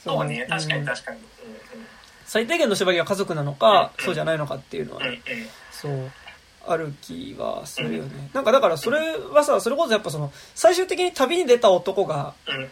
[0.04, 1.20] そうね、うん確かに確かに。
[2.26, 4.06] 最低限の縛りが家族なのか、うん。
[4.06, 5.08] そうじゃないのかっていうのはうん。
[5.08, 5.14] うん。
[5.14, 5.22] ね、
[5.72, 6.12] そう、
[6.68, 8.30] ある気はするよね。
[8.34, 12.56] なんかだからそれはさ、それこそやっぱその、最終的に旅に出た男が、うん。
[12.56, 12.70] うん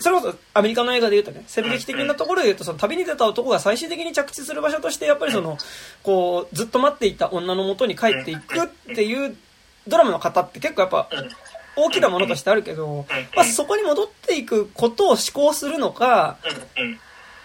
[0.00, 5.56] それこそアメリカの映画で言うとね、戦劇的なところで言うと、その旅に出た男が最終的に着地する場所として、やっぱりその、
[6.02, 9.36] こう、ずっと待っていた女の元に帰っていくっていう
[9.86, 11.30] ドラマの方って結構やっぱ、うん。
[11.76, 13.04] 大きなものとしてあるけど、
[13.34, 16.38] まあ、そこに戻っていくことを思考するのか、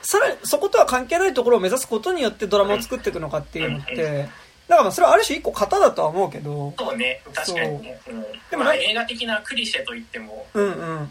[0.01, 4.29] さらにそことは関係ないところを目指すことによってドラマを作っていくのかっていうのって、
[4.67, 7.81] だからまあそれはある種一個型だとは思うけど、そうね、確かに。
[7.81, 7.99] ね。
[8.07, 8.11] う。
[8.13, 8.21] ん。
[8.21, 11.09] ででもなも映画的なクリシェと言っても、うんうん。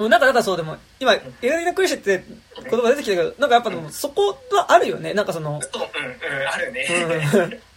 [0.00, 0.10] うん。
[0.10, 2.24] なんか、なんかそうでも、今、映画的なクリシェって
[2.70, 5.12] 言葉出てきたけど、なんかやっぱでもそこはあるよね。
[5.12, 6.86] なんかその、そう、うん、うん、あるね。
[7.34, 7.60] うん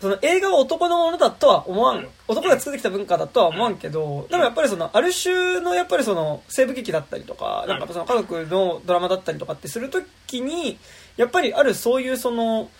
[0.00, 10.78] その映画は男のものだとは思わん、男が作ってきた文化だとは思わんけど、でもやっぱりその、ある種のやっぱりその、西部劇だったりとか、なんかその家族のドラマだったりとかってするときに、
[11.16, 12.70] やっぱりあるそういうその、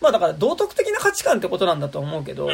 [0.00, 2.48] まあだから道徳的な価値観ってことなんだと思うけど。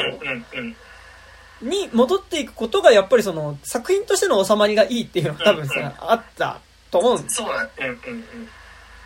[1.63, 6.61] に戻っていくことがやっぱりその、作品としての収まりがいいっていうのが多分うんさ、あった
[6.91, 8.49] と思うんですそうなん、うん、うん、うん。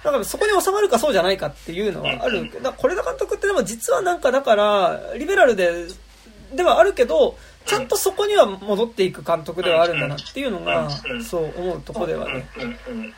[0.07, 2.49] だからそこに収まるかそうじゃないかっていうのはある。
[2.49, 5.89] けど、だから是枝監督ってでも実はなんかだから、リベラルで、
[6.55, 13.15] ではあるけど、ちゃんとそこには戻っていく監督ではあるんだなっていうのがうん、そう思うとこではね、うん、うん、うん。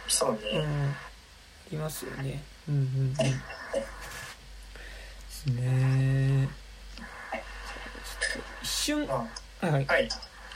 [1.70, 2.42] いますよね。
[2.66, 3.14] うんうんうん。
[3.14, 3.24] で
[5.28, 6.48] すね。
[8.62, 9.26] 一瞬、は
[9.78, 10.08] い。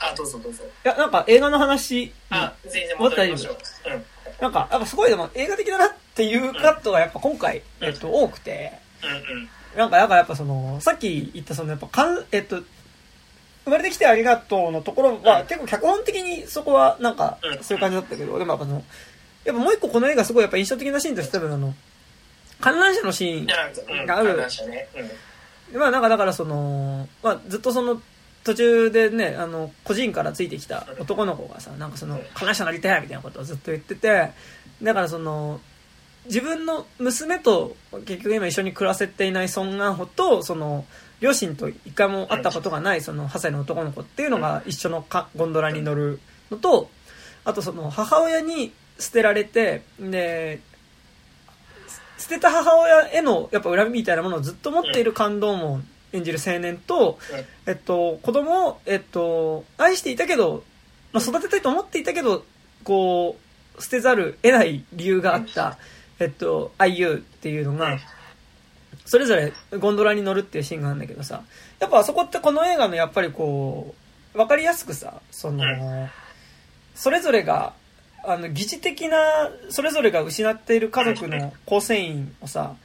[0.03, 0.63] あ、どうぞどうぞ。
[0.83, 3.57] や、なんか映画の話に、あ、全然戻りましょう。
[3.89, 4.05] うん。
[4.41, 8.73] なんか、やっぱすごいでも映画的だなっていうカットがやっぱ今回、えっと、多くて、
[9.03, 9.49] うんうん。
[9.77, 12.61] なんか、だからやっぱその、さっき言ったその、やっぱかん、えっと、
[13.65, 18.83] 生まれてきてありがとうのところは、うん結構脚本的にそこはなんかう、んそういう感じだったけど、でもやっぱその、
[19.45, 21.73] やっぱもう一個この映画すごいやっぱ印象的なシーンとして多分あの、
[22.59, 24.05] 観覧車のシーン。
[24.05, 24.87] がある話したね。
[25.71, 25.79] うん。
[25.79, 28.01] まあなんかだからその、まあずっとその
[28.43, 34.31] 途中でね、あの、個人からついてきた男の子がさ、なんかその、話者なりたいみたいなことをずっと言ってて、
[34.81, 35.61] だからその、
[36.25, 37.75] 自分の娘と
[38.05, 40.85] 結局今一緒に暮らせていないソン・ガンホと、その、
[41.21, 46.19] 両親と一回も会ったことがないその8歳の男の子っていうのが一緒のかゴンドラに乗る
[46.51, 46.89] のと、
[47.45, 50.59] あとその母親に捨てられて、で、
[52.17, 55.81] 捨てた母親へのやっぱ恨みみたいなものをずっと持っている感動も
[56.13, 57.17] 演じる青年と、
[57.65, 60.63] えっと、子供を、えっと、愛していたけど、
[61.11, 62.45] まあ、育てたいと思っていたけど、
[62.83, 63.35] こ
[63.77, 65.77] う、捨てざる得ない理由があった、
[66.19, 67.99] えっと、IU っていうのが、
[69.05, 71.43] それぞれゴンドラに乗るっていうシーンがあるんだけどさ、
[71.79, 73.95] やっぱあそこってこの映画のやっぱりこ
[74.35, 75.63] う、わかりやすくさ、その、
[76.95, 77.73] それぞれが、
[78.23, 79.17] あの、疑似的な、
[79.69, 82.75] それぞれが失っている家族の構成員をさ、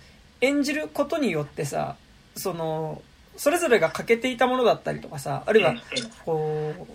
[0.40, 1.96] 演じることによってさ、
[2.36, 3.02] その、
[3.38, 5.74] それぞれが欠けていたものだったりとかさ、あるいは、
[6.26, 6.86] こう、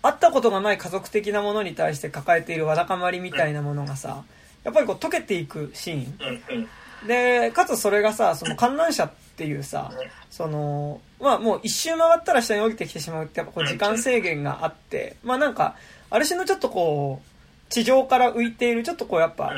[0.00, 4.24] 会ったことがない家族的なものに対して抱えているわだかまりみたいなものがさ、
[4.62, 6.68] やっぱりこう溶けていくシーン。
[7.06, 9.90] で、かつそれがさ、その観覧車っていうさ、
[10.30, 15.74] その、まあもう一周回ったら下に降りてきてしまうってやっぱこう時間制限があって、まあなんか、
[16.10, 19.52] ある種のちょっとこう、地上から浮いているちょっとこうやっぱ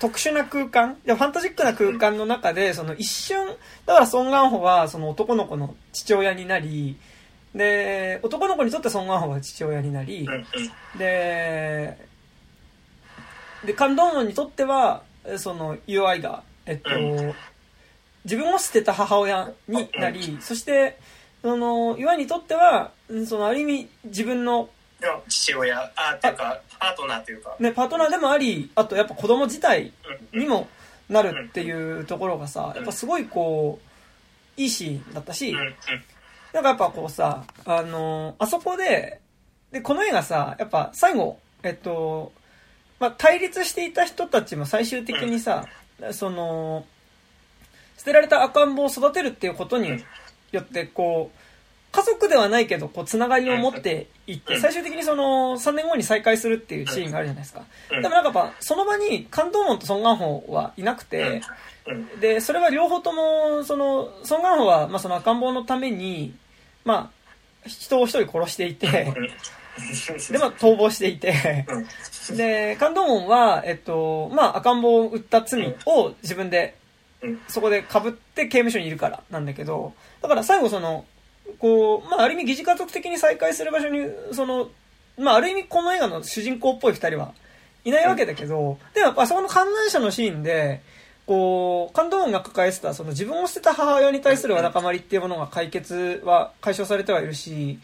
[0.00, 3.46] 特殊な空間、いやファンタジックな空間の中で、その一瞬、
[3.86, 6.96] だからソン・ガンホはその男の子の父親になり、
[7.54, 10.28] で、男の子にとってソン・ガンホは父親になり、
[10.96, 11.98] で、
[13.64, 17.34] で、カンドンにとっては、えその UI が、えっと、う
[18.24, 20.98] 自分を捨てた母親になり、そして、
[21.42, 24.68] その、UI にとっては、うんその、ある意味、自分の、
[25.00, 27.56] の父親あっていうかパートナーというか。
[27.58, 29.92] ね、パートナーでもあり、あと、やっぱ子供自体
[30.32, 30.40] うん。
[30.40, 30.68] にも
[31.08, 33.78] なるっていうところがさ、やっぱすごいこ
[34.56, 35.52] う、いいシーンだったし、
[36.52, 39.20] なんかやっぱこうさ、あのあそこで、
[39.70, 42.32] で、この映画さ、やっぱ最後、えっと、
[42.98, 45.66] まあ、対立していた人たちも最終的にさ、
[46.12, 46.84] その、
[47.96, 50.02] 捨てられた赤ん坊を育てるっていうことに
[50.52, 51.30] よって、こ
[51.90, 54.60] 家族ではないけど、こう、つながりを持っていって、うん。
[54.60, 57.62] 最終的にその、3年後に再会するっていうシーンがあるじゃないですか。
[57.90, 58.02] うん。
[58.02, 61.42] でもなんかやっぱ、その場に、関東門とソン・ガンホはいなくて、
[61.86, 62.20] うん。
[62.20, 66.34] で、それは両方とも、その、ソン・ガンホは、まあその赤ん坊のために、
[66.84, 67.10] ま
[67.64, 68.86] あ、人を一人殺していて、
[70.30, 71.66] で、まあ逃亡していて、
[72.36, 76.76] で、関東門は、えっと、まあ赤ん坊を撃った罪を自分で
[77.22, 77.40] うん。
[77.48, 81.04] そこで被って刑務所にいるからなんだけど、だから最後その、
[81.58, 84.70] こう、まあある意味疑似家族的に再会する場所に、その、
[85.18, 87.32] まあある意味この映画の主人公っぽい二人は
[87.84, 90.82] いないわけだけど、でもやっぱそこの観覧車のシーンで、
[91.26, 97.78] こう、関東音が抱えてた、その自分を捨てた母親に対するわだかまりっていうものが解決は、解消されてはいるし、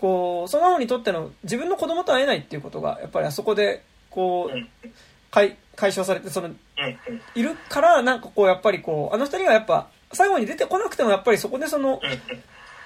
[0.00, 4.88] こう、その母にとっての自分の子供と会えないっていうことが、やっぱりあそこで、こう、
[5.30, 6.50] 解、解消されて、その、
[7.34, 12.00] いるから、なんかこう、やっぱりこう、あの二人がやっぱ、最後に出てこなくてもやっぱりそこでその、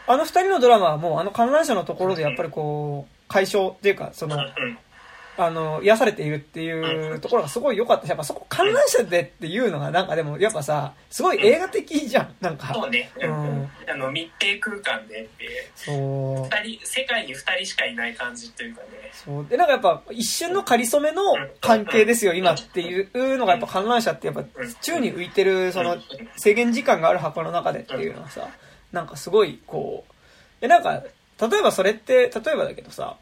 [0.07, 4.37] あの二人のドラマはもうあの観覧車のところでやっぱりこう、解消っていうか、その、
[5.37, 12.73] あの、癒されているっていうところがすごい良かったし、やっぱそこ観覧車でっていうのがなんかでもやっぱさ、すごい映画的じゃん、なんか。
[12.73, 13.69] そうね、うん。
[13.89, 16.45] あの密閉空間でってそう。
[16.45, 18.89] 二人世界に2人しかいない感じっていうかね。
[19.13, 19.47] そう。
[19.49, 21.23] で、なんかやっぱ一瞬の仮初めの
[21.61, 24.45] 関係ですよ、今っていうのがやっぱ観覧車ってやっぱ
[24.83, 25.97] 宙に浮いてるその
[26.37, 28.49] 制限時間がある箱の中でっていうのはさ、
[28.95, 30.13] なんかすごいこう、
[30.65, 31.03] え、なんか、
[31.41, 33.17] 例えばそれって、例えばだけどさ、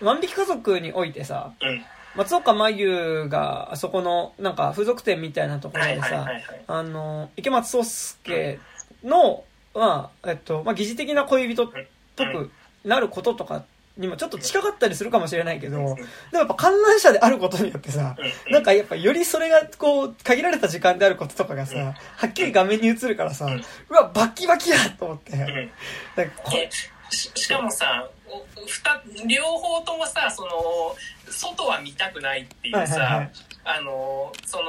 [0.00, 1.84] 万引き家族においてさ、うん。
[2.16, 6.26] 松岡真優があそこのなんか風俗店みたいなところはいでさ
[6.66, 7.84] あの池松壮
[8.24, 8.58] 亮
[9.04, 11.70] の、まあえっとまあ、疑似的な恋人っ
[12.16, 12.50] ぽく
[12.84, 13.64] なることとか
[13.96, 15.96] にもちょっと近かったりするかもしれないけどでも
[16.32, 18.16] やっぱ観覧車であることによってさ
[18.50, 25.32] なんかやっぱよりそれがこう限られた時間であることとかがさはっきり画面に映るからさうわバッキバキやと思って。
[27.10, 28.08] ししかもさ
[29.26, 30.50] 両方ともさその
[31.30, 33.30] 外は見たくないっていうさ、はいはいはい。
[33.62, 34.64] あのその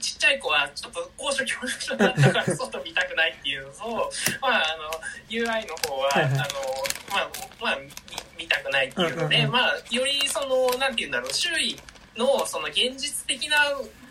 [0.00, 4.10] ちっちゃい子はちょっと高所恐怖症だったから外見たくないっていうのと
[4.40, 4.90] まああの
[5.30, 6.32] UI の方は、はいはい。
[6.32, 6.38] あの
[7.10, 7.30] まあ
[7.62, 9.52] まあ見見たくないっていうので、うんうんうん。
[9.52, 11.76] まあよりそのなんて言うんだろう周囲
[12.16, 13.56] のその現実的な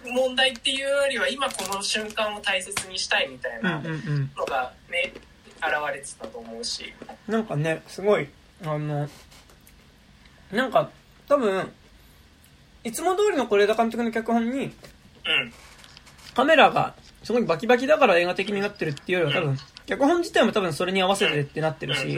[0.10, 4.32] 問題っていうよりは今この瞬間を大切にしたいみたいうんなうんうん。
[4.36, 5.14] のがね、
[5.58, 5.64] 現
[5.94, 6.92] れてたと思うし。
[7.28, 8.28] なんかね、すごい、
[8.64, 9.10] あの、
[10.52, 10.90] なんか、
[11.28, 11.72] 多分、
[12.84, 14.72] いつも通りの是枝監督の脚本に、うん。
[16.34, 22.18] カメラがすごいバキバキだから映画的になってるっていうよりは多分、脚本自体も多分それに合わせてってなってるし、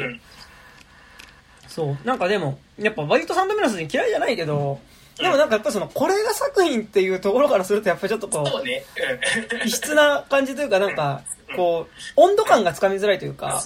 [1.68, 1.98] そう。
[2.06, 4.80] なんかでも、やっぱ割とサンドメラスに嫌いじゃないけど、
[5.18, 9.66] でもなんかやっぱその、これが作品っていうところからするとやっぱりちょっとこう。
[9.66, 11.24] 異質な感じというかなんか、
[11.56, 13.64] こう、温度感がつかみづらいというか。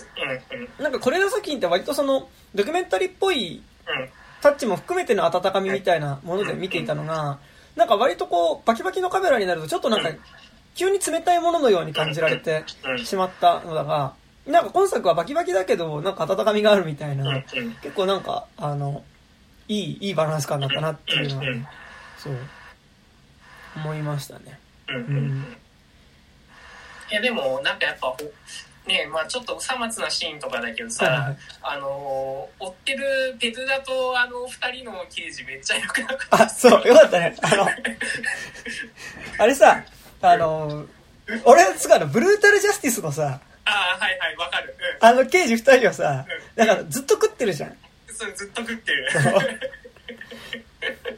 [0.80, 4.10] なんかこれが作品って割とその、ドキュメンタリーっぽいうん。
[4.42, 7.40] タッチも含めての温かみみたいなもので見ていたのが、
[7.76, 10.10] なんか割とこう、バキバキのカメラになるとちょっとなんか、
[10.76, 14.14] 急に冷たいもののように感じられてうんしまったのだが、
[14.46, 17.44] なんか今作はバキバキだけど、なんか温かみがあるみたいな、うん。
[17.82, 19.04] 結構なんか、あの、
[19.68, 21.44] いい、いいバランス感だったなっていうのは
[22.18, 22.38] そう、
[23.76, 24.60] 思いましたね。
[24.88, 25.58] うん。
[27.12, 27.12] ううんん。
[27.12, 28.18] いや、でも、なんかやっぱ、ほ
[28.88, 36.44] ねまあちょっとさまつなシーンとかだけどはいはいさ、あのー、追ってるペトゥダとあの二人の刑事めっちゃ良くなかった。
[36.44, 37.36] あ、そう、よかったね。
[37.42, 37.68] あの、
[39.40, 39.84] あれさ、
[40.22, 40.86] あの、
[41.44, 44.74] 俺、すごいあの、ブルータルジャスティスのさ、ああ、はいはい、わかる。
[45.02, 45.08] うん。
[45.08, 46.26] あの刑事二人をさ、
[46.56, 47.76] だからずっと食ってるじゃん。
[48.08, 49.08] それずっと食ってる。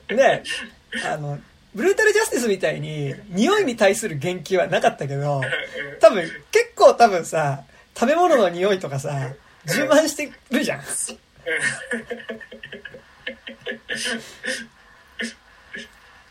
[0.07, 0.43] で、
[1.05, 1.39] あの、
[1.75, 5.41] ブルータルジャスティスみたいに、匂いに対する言及はなかったけど、
[5.99, 7.63] 多分、結構多分さ、
[7.95, 9.33] 食べ物の匂いとかさ、
[9.65, 10.81] 充満してるじゃん。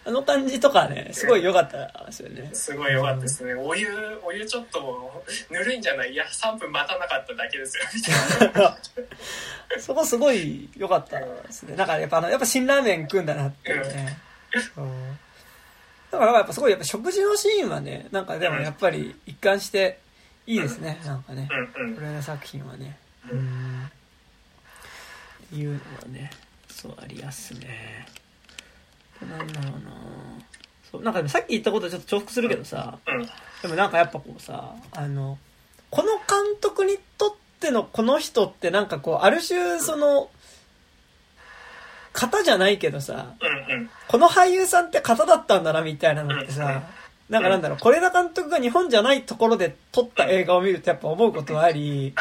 [0.07, 2.49] あの感じとかね、すごい良かったですよね。
[2.55, 3.53] すごい良かったですね。
[3.55, 3.87] お湯、
[4.25, 6.13] お湯ちょっとぬるいんじゃない？
[6.13, 7.85] いや、3分待たなかっただけですよ。
[7.95, 8.79] みたいな。
[9.79, 11.77] そこすごい良かったですね。
[11.77, 14.17] なんかやっぱあの、やっぱ辛ラーメン食うんだなっていうね。
[14.75, 14.87] そう
[16.11, 19.99] だからやっぱすごいやっぱ食事のシーンはね、なんかでもやっぱり一貫して
[20.47, 20.99] いいですね。
[21.05, 21.49] なんかね。
[21.77, 22.01] うんうんこ。
[22.01, 22.99] れの作品はね。
[23.31, 23.91] ううんん。
[25.53, 26.31] いうのはね、
[26.71, 28.07] そうありやすね。
[29.21, 29.91] なんだろうな
[30.91, 33.23] そう、なんかさっき言ったことはちょっと重複するけどさ、うん。
[33.63, 35.39] でもなんかやっぱこうさ、あの、
[35.91, 40.31] この監督にとってのこの人ってなんかこう、ある種その、
[42.13, 43.35] 型じゃないけどさ。
[44.09, 46.83] この俳優さんって型だったんだなみたいなのってさ、
[47.29, 52.15] なんかなんだろう、是枝監督が日本じゃないところで撮った映画を見るとやっぱ思うことはあり。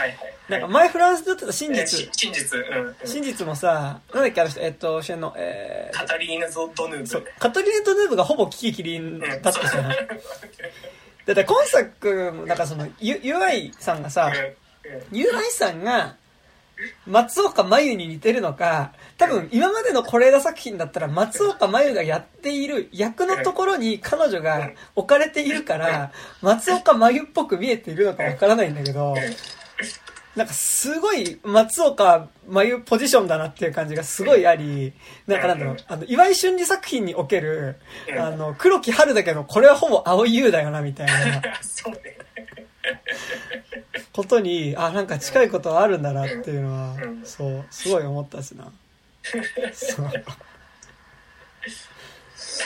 [0.49, 2.65] なんか前フランスで撮ってた真えー実し、真実。
[3.03, 9.89] 真実もさ、なんだっけあの人、えっと、主演の、えカタリーヌ・ゾ・ドヌーブ。、カトリーヌ・ドヌーブがほぼキキキリンだったじゃん。
[9.89, 14.31] だって今作も、なんかその、ゆ、ゆあいさんがさ、
[15.11, 16.15] ゆあいさんが、
[17.06, 29.16] 松岡真優に似てるのか、多分今までの是枝作品だったら松岡真優がやっている役のところに彼女が置かれているから、松岡真優っぽく見えているのかわからないんだけど、
[30.38, 34.94] なんかすごい松岡真優ポジションだなっていう感じがすごいあり、
[35.26, 37.78] なんかなんだろう、あの、岩井俊二作品における、
[38.20, 41.41] あの、黒木春だけど、これはほぼ青井優だよな、みたいな。
[41.62, 42.18] そうね。
[44.14, 48.72] ことに、あ、なんか近いことはあるんだなっていうのはう、んそう、すごい思ったしな。
[49.73, 50.11] そう。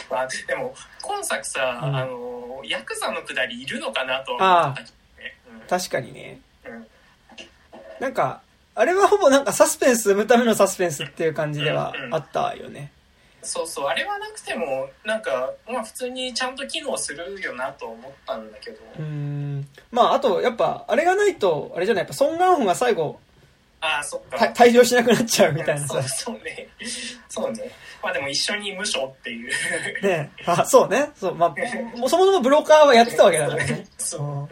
[0.10, 5.38] まあ、でも、今作さ、うんあの、ヤクザのくだりいるのかなとは思ったけどね。
[5.68, 6.39] 確かにね。
[6.65, 6.88] うんうん
[8.02, 8.41] なんか、
[8.73, 12.91] あれはほぼなんかサスペンス生むためのサスペンスっていう感じではあったよね。
[13.43, 18.77] そうそう、あれはなくても、なんか、まあ普通にちゃんと機能するよなと思ったんだけど。
[18.97, 19.68] うーん。
[19.91, 23.19] まあ、あと、やっぱ、あれがないと、あれじゃない、やっぱ、ソン・ガンホが最後、
[23.81, 24.38] ああ、そっか。
[24.38, 26.35] た退場しなくなっちゃうみたいなさ そう。
[26.35, 26.68] そうね。
[27.27, 27.72] そうね。
[28.03, 29.51] まあでも一緒に無償っていう。
[30.05, 31.09] ねあ、そうね。
[31.15, 33.85] そう、まあ、そもそもブローカーはやってたわけだからね。
[33.97, 34.22] そう。
[34.22, 34.49] うん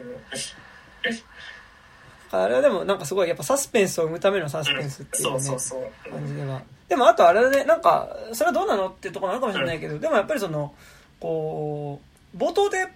[2.31, 6.11] あれはでもなんかすごいやっぱサスペンスを生むためのサスペンスっていうそねうそうそう。
[6.11, 6.61] 感じでは。
[6.87, 10.73] でもあとあれだね、なんか、それはどうなのっていうところなのかもしれないけど、でもやっぱりその、
[11.19, 11.99] こ
[12.33, 12.87] う、冒頭で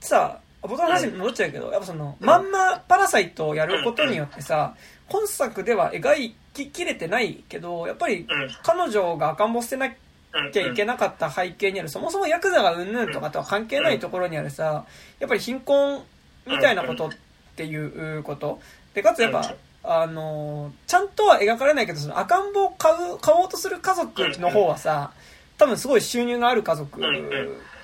[0.00, 4.74] さ、冒頭の話に戻っちゃうけど、やっぱその、まんまパラサイトをやることによってさ、
[5.08, 8.50] 本作では描ききれてないけど、やっぱりうん。
[8.62, 10.52] 彼女が赤ん坊捨てなうん。
[10.52, 14.84] きゃいけなかった背景にある、そもそもヤクザがうんぬんとかとは関係ないところにあるさ、
[15.18, 16.02] やっぱり貧困
[16.46, 17.16] みたいなことって
[17.64, 18.60] いうこと。
[18.94, 19.54] で、かつやっぱ、
[19.84, 25.12] あのーちゃんとは描かれないけど、その赤ん坊を買う、買おうとする家族の方はさ、
[25.58, 27.00] 多分すごい収入がある家族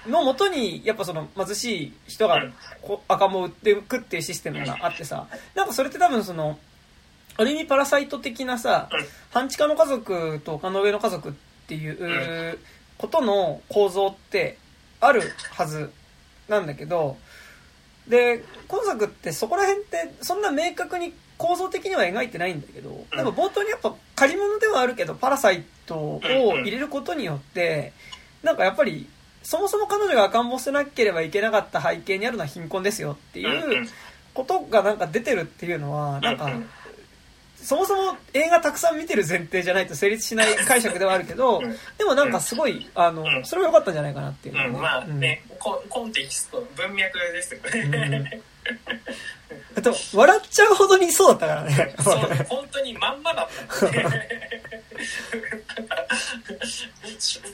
[0.07, 2.43] のもとに、やっぱその貧しい人が
[2.83, 6.59] こ赤ん坊を売っていくっていうシステムがあってさ、なんかそれって多分その、
[7.37, 8.89] ある意味パラサイト的なさ、
[9.31, 11.33] 半地下の家族と丘の上の家族っ
[11.69, 12.59] ていう
[12.99, 14.59] ことの構造って
[15.01, 15.23] ある
[15.53, 15.91] はず
[16.49, 17.17] なんだけど、
[18.13, 27.95] で、今作ってそこら辺ってそんな明確に構造的には描いてないんだけど、でも冒頭にやっぱ借り物ではあるけど、パラサイトを入れることによって、
[28.43, 29.09] なんかやっぱり、
[29.43, 33.89] そもそも彼女が赤ん坊捨てなければいけなかった背景にあるのは貧困ですよっていう
[34.35, 36.53] ことがなんか出てるっていうのは、なんか、
[37.63, 48.43] そもそも映画たくさん見てる前提じゃないと成立しない解釈ではあるけどうん、でもなんかすごい、あのう、んそれは良かったんじゃないかなっていうのはうん、まあね、コンテキスト、文脈ですよね。
[49.75, 49.79] うん。
[49.79, 51.95] あと、笑っちゃうほどにそうだったからね。
[52.01, 52.17] そう、
[52.49, 53.49] 本当にまんまだっ
[53.81, 54.07] た、ね。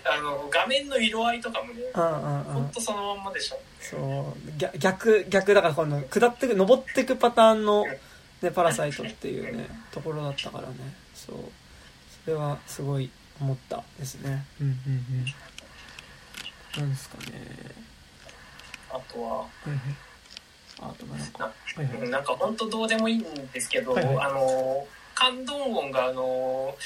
[0.05, 2.45] あの、画面の色合いとかもね、うんうんうん。
[2.45, 3.61] 本当そのまんまでしょ。
[3.81, 7.87] そう、逆、逆、逆だからこの、下ってく、登ってくパターンの、
[8.43, 10.75] ね、パラサイトっていうね、ところだったからね。
[11.15, 11.37] そう。
[12.25, 13.11] それはすごい
[13.41, 14.45] 思ったですね。
[14.61, 16.81] うんうんうん。
[16.81, 17.47] なんですかね。
[18.91, 19.81] あとは、うんうん。
[20.81, 21.53] あとなんか、は
[21.83, 22.11] いはい。
[22.11, 26.77] なんか本当どうでもいいんですけど、はいはいあの、感動音があの、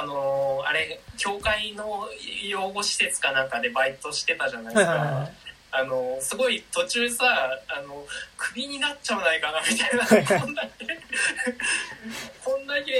[0.00, 2.06] あの、あれ、教会の
[2.48, 4.92] 養護施設かなんかでバイトしてたじゃないですか。
[4.92, 5.49] はいはいはい。
[5.72, 7.24] あの、すごい途中さ、
[7.68, 8.04] あの、
[8.36, 10.86] クビになっちゃわないかなみたいな、こんだけ、
[12.44, 12.92] こんだけ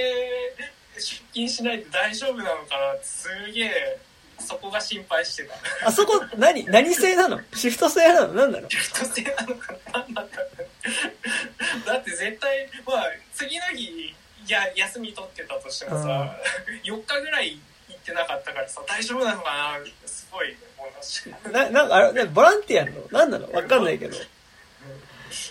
[0.96, 1.02] 出
[1.32, 3.98] 勤しないと大丈夫なのかなってすげえ、
[4.38, 5.54] そこが心配してた。
[5.88, 7.40] あそこ、何、何制なの？
[7.54, 8.34] シフト制なの？
[8.34, 8.70] 何なの？
[8.70, 9.78] シフト制なのかな？
[9.92, 14.14] 何だろうだって絶対、まあ、次の日、
[14.48, 16.36] や、休み取ってたとしてもさ、
[16.84, 19.84] 4日ぐらい行ってなかったからさ、大丈夫なのかな？
[20.06, 21.48] すごい思いました。
[21.50, 23.02] な、なんかあれ、ねボランティアなの？
[23.12, 23.52] 何なの？
[23.52, 24.16] わかんないけど。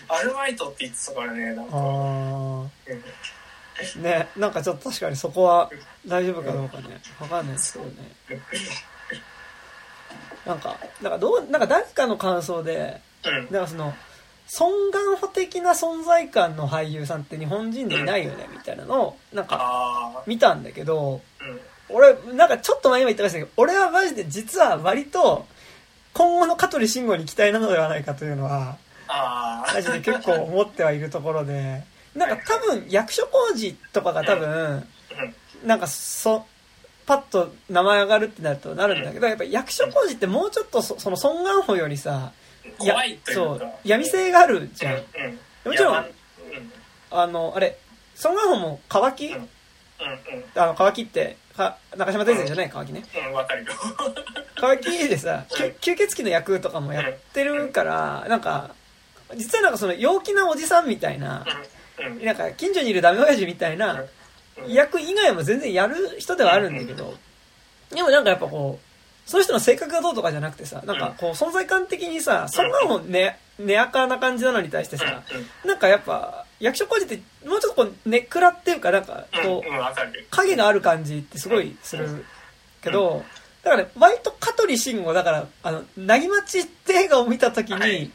[0.09, 1.77] アルバイトって言ってたからね、なんか。
[1.77, 2.69] あうんー。
[4.01, 5.71] ね、なんかちょっと確かにそこは
[6.05, 6.99] 大丈夫かどうかね。
[7.19, 7.93] わかんないですけどね。
[10.45, 13.53] なんか、なんかどう、なんか誰かの感想で、うん。
[13.53, 13.93] なんかその、
[14.47, 21.61] 尊願法的な存在感の俳優さんって日本人でいないよね、みたいなのを、なんかあ見たんだけど、あ、うん。
[21.89, 25.45] 俺、なんかちょっと前にも言ってましたけど、俺はマジで実は割と、
[26.13, 28.77] 今後の香取慎吾に期待なのではないかというのは。
[29.73, 31.83] マジで結構思ってはいるところで、
[32.15, 34.87] なんか多分役所工事とかが多分、
[35.65, 36.45] なんかそ、
[37.05, 42.31] パッと名前上がるってなるとなるんだけど、やっぱ役所工事ってもうちょっとそその孫願法よりさ、
[42.77, 45.01] 怖いとそう闇性があるじゃん、うん
[45.65, 46.05] もちろん
[47.11, 47.77] あのあれ
[48.15, 53.03] ソン・ガンホも乾き、あの乾きってか中島大輔じゃない乾きね。
[53.27, 53.71] うんわかるよ。
[54.55, 58.71] 乾きでさ吸血鬼の役とかもやってるからなんか
[59.35, 61.45] 実はなんかその陽気なおじさんみたいな
[62.21, 64.03] なんか近所にいるダメ親父みたいな
[64.57, 64.71] うん。
[64.73, 67.13] 役以外も全然やる人ではあるんだけど
[67.91, 75.21] でもなんかやっぱこうその人の性格がどうとかじゃなくてさなんかこう存在感的にさそんなもんねねやかな感じなのに対してさ
[75.65, 79.69] なんかやっぱ役所工事ってもうちょっとこうねっくらっていうかなんかこう
[80.31, 82.25] 影がある感じってすごいする
[82.81, 83.23] けど
[83.63, 88.11] だからね割と香取慎吾だからあの「なぎまち」って映画を見た時に、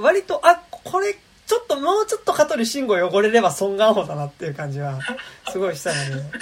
[0.00, 1.14] 割とあこれ
[1.46, 4.98] ちょっともうちょっと香取慎吾汚れればソン・ガンホだなっていう感じは
[5.52, 6.38] すごいしたので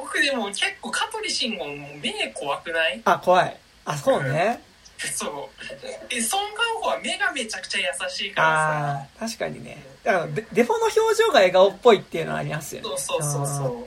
[0.00, 3.00] 僕でも結構香取慎吾も目怖くない？
[3.04, 3.56] あ怖い。
[3.84, 4.60] あそうね
[5.14, 5.64] そう。
[6.10, 9.82] えソン・ガンホは目がめちゃくちゃ優しいからあー確かにね。
[10.02, 12.96] だからデデフォの表情が笑顔っぽいっていうのはありますよね。
[12.98, 13.84] さそうそうそうそう、あー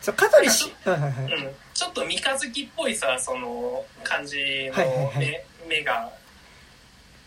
[0.00, 1.24] そう香取慎はいはいはい。
[1.24, 1.32] うん。
[1.46, 5.44] うん、ちょっと三日月っぽいさその感じはいはいの目,、はい。
[5.68, 6.10] 目が。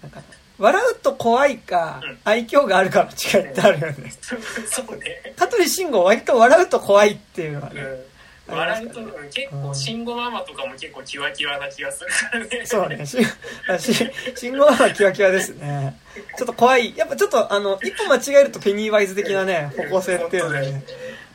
[0.01, 0.21] なんか
[0.57, 2.19] 笑うと怖いかうん。
[2.23, 4.11] 愛嬌があるかの違いってあるよね。
[4.67, 8.05] そうね、香取慎吾割と笑うと怖いっていうのはね、うん、
[8.47, 12.65] 笑うとうん結構慎吾ママとかも結構キワキワな気がするからね。
[12.65, 13.05] そうね。
[13.05, 13.17] し
[13.69, 13.93] あし
[14.35, 15.99] 信号はキワキワですね。
[16.37, 16.95] ちょっと怖い。
[16.97, 20.83] やっぱちょっとあの一歩間違えるとペニーワイズ的なね 方向性っていうのがね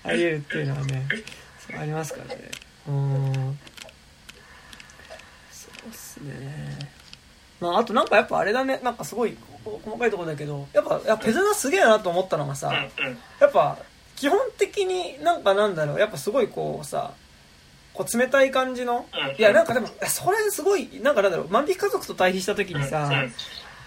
[0.05, 1.07] あり得るっていうのはね
[1.79, 2.51] ありますからね。
[2.89, 3.59] うん。
[5.51, 6.79] そうっすね。
[7.61, 8.81] まああとなんかやっぱあれだね。
[8.83, 12.73] なんかすごいこ細かいところだけどやっぱやっぱペズナすげえなと思ったのがさ、
[13.39, 13.79] やっぱ
[14.23, 17.13] 基本的になんかなんだろうやっぱすごいこうさ
[17.93, 19.05] こう冷たい感じの？
[19.13, 19.37] うん。
[19.37, 23.19] いやなんかでもそれすごいなんかなんだろう万引き家族と対比した時にさ、うん。
[23.25, 23.33] うん。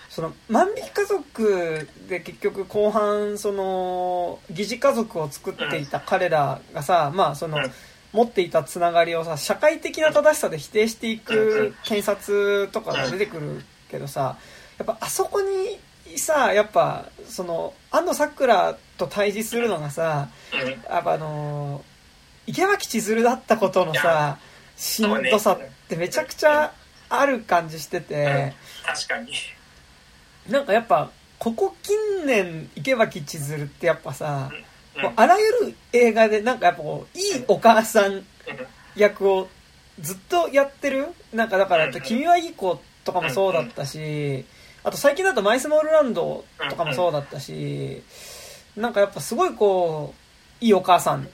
[0.09, 7.71] その万引き家族で結局後半その疑似家族を作っていた彼らがさ、まあその、うん。
[8.11, 14.37] 持っていたつながりをさ社会的な正しさで否定していく検察とかが出てくるけどさ
[14.77, 15.79] やっぱあそこに
[16.17, 20.69] さやっぱその安藤サクラと対峙するのがさうん。
[20.69, 21.83] やっぱあの
[22.47, 24.37] 池脇千鶴だったことのさ
[24.77, 26.73] しんどさってめちゃくちゃ
[27.09, 28.53] ある感じしてて。
[28.85, 29.31] 確かに。
[30.49, 34.51] なんかやっぱここ近年池脇千鶴ってやっぱさ、
[34.95, 35.01] うん。
[35.03, 38.25] もうあらゆる映画でなんかやっぱこういいお母さん
[38.95, 39.49] 役を
[39.99, 41.07] ずっとやってる？
[41.33, 44.45] なんかだからうん「君はいい子」とかもそうだったし
[44.83, 48.01] あと最近だと「マイスモールランド」とかもそうだったし
[48.75, 50.13] なんかやっぱすごいこ
[50.61, 51.19] ういいお母さん。
[51.19, 51.29] うん。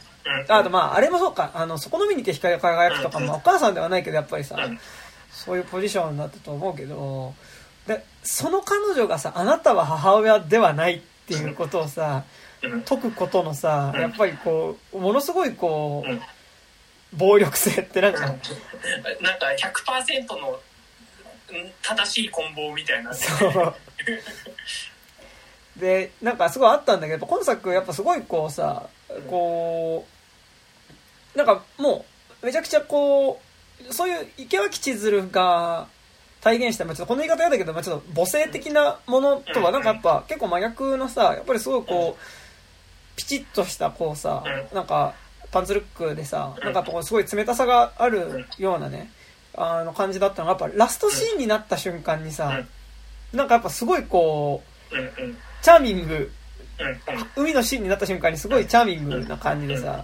[0.48, 1.52] あとまああれもそうか。
[1.54, 4.80] あのそこのみにて光が輝くとかもお母さんではないけどやっぱりさうん。
[5.32, 7.34] そういうポジションだったと思うけど
[7.88, 12.26] でその彼女がさあなたは母親ではないっていうことをさ
[12.62, 12.82] うん。
[12.82, 18.28] 解くことのさやっぱりこうものすごいこう暴力性ってなんか。
[18.28, 20.60] なんか100%の
[21.50, 23.14] うん正しい棍棒みたいな。
[23.14, 23.76] そう
[25.78, 28.90] でなんかすごいあったんだけど今作やっぱすごいこうさ
[29.30, 30.06] こ
[31.36, 32.06] うなんかも
[32.42, 33.42] うめちゃくちゃこ
[33.90, 35.88] うそういう池脇千鶴が
[36.42, 45.14] 体現した、まあ、ちょっとこの言い方嫌だけど、まあ、ちょっと母性的なものとはなんかやっぱ結構真逆のさやっぱりすごいこうピチッとしたこうさうなんか
[45.52, 49.12] パンツルックでさなんかこうすごい冷たさがあるようなね
[49.54, 52.64] あの感じだったのがやっぱラストシーンになった瞬間にさ
[53.34, 54.96] なんかやっぱすごいこう
[55.62, 56.32] チャーミング。
[56.80, 57.44] うん。
[57.44, 60.04] 海のシーンになった瞬間にすごいチャーミングな感じでさ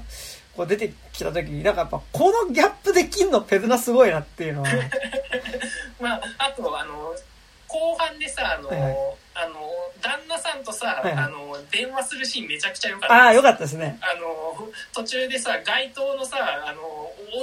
[0.55, 4.69] こう出てきた時になんかやっぱこのギャップできんのペズナすごいなっていうのは。
[5.99, 7.15] まああとあの
[7.67, 8.95] 後半でさあの、はいはい
[9.39, 9.59] あの
[10.01, 11.23] 旦那さんとさ、はいはい。
[11.25, 13.15] あの電話するシーンめちゃくちゃ良かった。
[13.15, 13.97] ああよかっったですね。
[13.99, 16.81] たあの途中でさ街頭のさあの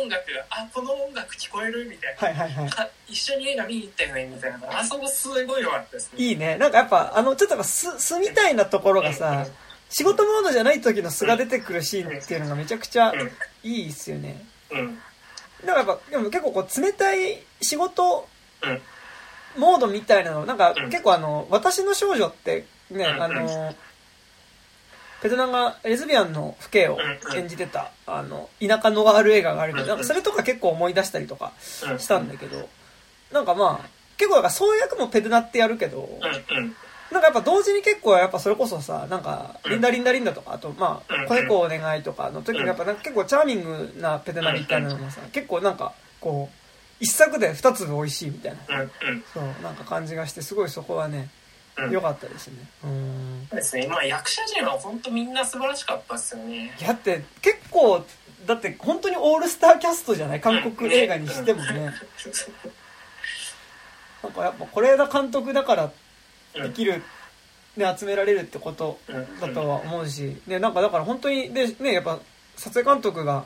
[0.01, 2.71] 音楽があこの音楽聞こえるみたいな、はいはいはい。
[2.77, 4.79] あ一緒に映画見に行ったよねみたいな。
[4.81, 6.25] あそこすごい良かったですね。
[6.25, 6.57] いいね。
[6.57, 9.47] なんかやっぱあのちょっとやっぱ素素みたいなところがさ
[9.91, 13.12] 仕事モードじゃない時の素が出てくるシーンっていうのがめちゃくちゃ
[13.62, 14.45] いいですよね。
[14.71, 14.79] うん。
[14.79, 14.99] うん。
[15.65, 18.29] だからやっぱでも結構こう冷たい仕事
[18.62, 18.81] うん
[19.57, 20.91] モードみたいなのなんかうん。
[20.91, 23.75] 結構あの「私の少女」ってねうんあの
[25.23, 26.99] ペトナがレズビアンの父兄を
[27.31, 29.89] うん演じてたあの田舎ノワール映画があるけどうん。
[29.91, 31.53] なんかそれとか結構思い出したりとか
[31.91, 31.99] うん。
[31.99, 32.69] したんだけど
[33.33, 36.09] なんかまあ結構なんかそういう役もペドナってやるけど
[37.11, 46.64] なんかやっぱ同時に結構やっぱそれこそさなんか「リンダリンダリンダ」とかあとまあうん「子猫お願い」とかの時にやっぱなんか結構チャーミングなペドナみたいなのもさ結構なんかこう
[47.01, 48.77] 一作で二粒美味しいみたいな。
[48.77, 49.25] うんうん。
[49.33, 51.29] そうなんか感じがしてすごいそこはね
[51.77, 51.91] うん。
[51.91, 52.55] 良かったですね。
[52.85, 53.47] うん。
[53.51, 53.87] そうですね。
[53.89, 56.75] まあ役者陣は本当みんな素晴らしかったですよね。
[56.79, 58.05] いやだって結構
[58.47, 60.41] だって本当にオールスターキャストじゃない？
[60.41, 61.93] 韓国映画にしてもね。
[64.23, 65.93] なんかやっぱ是枝監督だから
[66.55, 67.03] できる、
[67.77, 68.99] ね、集められるってこと
[69.41, 72.19] だとは思うし、ね、なんかだから本当にで、ね、やっぱ
[72.57, 73.45] 撮影監督がうんうん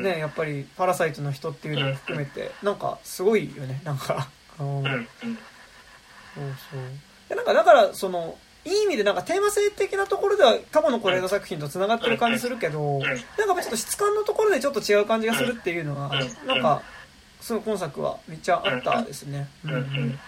[0.00, 4.28] ねやっぱり「パラサイト」の人っていうのも含めてなんかすごいよねなんか。
[4.56, 4.84] そう
[6.70, 6.80] そう。
[7.28, 13.16] でなんかだからそのいい意味でなんかテーマ性的なところでは過去の是枝作品とつながってる感じするけどなん
[13.56, 16.82] かちょっと質感のところでちょっと違う感じがするっていうのがうんなんか
[17.40, 19.48] すごい今作はめっちゃあったですね。
[19.64, 19.70] うん。
[19.72, 20.18] うんうん。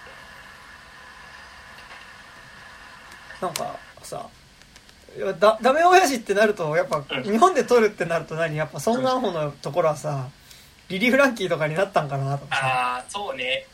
[3.41, 4.27] なんかさ
[5.39, 7.23] だダメ親父ってなるとやっぱうん。
[7.23, 8.57] 日本で撮るってなると何？
[8.57, 10.29] やっぱソン・ガンホのところはさ
[10.89, 12.67] リリー・フランキーとかになったんかなとかさ。
[12.67, 13.67] ああそうね。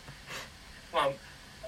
[0.92, 1.08] まあ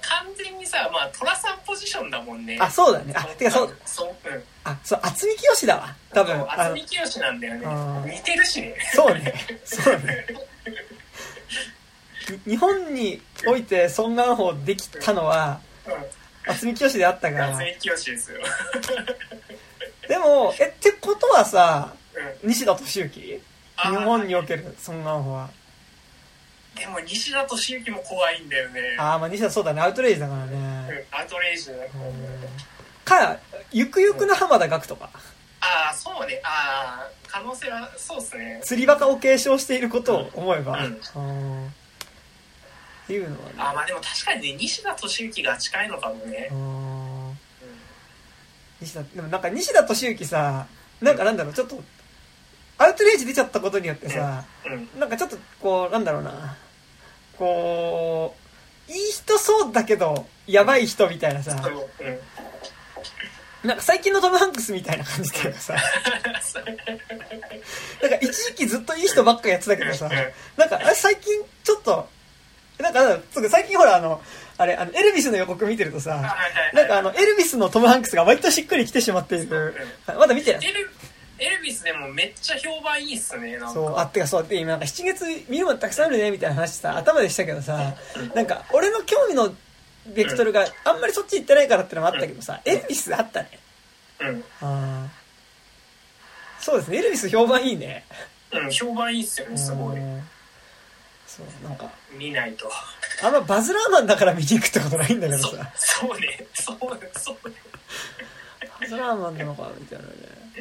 [0.01, 2.57] 完全にさまあ寅さんポジションだもんね。
[2.59, 3.13] あそうだね。
[3.15, 3.77] あてかそう。
[3.85, 4.43] そううん。
[4.63, 5.95] あそう渥美清だわ。
[6.13, 6.41] 多分。
[6.43, 8.13] 渥美清なんだよね。
[8.13, 8.75] 似てるしね。
[8.93, 9.33] そうね。
[9.65, 10.25] そうね。
[12.45, 15.93] に日本においてソン・ガンホできたのはうん。
[16.45, 18.41] 渥美清であったが渥美清ですよ
[20.07, 21.93] でもえってことはさ
[22.43, 22.49] うん。
[22.49, 23.07] 西田敏行？
[23.09, 23.41] 日
[23.77, 24.03] あー。
[24.03, 25.49] 本におけるソン・ガンホは。
[26.75, 28.81] でも西田敏行も怖いんだよね。
[28.99, 29.81] ああまあ西田そうだね。
[29.81, 30.53] アウトレイジだからね。
[30.53, 30.59] うん
[31.17, 31.73] アウトレイジだ
[33.05, 33.39] か
[33.71, 35.09] ゆくゆくの浜田岳とか。
[35.61, 36.41] ああそうね。
[36.43, 38.61] ああ可能性はそうですね。
[38.63, 40.99] 釣りバカを継承していることを思えば、うん。
[41.15, 41.67] うん。
[41.67, 41.69] っ
[43.07, 43.55] ていうのはね。
[43.57, 46.49] あーまあでも確かにね西田敏行が近いのかもね。
[46.51, 47.22] うん
[48.83, 50.67] 西田でもなんか西田敏行さ
[51.01, 51.81] なんかなんだろうちょっと
[52.77, 56.55] アウトレイジ出ちゃったことによってさ、うんなんかちょっとこうなんだろうな
[57.37, 58.35] こ
[58.89, 61.55] ういい人そうだけどやばい人みたいなさ
[63.63, 65.75] なんか最近のトム・ハンクスみたいな感じっていうかさ
[68.01, 70.09] なんか一時期ずっといい人ばっかやってたけどさ
[70.57, 72.09] なんかあれ最近ちょっと
[72.79, 73.19] なんか
[73.49, 74.21] 最近ほらあの
[74.57, 76.35] あれあのエルビスの予告見てるとさ
[76.73, 79.73] なんかあのエルビスのトム・ハンクスが割としっくりきてしまっている
[80.07, 80.61] まだ見てない？
[81.39, 83.69] エルビスでもめっちゃ評判いいっすねなんか。
[83.73, 87.95] そうあってかそうで今なんか7月見るものたくさんあるねみたいな話さ頭でしたけどさ
[88.35, 89.53] なんか俺の興味の
[90.05, 93.49] ベクトルがあんまりそっち行ってないからってのもあったけどさエルビスあったね。
[94.21, 94.43] うん。
[94.61, 96.63] あー。
[96.63, 98.05] そうですねエルビス評判いいね。
[98.53, 99.97] うん評判いいっすよねすごい。
[99.97, 100.23] うん
[101.37, 101.89] そうなんか。
[102.11, 102.69] 見ないと。
[103.23, 106.45] あんまバズ・ラーマンだから見に行くってことないんだけどそさそうね。
[106.53, 106.77] そう
[107.17, 107.55] そうね。
[108.79, 110.11] バズ・ラーマンなのかみたいなね。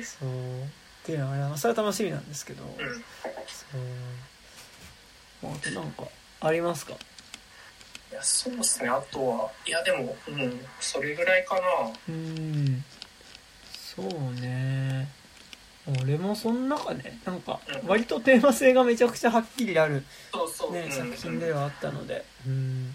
[0.02, 0.62] そう。
[0.62, 0.66] っ
[1.04, 2.70] ていうのはねそれは楽しみなんですけど、うん。
[5.42, 5.52] そう。
[5.52, 6.04] あとなんか
[6.40, 6.92] ありますか？
[6.92, 6.96] い
[8.14, 8.88] やそうっすね。
[8.88, 11.62] あとはいやでもうんそれぐらいかな。
[12.08, 12.84] うん。
[13.94, 14.06] そう
[14.40, 15.08] ね
[15.86, 20.02] 俺もその中ねなんかうん割とテーマ性がめちゃくちゃはっきりある、ね
[20.84, 20.90] うん。
[20.90, 22.24] 作品ではあったので。
[22.46, 22.94] うん。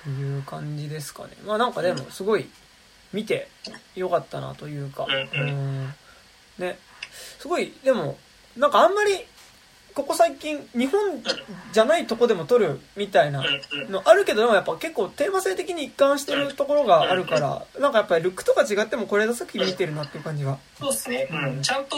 [0.00, 1.30] っていう感じですかね。
[1.44, 2.48] まあなんかでもすごい
[3.12, 3.48] 見て
[3.94, 5.06] よかったなというか。
[5.06, 5.94] うん。
[6.58, 6.78] ね。
[7.38, 8.18] すごいでも
[8.56, 9.24] なんかあんまり
[9.98, 11.00] ここ最近日本
[11.72, 13.42] じゃないとこでも撮るみたいな
[13.90, 21.44] のあるけどでもやっぱ結構テーマ性的に一貫してるところがあるからなんかやっぱりルックとか違っても是枝作品見てるなっていう感じがそうですね、うん。
[21.46, 21.96] うんちゃんと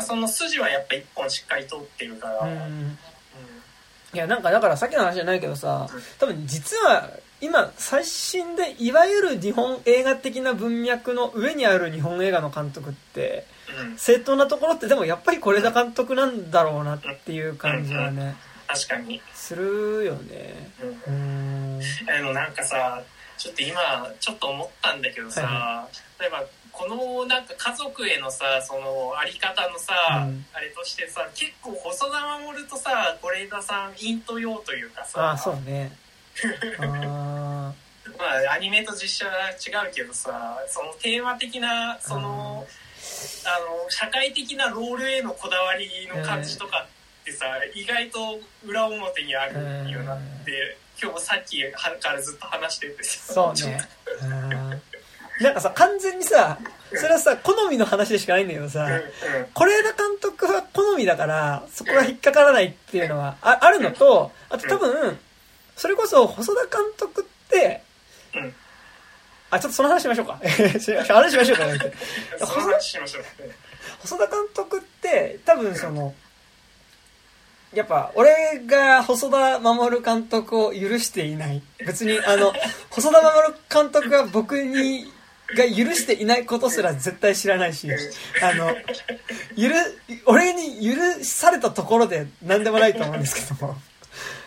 [0.00, 2.48] その筋はやっぱ一本しっかり通ってるから、
[4.14, 5.88] いやなんかだからさっきの話じゃないけどさ
[6.20, 7.10] 多分実は
[7.40, 13.59] 今最新でいわゆる日本映画的な文脈の上にある日本映画の監督ってうん
[13.96, 18.36] 正当なところってでもやっぱり是枝監督なんだろうなっていう感じはね
[18.72, 20.70] 確かに、するよね。
[21.06, 21.78] うん。
[21.78, 21.80] うん。
[21.80, 23.02] でもなんかさ
[23.36, 23.76] ちょっと今
[24.20, 25.88] ちょっと思ったんだけどさ、は
[26.20, 29.94] 例えばこのなんか家族へのさそのあり方のさ、
[30.24, 30.44] うん。
[30.52, 35.20] あれとしてさ結構細田守とさ是枝さん陰と陽というかさ。
[35.20, 35.90] ああそうね。
[36.78, 37.72] あ
[38.18, 42.66] まあアニメと実写は違うけどさそのテーマ的なその、
[43.46, 46.86] あの社会的なロールへのこだわりの感じとか
[47.22, 53.80] ってさ、意外と裏表にあるよなって、今日もさっきからずっと話しててそうね。
[54.22, 54.82] うん。
[55.40, 56.58] なんかさ完全にさ
[56.94, 58.86] それはさ好みの話でしかないんだけどさ
[59.54, 65.18] 是枝監督は好みだからそこが引っかからないっていうのはああるのとあと多分
[65.76, 67.82] それこそ細田監督って
[68.34, 68.54] うん。
[69.50, 70.40] あちょっとその話しましょうか。
[71.08, 71.78] 話しましょうかね
[72.38, 73.24] その話しましょう。
[74.00, 76.14] 細田監督って多分その
[77.74, 81.62] やっぱ俺が細田守監督を許していない。
[81.78, 82.52] 別にあの
[82.90, 85.12] 細田守監督が僕に
[85.56, 87.88] が許していないことすら絶対知らないし
[88.40, 88.72] あの
[89.56, 89.68] 許
[90.26, 93.76] 俺に許されたところで何でもないと思うんですけども。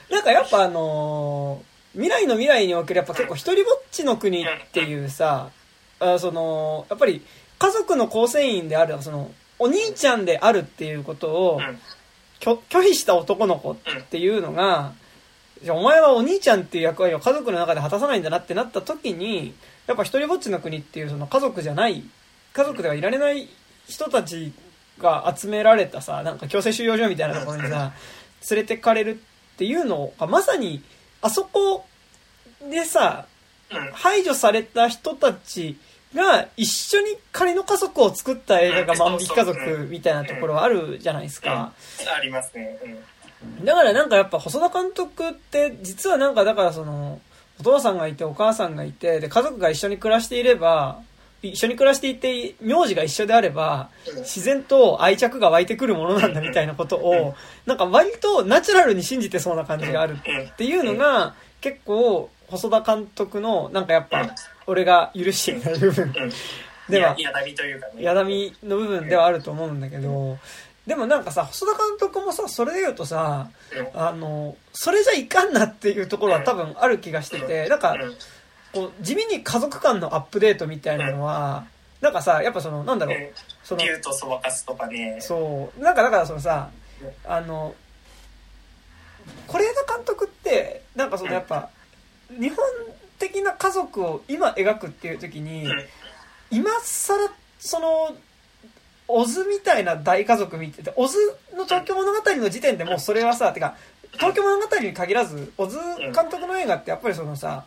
[0.10, 5.50] なんかやっぱあの未来の未来におけるやっぱ結構一人ぼっちの国っていうさ
[6.00, 7.22] あそのやっぱり
[7.60, 11.62] 家族の構成員であるそのお兄ちゃんであるっていうことを
[12.40, 13.76] 拒拒否した男の子っ
[14.10, 14.94] ていうのが
[15.64, 19.54] じゃあお前はお兄ちゃんっていう役割を家族の中で果たさないんだなってなった時に
[19.88, 22.04] やっぱ一人ぼっちの国っていうその家族じゃない
[22.54, 23.48] 家族ではいられない
[23.88, 24.52] 人たち
[25.00, 27.94] が集められたさなんか強制収容所みたいなところにさ
[28.50, 29.22] 連れてかれる
[29.54, 30.84] っていうのがまさに
[31.24, 31.86] あそこ
[32.70, 33.26] でさ
[33.94, 35.78] 排除された人たち
[36.14, 41.74] が一緒に仮の家族を作った映画が万引き家族みたいなところあるじゃないですか。
[42.16, 42.78] ありますね。
[43.64, 47.20] だからなんかやっぱ細田監督って実はなんかだからその
[47.60, 51.02] お父さんがいてお母さんがいてで家族が一緒に暮らしていれば
[51.44, 53.90] 一緒に暮らしていて名字が一緒であれば
[54.20, 64.34] 自然と愛着が湧いてくるものなんだみたいなことをなんか割とナチュラルに信じてそうな感じがあるっていうのが結構細田監督のなんかやっぱ
[64.68, 66.14] 俺が許していない部分。
[66.90, 68.04] ではやだみというかね。
[68.04, 70.38] やだみの部分ではあると思うんだけど
[70.86, 73.50] でもなんかさ細田監督もさそれで言うとさ
[73.94, 77.96] あのそれじゃいかんなっていうところは多分ある気がしててなんか
[78.74, 81.66] こう地味に家族間のアップデートみたいなのは
[82.02, 83.32] なんかさやっぱそのなんだろう
[83.64, 85.18] その竜とそばかすとかね。
[85.22, 85.82] そう。
[85.82, 86.70] なんかだからそのさ
[87.26, 87.76] あの
[89.48, 91.70] 是枝監督ってなんかそのやっぱ
[92.30, 92.58] 日本
[93.20, 95.66] 的な家族を今描くっていう時に
[96.52, 97.30] 今更
[97.60, 98.16] その
[99.08, 101.18] オズみたいな大家族見ててオズ
[101.56, 103.76] の東京物語の時点でもうそれはさてか
[104.14, 107.66] 東京物語に限らずオズ監督の映画ってやっぱりそのさ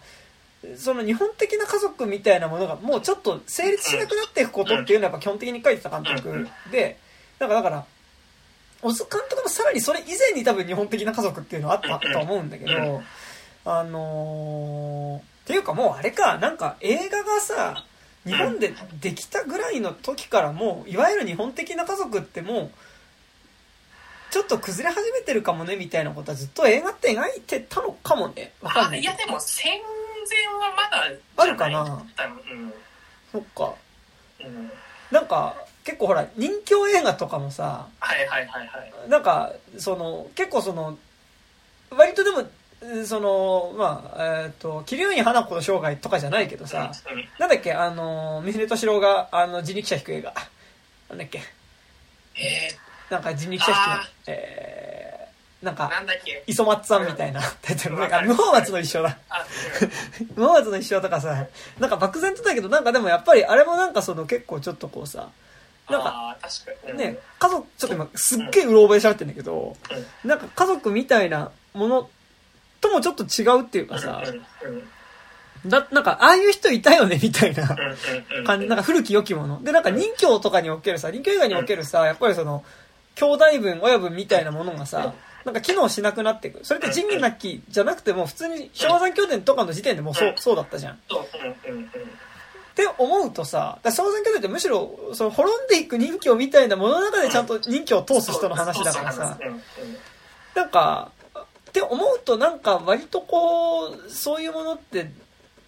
[0.77, 6.99] その日本的な家族みたいなものがもうちょっと成立しなくなっていくことっていうのはやっぱ基本的に書いてた監督で
[7.39, 7.85] なんかだから
[8.83, 13.03] オズ監督もさらにそれ以前に多分日本的な家族っていうのはあったと思うんだけど
[13.65, 17.85] あのー、っていうかもうあれかなんか映画がさ
[18.25, 22.71] 日本でできたぐらいの時からもういわゆる日本的な家族ってもう
[24.31, 28.53] ちょっと崩れ始めてるかもねみたいなことはずっと映画って描いてたのかもね。
[28.61, 29.01] わかんない。
[29.01, 29.73] いやでも戦
[30.29, 31.83] 前はまだあるかな。
[31.83, 32.73] うん。
[33.33, 33.75] そっか。
[34.41, 34.71] うん。
[35.11, 35.55] なんか
[35.85, 39.09] 結構ほら人気映画とかもさはいはいはいはい。
[39.09, 40.99] なんかその結構その
[41.91, 42.45] 割とでも
[43.05, 47.25] そのまあえっ、と桐生花子の生涯とかじゃないけどさうん。
[47.39, 50.35] なんだっけあの三船敏郎があの人力車引く映画。
[51.09, 51.41] なんだっけ。
[52.37, 52.69] え
[53.09, 54.86] なんか人力車引あきのえー、
[55.63, 56.45] なんー、かなんだっけ？
[56.47, 57.99] 磯松さんみたいなタイトル。
[57.99, 59.19] なんか無法松の一生だ。
[59.31, 59.47] あ、
[60.35, 61.47] 無法松の一生とかさ
[61.81, 65.29] なんか漠然とだけどなんかでもやっぱりあれもなんかその結構ちょっとこうさ
[65.89, 66.37] うん、なんか
[66.95, 69.77] ね、家族、ちょっと今すっげえうろ覚えで喋ってんだけど、
[70.25, 72.09] なんか家族みたいなもの
[72.81, 74.23] ともちょっと違うっていうかさ
[75.65, 77.77] だ、なんかああいう人いたよねみたいな
[78.45, 79.63] 感じ、なんか古き良きもの。
[79.63, 82.65] で、なんか人形とかにおけるさ、人形以外におけるさ、やっぱりその、
[83.15, 85.15] 兄弟分、親分みたいなものがさ、
[85.47, 86.65] なんか機能しなくなっていく。
[86.65, 90.95] それって仁義なきじゃなくても、普通に昭和三兄弟とかの時点でもうそう、そうだったじゃん。
[90.95, 90.97] っ
[92.75, 99.39] て思うとさ、だ昭和三兄弟ってむしろ、その滅んでいく人形みたいなものの中でちゃんと人形を通す人の話だからさ、
[100.57, 101.13] なんか、
[101.71, 105.13] って思うとなんか割とこう、そういうものって、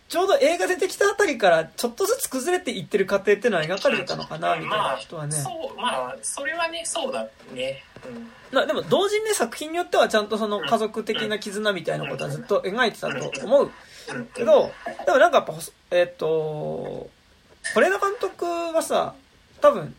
[0.08, 5.36] ちょうど映画出てきたあたりからちょっとずつ崩れていってる過程っていうのは描かれてたのかな、みたいな人はね。
[5.36, 7.84] そうまあそれはねそうだね。
[8.06, 8.30] うん。
[8.50, 13.64] まあでも同時にね、作品によってはちゃんとその家族的な絆みたいなことはずっと描いてたと思う。
[13.64, 13.70] うん
[14.34, 14.72] けど、
[15.04, 15.54] でもなんかやっぱ、
[15.90, 17.10] えっ、と、
[17.74, 19.14] 是枝監督はさ、
[19.60, 19.94] 多分、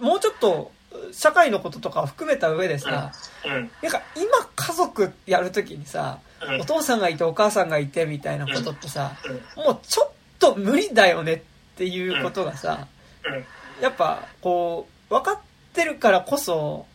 [0.00, 0.72] もうちょっと
[1.12, 3.12] 社会のこととかを含めた上でさ、
[3.44, 3.70] うん。
[3.82, 6.60] なんか今家族やるときにさ、うん。
[6.60, 9.12] お父さんがいてお母さんがいてみたいなことってさ、
[9.56, 9.64] うん。
[9.64, 11.40] もうちょっと無理だよねっ
[11.76, 12.86] ていうことがさ、
[13.24, 13.82] うん。
[13.82, 15.38] やっぱこう、分かっ
[15.72, 16.86] てるからこそ、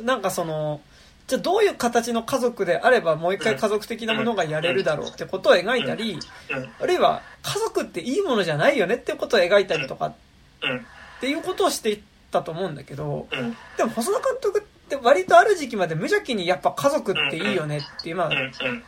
[0.00, 0.80] なんかその、
[1.26, 6.70] じゃあどういう形の家族であればもう一回家族的なものがやれるだろうってことを描いたり、うん。
[6.80, 10.12] あるいは家族っていいものじゃないよねってことを描いたりとか
[10.62, 10.76] うん。
[10.78, 10.80] っ
[11.20, 12.00] ていうことをしていっ
[12.34, 13.56] たと思うんだけど、うん。
[13.76, 18.30] でも細田監督って割とある時期まで無邪気にやっぱ家族っていいよねっていう、まあ、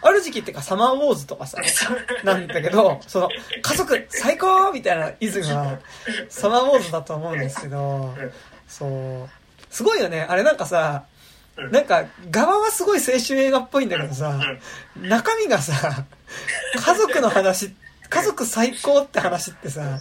[0.02, 1.58] ある時期っていうかサマーウォーズとかさ、
[2.24, 3.28] なんだけど、その、
[3.62, 5.78] 家族最高みたいなイズムは、
[6.28, 8.14] サマーウォーズだと思うんですけど、
[8.66, 9.28] そう。
[9.70, 10.26] すごいよね。
[10.28, 11.04] あれなんかさ、
[11.56, 11.70] うん。
[11.70, 14.38] なんか側はすごい青春映画っぽいんだけどさ、
[14.96, 16.04] 中身がさ
[16.74, 17.74] 家族の話
[18.08, 20.00] 家族最高って話ってさ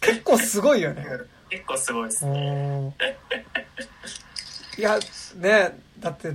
[0.00, 1.04] 結構すごいよね。
[1.06, 2.96] うん結構すごいですね。
[4.76, 4.98] いや
[5.36, 6.32] ねだって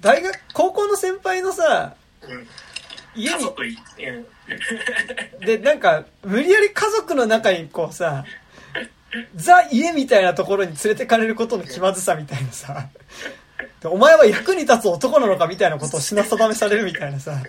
[0.00, 2.46] 大学高校の先輩のさうん。
[3.14, 3.44] 家に
[5.40, 8.24] でなんか無理やり家族の中にこうさ
[9.36, 12.88] ザ家みたいなところに連れてかれることの気まずさみたいなさ。
[13.80, 17.40] でお前は役に立つ男なのかみたいなことを品定めされるみたいなさ。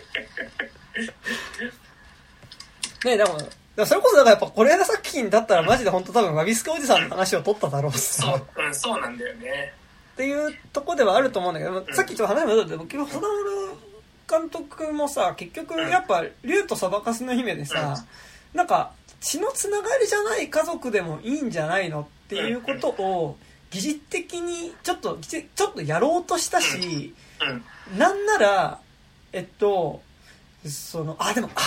[3.06, 3.38] ねえでも
[3.86, 8.00] それこそだからやっぱ是枝作品だったらマジで本当多分ワビスケおじさんの話を取っただろうし。
[8.00, 9.74] さそう、うん、そうなんだよね。
[10.14, 11.86] っていうとこではあると思うんだけど、ん。
[11.94, 13.78] さっきちょっと話戻って僕細田守
[14.28, 18.04] 監督もさ結局やっぱ「竜とそばかすの姫」でさ、
[18.54, 18.92] なんか
[19.22, 23.38] 血のつながりじゃない家族でもいいんじゃないのっていうことを
[23.70, 27.14] 疑似的にちょっとちょっとやろうとしたし、
[27.90, 27.98] うん。
[27.98, 28.80] なんなら
[29.32, 30.02] えっと
[30.66, 31.62] そのあでもあ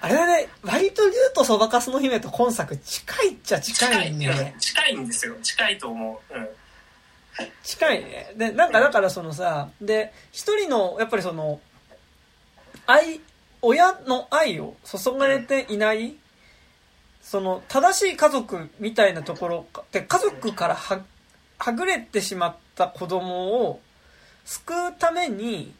[0.00, 5.36] あれだね割と竜とそばかすの姫と今作近いっちゃ近いんだよねうん近いんですよ。
[5.42, 6.34] 近いと思う。
[6.34, 6.48] うん。
[7.62, 11.60] 近いねでなんかだからそのさで一人のやっぱりその
[12.86, 13.20] 愛
[13.62, 16.16] 親の愛を注がれていない
[17.22, 21.00] その正しい家族みたいなところかで家族からは
[21.58, 23.80] はぐれてしまった子供を
[24.44, 25.72] 救うために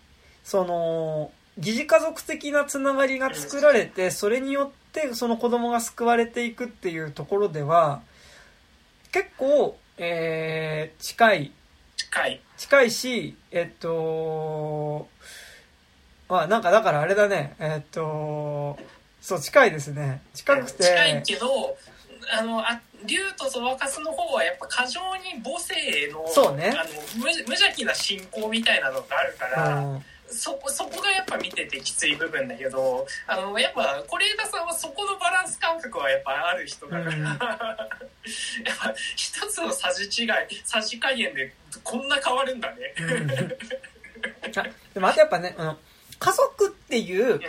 [0.45, 8.03] その疑似家族的なつながりが作られてそれによってその子供が救われていくっていうところでは
[9.13, 11.53] 結構、えー近い。
[11.97, 12.41] 近い。
[12.57, 15.09] 近いしえっと
[16.29, 17.57] まあなんかだからあれだね。
[17.59, 18.79] えっと
[19.21, 20.23] そう近いですね。
[20.35, 20.85] 近くて。
[20.85, 21.77] 近いけど、
[22.39, 25.75] あの、あ竜とそばかすの方はやっぱ過剰に母性
[26.13, 26.73] の、そうね。
[26.75, 37.39] あの無無邪気な信仰みたいなのがあるから、うんそこ、そこがやっぱ見ててきつい部分だけど、あの、やっぱ、是枝さんはそこのバランス感覚はやっぱある人だから、うん やっ
[38.78, 40.28] ぱ、一つのさじ違い、
[40.65, 41.52] さじ加減で
[41.82, 42.94] こんな変わるんだね。
[44.57, 45.78] あでもあとやっぱねあの
[46.19, 47.40] 家族っていう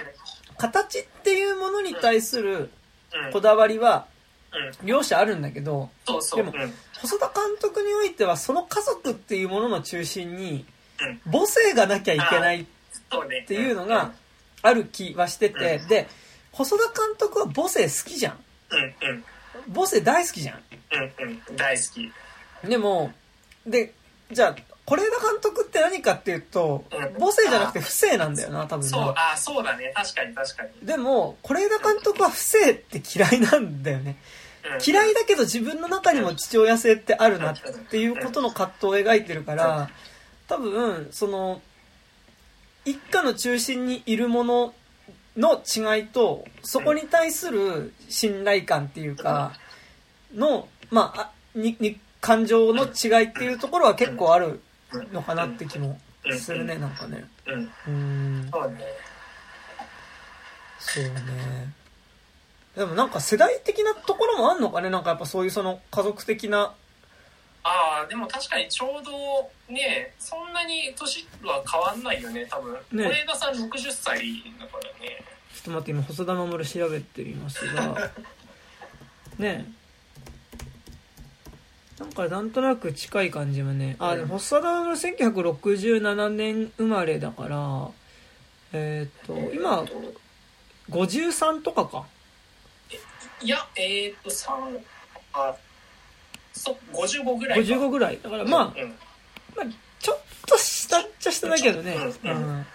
[0.57, 2.69] 形っていうものに対する
[3.13, 3.31] うん。
[3.33, 4.07] こだわりは
[4.53, 4.87] うん。
[4.87, 5.89] 両者あるんだけど。
[6.35, 6.73] でもうん。
[7.01, 10.70] 細田監督においてはその家族っていうものの中心にうん
[11.25, 12.61] 母性がなきゃいけない。
[12.61, 14.13] っていうのが
[14.61, 15.87] ある気はしててうん。
[15.87, 16.07] で
[16.51, 18.39] 細田監督は母性好きじゃん。
[18.71, 19.23] うん、うん、うん、
[19.73, 20.59] 母性大好きじゃん。
[20.93, 22.11] うん、うん、大好き。
[22.67, 23.11] でも
[23.65, 23.93] で
[24.31, 24.55] じゃあ
[24.85, 27.13] 是枝監督って何かっていうとうん。
[27.19, 29.91] 母性じゃなくて不正なんだよな多分そう、なあ、そうだね。
[29.95, 30.69] 確かに確かに。
[30.85, 34.17] でも是枝監督は不正って嫌いなんだよね。
[34.63, 34.79] うん。
[34.85, 37.55] 嫌いだけど自分の中にも父親性ってあるなっ
[37.89, 39.89] ていうことの葛藤を描いてるから
[40.51, 41.61] 多分その
[42.83, 44.73] 一家の中心にいるもの
[45.37, 49.53] の違いとそこに対する信頼感っていうか
[50.35, 54.59] のまああにに感情の違いっていうところは結構ある
[55.13, 55.97] のかなって気も
[56.37, 57.23] するねなんかね。
[57.87, 58.49] うん。
[58.51, 58.59] そ
[60.99, 61.73] うね。
[62.75, 64.89] でもなんか世代的なところもあんのかね。
[64.89, 66.73] なんかやっぱそういうその家族的な
[67.63, 72.73] ああ、でも確かにちょうどね、そんなに年は変わんないよね、多分。
[72.91, 73.03] ね。
[73.03, 75.23] 是枝さん60歳だからね。
[75.53, 78.11] ちょっと待って今細田守調べてみますが。
[79.37, 79.65] ね。
[79.67, 79.81] え
[81.99, 83.95] なんかなんとなく近い感じはね。
[83.99, 87.89] あでも細田守1967年生まれだから
[88.73, 89.85] えっ、と今
[90.89, 92.05] 53とかか。
[93.43, 94.79] いや、えっ、ー、と、3、
[95.33, 95.55] あ、
[96.53, 97.73] そ、55ぐらいか。
[97.73, 98.19] 55ぐらい。
[98.21, 98.89] だからまあ、うん、
[99.55, 99.65] まあ、
[99.99, 102.65] ちょっと下っちゃ下だけどね、うんうん。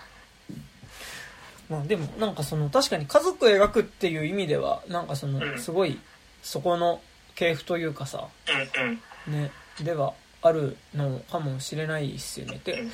[1.69, 5.59] まあでもなんかその確かに家族を描くっていう意味ではなんかそのうん。
[5.59, 5.99] すごい
[6.43, 7.01] そこの
[7.35, 8.29] 系譜というかさ。
[8.49, 8.85] うん、
[9.31, 9.43] うん。
[9.43, 9.51] ね。
[9.81, 12.61] ではあるのかもしれないですよね。
[12.65, 12.91] でうん。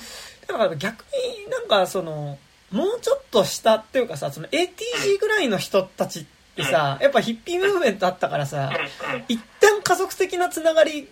[0.47, 1.05] だから逆
[1.45, 2.39] になんかその
[2.71, 8.71] もうちょっと下っていうかさその ATG ぐらいの人たちってさやっぱヒッピームーブメントあったからさ
[9.09, 9.25] うん、うん。
[9.29, 11.07] 一旦家族的なつながりっ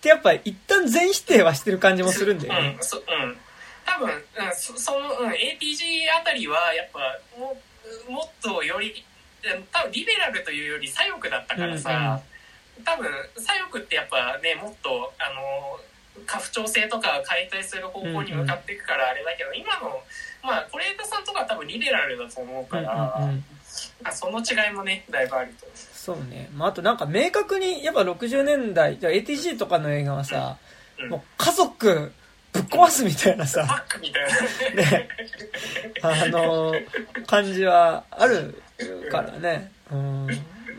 [0.00, 3.36] てやっぱ一旦全否定はしてる感じもするんだよねうん、そうん。
[3.86, 4.22] 多分、うん、
[4.54, 6.98] そその、うん、ATG あたりは、やっぱ、
[7.38, 7.56] も
[8.10, 12.20] もっとより、うん多分リベラルというより左翼だったからさ、
[12.84, 15.78] 多分、左翼ってやっぱね、もっと、あの、
[16.26, 20.02] 家父長制とか解体する方向に向かっていくからあれだけど、今の、
[20.42, 23.55] まあ、是枝さんとかは多分リベラルだと思うから、うんうんうんまあ、
[24.12, 25.66] その違いもね、だいぶあると。
[25.74, 30.76] そうね、まあ、あとなんか明確にやっぱ60年代じゃあ ATG とかの映画はさ、うん
[31.10, 32.12] もう家族
[32.52, 34.82] ぶっ壊すみたいなさ、みたいな。
[34.82, 35.08] ね、
[36.00, 36.72] あの、
[37.26, 38.62] 感じはある
[39.10, 39.70] からね。
[39.92, 40.26] うん。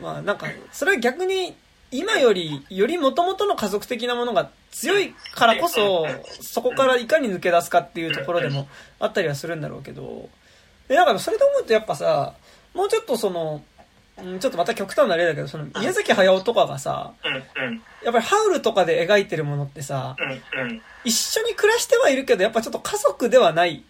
[0.02, 1.56] まあなんか、それは逆に、
[1.92, 6.08] 今より、より元々の家族的なものが強いからこそ、
[6.42, 8.68] そこからいかに抜け出すかっていうところでも
[9.00, 10.30] あったりはするんだろうけど、
[10.88, 12.34] で、なんかそれで思うとやっぱさ、
[12.78, 13.64] もうちょっとその、
[14.24, 17.14] うんちょっとまた極端な例だけど、その、宮崎駿とかがさ、
[18.04, 20.16] やっぱりハウルとかで描いてるものってさ。
[21.04, 23.84] 一緒に暮らしてはいるけど、やっぱちょっと家族ではない。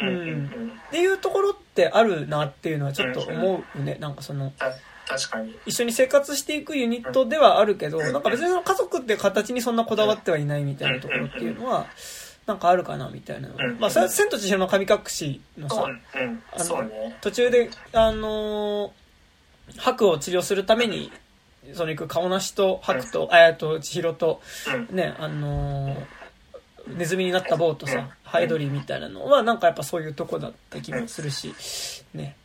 [0.00, 0.46] うん。
[0.88, 3.98] っていうところってあるなっていうのはちょっと思うね。
[4.00, 4.72] なんかその、た
[5.06, 5.54] 確かに。
[5.66, 11.86] 一緒に生活していくユニットではあるけど、なんか別にその家族っていう形にそんなこだわってはいないみたいなところっていうのは、
[12.46, 13.48] なんかあるかなみたいな。
[13.78, 16.82] まあ、それは千と千尋の神隠しのさそう、、うんあ。
[16.82, 17.16] のね。
[17.20, 18.90] 途中で、あのー
[19.78, 21.12] 白を治療するために、
[21.72, 24.42] その行く顔なしと白と、あやと千尋と、
[24.90, 24.96] うん。
[24.96, 26.06] ね、あのー
[26.88, 31.54] ネズミになった棒とさ、ハエドリみたいなのは、なんかやっぱそういうとこだった気もするし、
[32.12, 32.36] ね。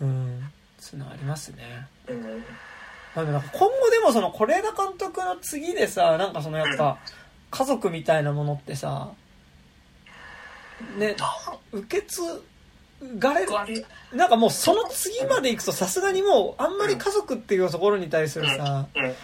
[0.00, 0.42] うん。
[0.80, 1.86] そういうのありますね。
[2.08, 2.44] うん。
[3.14, 6.98] まあ、なんか今後でもその、是枝監督の次でさ、なんかそのやっぱ、
[7.50, 9.12] 家族みたいなものってさ、
[10.98, 11.16] ね、
[11.72, 12.22] 受け継
[13.18, 13.52] がれる、
[14.12, 19.04] なんかもうその次まで行くとさすがにもう、あんまり家族っていうところに対するさ、うん。
[19.04, 19.14] うん。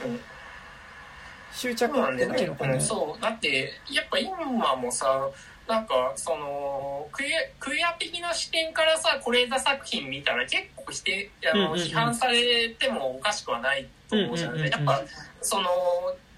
[1.52, 2.80] 執着そうなんだってないのかね。
[2.80, 3.22] そう。
[3.22, 5.28] だって、やっぱ今もさ、
[5.66, 11.86] なんか、その、クエクエア的な視点からさ、是枝作品見たら結構否定、あの、うんうんうん。
[11.86, 15.02] 批判されてもおかしくはないと思うじゃない、うんうんやっぱ、
[15.40, 15.68] その、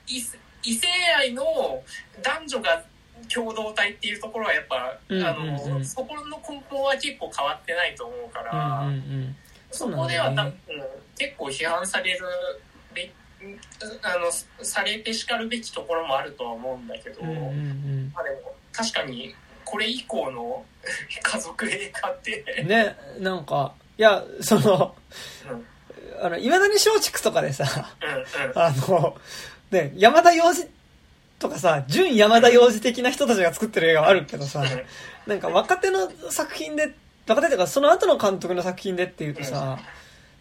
[0.07, 0.23] 異
[0.65, 0.87] 異性
[1.19, 1.83] 愛の
[2.23, 2.83] 男女が
[3.33, 5.29] 共同体っていうところはやっぱ、うんうんうん。
[5.29, 5.35] あ
[5.69, 9.37] の、そこの根本は結構変わってないと思うから、うんうんうん。
[9.71, 10.61] そこではそうなんだよね。
[10.67, 12.21] たうん結構批判される
[12.95, 13.13] べ
[14.03, 18.13] あのされてしかるべきところもあるとは思うんだけど、うんうんうん。
[18.15, 19.35] まあでも確かに
[19.65, 20.65] これ以降の
[21.23, 24.95] 家族映画って、ね、なんか、いや、その、
[25.49, 25.51] うん。
[25.51, 25.67] うん
[26.21, 28.59] あの、いまだに松竹とかでさ、うん。
[28.61, 29.17] あの、
[29.73, 30.69] ね、山田洋次
[31.43, 34.65] とかさ、純山田洋次的な人たちが作ってる映画はあるけどさ、
[35.27, 36.95] なんか若手の作品で、
[37.29, 39.79] 若手っていうかその後の監督の作品でっていうとさ、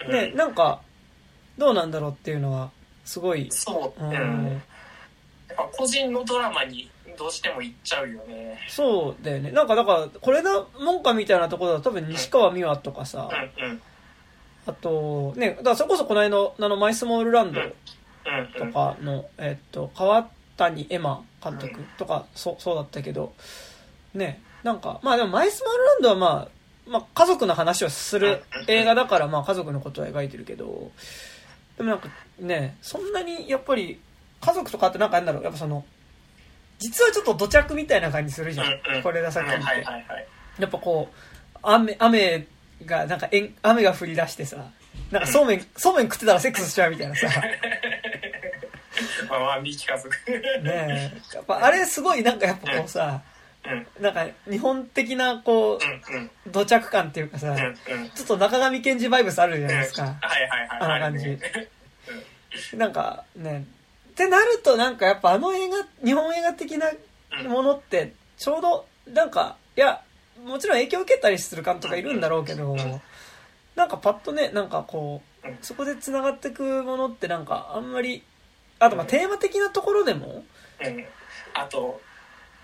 [0.05, 0.11] うん。
[0.13, 0.81] ね、なんか、
[1.57, 2.71] どうなんだろうっていうのは、
[3.03, 4.11] すごい、そう、ううん。
[4.11, 4.61] ん、やっ
[5.57, 8.59] ぱ個人のドラマにどうしても行っちゃうよね。
[8.69, 9.51] そうだよね。
[9.51, 10.49] なんかだから、これだ、
[10.79, 13.81] 門下みたいなところだと多分西川美和とかさ、うんうん。
[14.67, 17.73] あと、ね、だからそれこそこの間の、あの、マイスモールランドうん。
[18.53, 19.89] とかの、えっと、
[20.61, 23.33] 川谷絵馬監督とか、そう、そうだったけど、
[24.13, 30.91] ね、なんか、まあでもマイスモールランドはまあ、まあ家族の話をする映画だから、まあ家族のことは描いてるけど、
[31.77, 32.09] でもなんか
[32.39, 33.99] ね、そんなにやっぱり
[34.39, 35.83] 家族とかってなんかなんだろう、やっぱその、
[36.77, 38.63] 実はちょっと土着みたいな感じするじゃ
[38.95, 39.03] うん。
[39.03, 39.51] これださっきって。
[40.59, 42.47] やっぱこう、雨、雨
[42.85, 44.71] が、なんかえん、雨が降り出してさ、
[45.11, 47.27] なんかそうめん、そうめん食ってたらセックスしちゃうみたいなさ、
[49.31, 50.15] まあまあ三木家族
[50.61, 51.35] ねえ。
[51.35, 53.21] やっぱあれすごいなんかやっぱこうさ、
[53.65, 54.03] うん。
[54.03, 56.25] なんか日本的なこうんうん。
[56.25, 57.59] う、土着感っていうかさうん、う
[58.05, 58.09] ん。
[58.09, 60.03] ちょっと中上健二バイブスあるじゃないですか。
[60.03, 60.79] はいはいはい。
[60.81, 61.25] あの感じ。
[61.25, 61.67] るね。
[62.75, 63.65] なんかね、
[64.11, 66.91] ってなるとなんかやっぱあの映画、日本映画的な
[67.47, 70.01] ものって、ちょうど、なんか、いや、
[70.43, 72.75] もちろん影響を受けたりする監督がいるんだろうけど、
[73.75, 78.23] なんかパッとね、なんかこううん、そこで繋がってくものってなんかあんまり、
[78.81, 80.43] あとまあテーマ的なところでも、
[80.83, 81.05] うん。
[81.53, 82.01] あと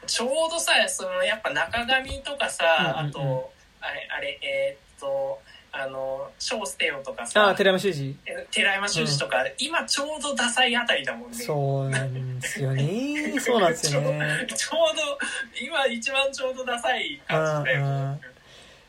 [0.06, 3.10] ちょうどさそのやっぱ中上とかさ、うんうんうん。
[3.10, 5.39] あとあれあれえーっと
[5.72, 8.15] あの「小捨てよ」とかあさあ、寺山修司。
[8.26, 11.38] え寺山修司とか、今ちょうどダサいあたりだもんね。
[11.38, 13.38] そうなんですよね。
[13.39, 14.48] そうなんですよね。
[14.56, 15.19] ちょうど
[15.61, 18.19] 今一番ちょうどダサい感じだよ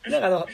[0.08, 0.46] うんだから、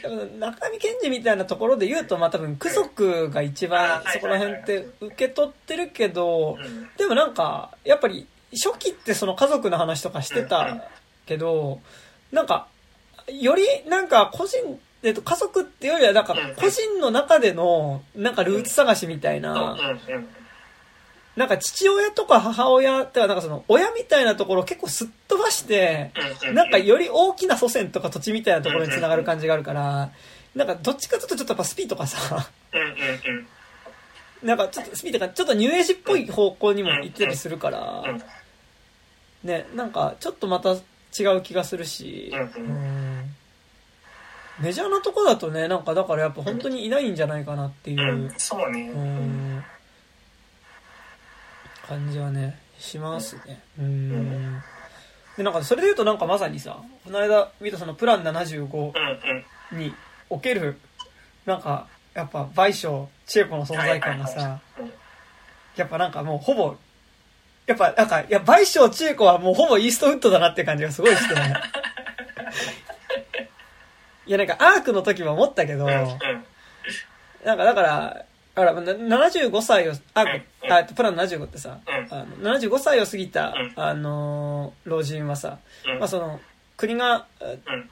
[0.51, 6.89] 中上健二みたいなところで言うと、まあ多分、ク族が一番そこら辺って受け取ってるけど、うん。
[6.97, 10.85] でもなんか、やっぱり、初期ってその家族の話とかしてた
[11.25, 11.81] けど、
[12.31, 12.67] なんか、
[13.27, 14.57] よりなんか個人、
[15.03, 19.75] えっと、家族っていうよりはなんか個人の中でのなんかルーツ探しみたいな、
[21.35, 26.11] なんか父親とか母親ってはなんかその親みたいなところを結構すっ飛ばして、
[26.53, 30.11] なんかより大きな祖先とか土地みたいなところにつながる感じがあるから、
[30.55, 32.49] なんかどっちかというとちょっとやっぱスピーとかさ、
[34.41, 38.21] なんかちょっとスピーとかちょっとニューエイジっぽい方向にも行ったりするから、うん
[39.43, 42.31] ね、なんかちょっとまた違う気がするし、
[44.61, 48.89] メジャーなとこだとね、なんかだからやっぱ本当にいないんじゃないかなっていう、うんそうね。
[48.89, 49.63] うん
[51.87, 53.61] 感じはね、しますね。
[53.79, 54.61] うん。
[55.37, 58.91] でなんかそれで言うとなんかまさにさこの間見たそのプラン75うん
[59.73, 59.93] うんに
[60.29, 60.79] おける
[61.45, 64.91] なんかやっぱ倍賞千恵子の存在感がさうん
[65.75, 66.75] やっぱなんかもうほぼ
[67.65, 71.53] やっぱなんかいや倍賞千恵子はもうほぼイーストウッドだなって感じがすごいしてね
[74.25, 78.25] いやなんかアークの時も思ったけど、なんかだから、
[78.55, 80.71] あら、な75歳を、あ、うん。
[80.71, 82.17] あプラン75ってさ、うん。
[82.17, 83.73] あの75歳を過ぎた、うん。
[83.75, 85.99] あのー老人はさ、うん。
[85.99, 86.39] まあその、
[86.77, 87.89] 国がうん。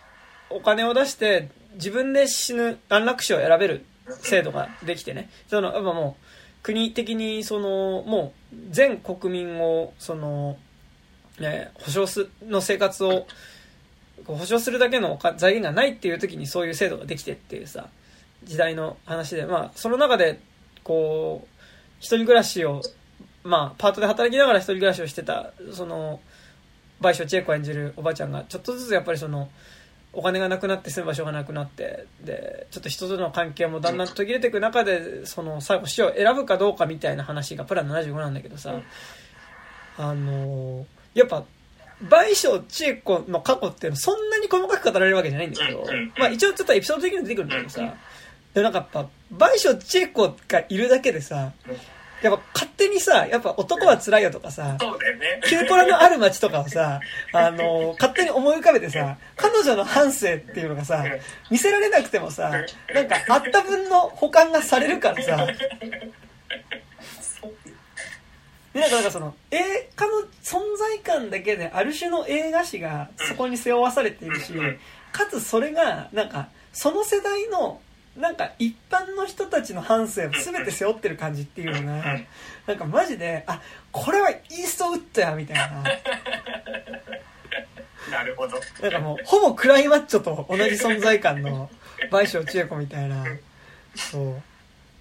[0.49, 3.85] お金を出して自分で死ぬ安楽死を選べる
[4.22, 6.23] 制度ができてね、その、やっぱもう、
[6.64, 10.57] 国的にその、もう全国民を、その、
[11.40, 13.27] ね、保障す、の生活を、
[14.26, 17.90] 保障するだけの財源がないっていう時にそういう制度ができてっていうさ、
[18.44, 20.40] 時代の話で、まあ、その中で、
[20.84, 21.48] こう、
[22.00, 22.82] 一人暮らしを、
[23.44, 26.20] まあ、パートで働きながら一人暮らしをしてた、その、
[27.00, 29.50] 倍賞千恵子演じるおばちゃんが、ちょっとずつやっぱりその、
[30.16, 38.80] お金がなくなって住む場所がなくなって、で、ちょっと人との関係もだんだん途切れていく中で、その、最後死を選ぶかどうかみたいな話がプラン75なんだけどさ、
[39.98, 41.44] あのやっぱ、
[42.02, 45.86] 倍賞千恵子の過去っていうのそんなに細かく語られるわけじゃないんだけど
[46.18, 47.96] まあ一応ちょっとエピソード的に出てくるんだけどうんさ、
[48.54, 51.54] で、なんかやっぱ、倍賞千恵子がいるだけでさ、
[52.22, 55.42] やっぱ勝手にさ、やっぱ男は辛いよとかさ、そうだよね。
[55.44, 57.02] キューポラのある街とかをさ、
[57.34, 61.04] あの、勝手に思い浮かべてさ、彼女の半生っていうのがさ、
[61.52, 62.50] 見せられなくてもさ、
[62.94, 65.48] なんかあった分の保管がされるからさ、
[68.74, 74.54] で、なんか、なんかその、映画の存在感だけで、ある種の映画史がそこに背負わされているし、
[75.12, 77.80] かつそれが、なんか、その世代の、
[78.15, 82.03] なんか一般の人たちの半生を全て背負ってる感じっていうのが、
[82.68, 83.60] なんかマジで、あ、
[83.91, 85.84] これはイーストウッドや、みたいな。
[88.11, 91.72] なるほどなんかもう、ほぼクライマッチョと同じ存在感の、
[92.11, 93.26] 倍賞千恵子みたいな、
[93.95, 94.44] そう、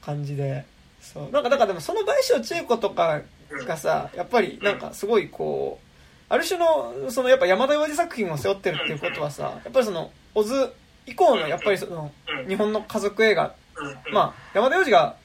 [0.04, 0.64] 感じで。
[1.02, 1.30] そう。
[1.30, 3.20] なんか、だからでもその倍賞千恵子とか
[3.66, 5.86] がさ、やっぱりなんかすごいこう、
[6.32, 10.72] ある種の、そのやっぱ山田洋次作品を背負ってるっていうことはさ、やっぱりその、オズ
[11.06, 12.48] 以降のやっぱりその、うん。
[12.48, 14.14] 日本の家族映画、うん。
[14.14, 15.16] まあ、山田洋次が、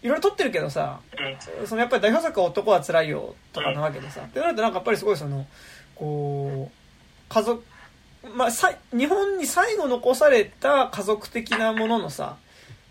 [0.00, 1.00] いろいろ撮ってるけどさ、
[1.60, 1.66] うん。
[1.66, 4.20] そのやっぱり代表作は男は辛いよとかなわけでさ。
[4.20, 5.46] ってなるとなんかやっぱりすごいその、
[5.96, 6.78] こう、
[7.28, 7.62] 家族、
[8.34, 12.36] まあ、さ日本に最後残された家族的なもののさ、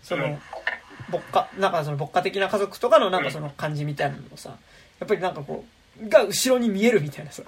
[0.02, 0.38] そのうん、
[1.10, 4.56] 牧歌、なんかその牧歌的な家族とかのなんかその感じみたいなのもさ、
[5.00, 5.64] やっぱりなんかこ
[6.00, 7.42] う、が後ろに見えるみたいなさ、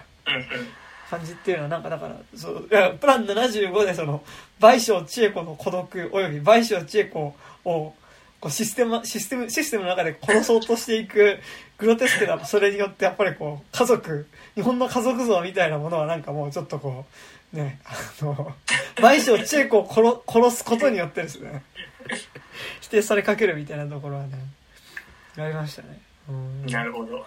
[1.11, 4.23] 感じっていうのはなんかだから、そう、いやプラン75でその、
[4.61, 7.35] 倍賞千恵子の孤独および倍賞千恵子を、
[7.65, 7.95] こ
[8.49, 11.39] うシステム、システム、システムの中で殺そうとしていく
[11.79, 17.05] グロテスクな、それによってやっぱりこう、家族、日本の家族像みたいなものはなんかもうちょっとこ
[17.53, 18.55] う、ね、あの、
[19.03, 21.65] 倍賞千恵子を殺殺すことによってですね、
[22.81, 24.39] 否定されかけるみたいなところはね、
[25.37, 26.01] ありましたね。
[26.29, 27.27] うんなるほど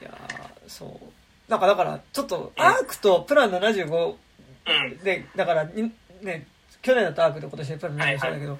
[0.00, 1.19] いやーそう。
[1.50, 4.14] なんかだから、ちょっと、アークとプラン75
[4.66, 4.98] うん。
[4.98, 6.46] で、だからに、ね、
[6.80, 8.58] 去年だとアークで今年でプラン75そうだけど、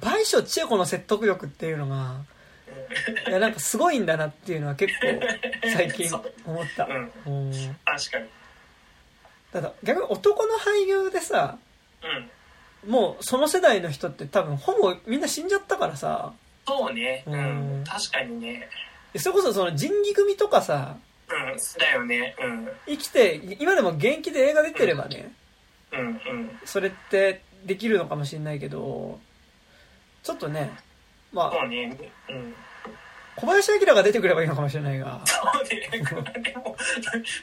[0.00, 2.20] 倍賞千恵子の説得力っていうのが、
[3.26, 5.20] いや、なんかすごいんだなっていうのは結構、
[5.68, 6.08] 最近
[6.46, 6.84] 思った。
[6.84, 7.12] うん。
[7.26, 7.76] うん。
[7.84, 8.28] 確かに。
[9.52, 11.58] ただ、逆に男の俳優でさ、
[12.84, 12.90] うん。
[12.90, 16.32] もうその世代の人って多分ほぼみんな死んじゃったからさ、
[16.64, 17.24] そうね。
[17.26, 17.80] ううん。
[17.80, 18.68] ん確かにね。
[19.16, 20.96] それこそその仁義組とかさ、
[21.30, 22.36] うんだよね。
[22.40, 22.68] うん。
[22.86, 25.32] 生きて、今でも現役で映画出てればね、
[25.92, 26.58] うんうん。
[26.64, 29.20] それってできるのかもしれないけど、
[30.22, 30.70] ちょっとね、
[31.32, 31.96] まあ、そうね。
[32.30, 32.54] うん。
[33.36, 35.88] 小林明が出てくればいいのかもしれないが、そうね。
[35.92, 35.98] で
[36.56, 36.76] も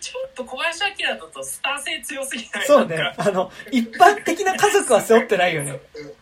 [0.01, 2.67] ちょっと小林明だとスター性強すぎない？
[2.67, 3.13] そうね。
[3.17, 5.79] あの、一般的な家族は背負ってないよね。
[5.95, 6.13] うんうん。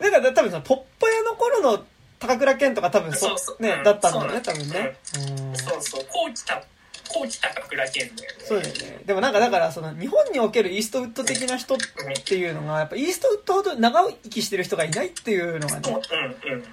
[0.00, 1.84] だから多分さ、ポッポ屋の頃の
[2.26, 3.62] 高倉健とか多分そそうそう。
[3.62, 3.84] ねう、ん。
[3.84, 4.96] だったんだよね、多分ね。
[5.16, 5.56] うん。
[5.56, 6.06] そうそう。
[6.08, 6.62] 高知た
[7.08, 8.44] 高知高倉健だよね。
[8.44, 9.02] そうだよね。
[9.04, 11.78] でもなんかだから、その日本におけるイーストウッド的な人っ
[12.24, 16.64] ていうのが、やっぱイーストウッドほど長生きしてる人がいないっていうのがね、うんうん。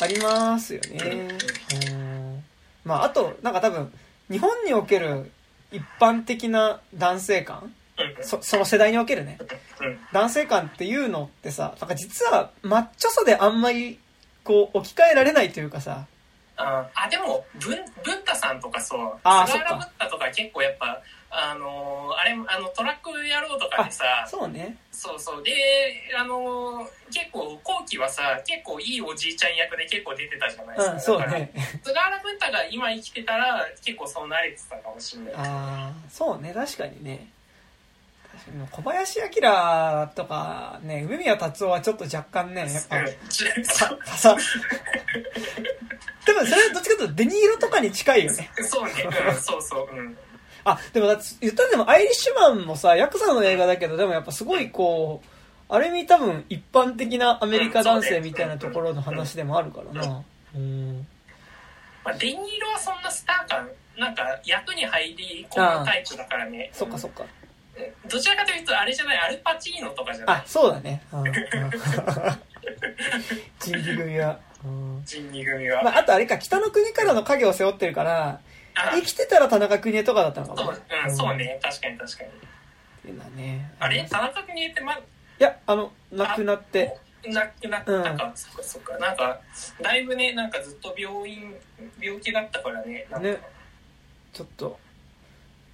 [0.00, 1.28] ありますよね。
[1.90, 2.44] うん。
[2.84, 3.92] まあ、あと、なんか多分、
[4.30, 5.30] 日本における
[5.70, 8.24] 一般的な男性観うん。
[8.24, 9.38] そその世代におけるね、
[9.80, 9.98] うん。
[10.12, 13.98] 男性観っていうのってさ、なんか実はマッチョさであんまり、
[14.44, 16.06] こう、置き換えられないというかさ、
[16.56, 19.18] ああでも文文太さんとかそう。
[19.22, 19.74] 菅原そっか。
[19.74, 21.00] 文太とか結構やっぱ
[21.30, 24.04] あのーあれあのトラック野郎とかでさ。
[24.28, 24.76] そうね。
[24.92, 25.42] そうそう。
[25.42, 25.50] で
[26.16, 31.50] あのー結構後期はさ結構いいおじいちゃん役で結構出てたじゃないですか、うんそうね。
[31.82, 35.34] 菅原文太が今生きてたら結構そう慣れてたかもしれない。
[35.38, 36.52] ああそうね。
[36.54, 37.28] 確かにね
[38.70, 39.26] 小林明
[40.14, 43.02] とかね梅宮達夫はちょっと若干ねやっぱう。
[43.02, 44.36] んささ。
[46.24, 48.50] でもそれはどっちかというとデニーロとかに近いよね。
[48.62, 50.16] そうね、うん、そうそう、うん。
[50.64, 51.08] あでも
[51.40, 55.26] 言ったらでもアイリッシュマンもさヤクザの映画だけどでもやっぱすごいこう
[55.74, 60.22] ある意味多分一般的なアメリカ男性みたいなところの話でもあるからな。
[60.54, 61.06] うん。
[62.04, 66.68] まあ、デニーロはそんなスター感、なんか役に入り込むタイプだからね。
[66.74, 67.22] そっかそっか。
[67.22, 67.41] うん
[68.08, 70.36] どちらかというと、あれじゃない、アルパチーノとかじゃない？
[70.38, 70.44] あ。
[70.46, 71.02] そうだね。
[73.60, 74.38] 人気組は。
[74.64, 75.02] うん。
[75.04, 75.82] 人二組は。
[75.82, 78.40] まあ、あとあれか北の国からの影を背負ってるから
[78.74, 78.90] あ。
[78.94, 80.72] 生きてたら田中邦衛とかだったのかも。
[80.72, 82.30] そう、うん、そうね、確かに確かに。
[82.30, 82.32] っ
[83.02, 83.72] ていうのはね。
[83.80, 84.06] あれ？
[84.08, 84.98] 田中邦衛ってま、い
[85.38, 86.96] やあの亡くなって。
[87.24, 88.02] なくなったうん。
[88.16, 88.98] か、そっかそっか。
[88.98, 89.40] なんか、
[89.80, 91.54] だいぶね、なんかずっと病院、
[92.00, 93.06] 病気だったからね。
[93.20, 93.38] ね。
[94.32, 94.76] ちょっと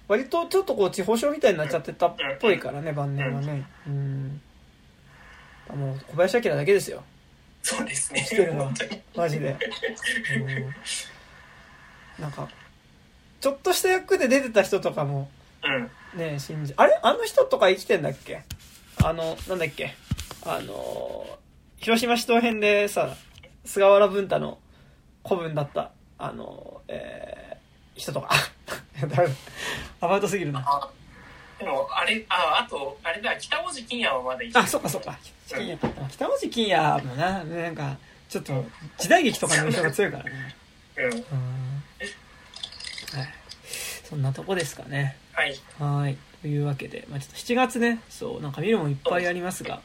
[0.09, 3.65] 割とちょっとこう地方症みたいになっちゃってたっぽいからね晩年はね。
[3.87, 4.41] うん。
[5.75, 7.03] もう小林明だけですよ。
[7.61, 8.25] そうですね。
[8.25, 8.71] してるの。
[9.15, 9.55] マジで。
[10.35, 12.23] うん。
[12.23, 12.49] なんか
[13.39, 15.29] ちょっとした役で出てた人とかも
[15.63, 16.19] うん。
[16.19, 16.99] ね信じあれ？
[17.03, 18.41] あの人とか生きてんだっけ？
[19.03, 19.93] あのなんだっけ？
[20.43, 21.37] あの
[21.77, 23.15] 広島市東編でさ
[23.63, 24.57] 菅原文太の
[25.23, 28.29] 古文だったあのえー、人とか。
[28.31, 28.35] あ
[29.07, 29.33] だいぶ
[30.01, 30.63] アバウトすぎるな。
[30.65, 30.89] あ
[31.59, 35.17] でも、あれ、あ、あと、あれだ、北大路欣也はまだ生きてるあそっかそっか。
[35.47, 37.97] 金也北大路欣也もななんか
[38.29, 38.65] ちょっと
[38.97, 40.55] 時代劇とかの印象が強いからね。
[40.97, 41.03] うん。
[41.05, 41.11] うん。
[41.11, 41.23] はい。
[44.03, 45.17] そんなとこですかね。
[45.33, 45.55] はい。
[45.79, 46.17] はい。
[46.41, 49.81] というわけで、まあちょっと7月ね、そう、なんか見るもんいっぱいありますが、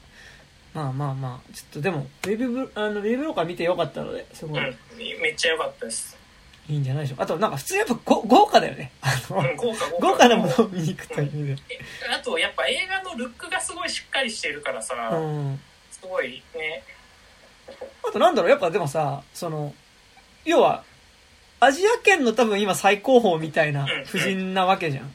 [0.75, 4.69] まあまあまあ、ちょっとでも、ウェブブ、あの、ウェブローカー見てよかったので、すごい。
[4.69, 4.77] うん。
[5.23, 6.17] めっちゃ良かったです。
[6.69, 7.25] いいんじゃないでしょうか。
[7.25, 8.91] あと、なんか普通にやっぱご豪華だよね。
[9.03, 10.29] あの、うん、豪華豪華。
[10.29, 11.63] なものを見に行くという意味で。
[12.11, 15.61] あと、やっぱ映画のルックがすごいしっかりしてるからさ、うん。
[15.91, 16.83] すごいね。
[18.09, 19.75] あとなんだろう、やっぱでもさ、その、
[20.45, 20.85] 要は、
[21.61, 25.15] アジア圏の多分今最高峰みたいな夫人なわけじゃん。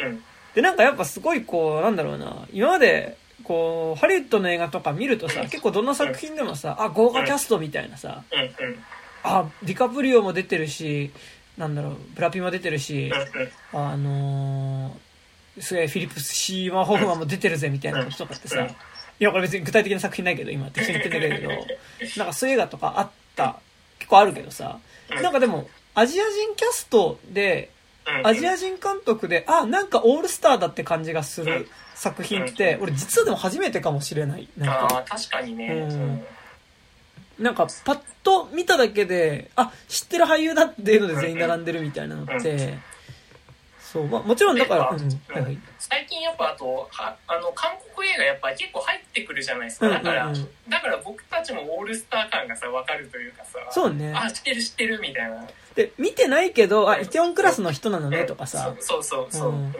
[0.00, 0.24] うん、うん、
[0.54, 8.22] で、なんかやっぱすごいこう、なんだろうな、今まで、こう、ハリウッドの映画とか見るとさ、結構どんな作品でもさ、あ、豪華キャストみたいなさ、
[9.22, 11.10] あ、ディカプリオも出てるし、
[11.56, 13.12] なんだろう、ブラピも出てるし。
[13.72, 18.76] あのー、すげえフィリップス・シーマー・ホフマンも出てるぜみたいなこととかってさ、うん
[19.22, 21.48] いや、これ別に具体的な作品ないけど、今って言ってんだけど、
[22.18, 23.60] なんかそういう映画とかあった、
[24.00, 24.80] 結構あるけどさ、
[25.10, 25.22] うん。
[25.22, 27.70] なんかでも、アジア人キャストで、
[28.04, 28.26] うん。
[28.26, 34.48] アジア人監督で、あ、なんかオールスターだって感じがする作品って、俺実はでも初めてかもしれない。
[34.56, 35.68] なんか、ああ、確かにね。
[35.68, 36.26] うん
[37.38, 42.78] なんかパッと見ただけで、あ、知ってる俳優だっていうので全員並んでるみたいなのって、
[43.92, 45.58] そう、まあもちろんだから、うん、はいはい。
[45.78, 49.88] 最近やっぱあとはあの韓国映画やっぱ結構入ってくるじゃないですか。
[49.88, 50.48] だから、うんうんうん。
[50.70, 54.14] だから僕たちもオールスター感がさ分かるというかさそうね。
[54.16, 55.46] あ知ってる知ってるみたいな。
[55.74, 59.50] で、見てないけど、あ、イテウォンクラスの人なのねとかさ、そうそうそうそう。
[59.50, 59.62] ううん。
[59.70, 59.74] ん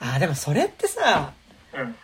[0.00, 1.45] あ、でもそれってさ、うん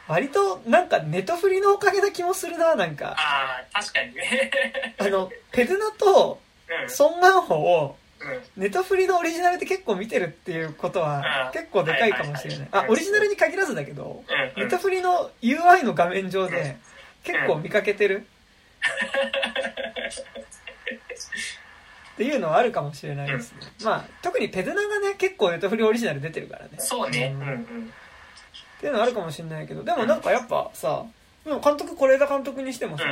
[0.08, 3.14] 割となんかネトフリのおかげな気もするな、なんか。
[3.18, 4.50] ああ確かにね。
[4.98, 6.40] あの、ペドゥナと
[6.82, 6.90] うん。
[6.90, 8.62] ソン・ガンホを、うん。
[8.62, 11.52] ネトフリのオリジナルで結構見てるっていうことはうん。
[11.52, 12.58] 結構でかいかもしれない。
[12.60, 14.24] はいはいはいあ、オリジナルに限らずだけど、
[14.56, 16.76] うんネトフリの UI の画面上で
[17.24, 18.26] 結構見かけてる？
[22.14, 23.58] っていうのはあるかもしれないですね。
[23.82, 26.70] まあ、特にペドゥナがね、結構ネトフリオリジナル出てるからね。
[26.78, 27.34] そうね。
[27.34, 27.92] ううんんうん
[28.82, 31.04] っていうのはあるかもしれないけど、でもなんかやっぱさ、
[31.44, 33.04] でも監督、是枝監督にしてもさ、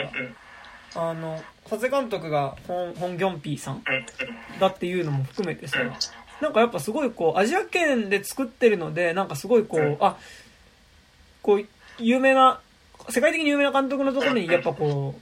[0.96, 1.40] あの、
[1.70, 5.92] 長谷監督がホン・ホンギョンピーさんうんだっていうのも含めてさ、うん。
[6.40, 9.96] なんかやっぱすごいこう、アジア圏で作ってるので、なんかすごいこう、うん。
[10.00, 10.16] あ、
[11.40, 11.64] こう、
[11.98, 12.60] 有名な、
[13.08, 15.20] 世界的に有名な監督のところにやっぱこう、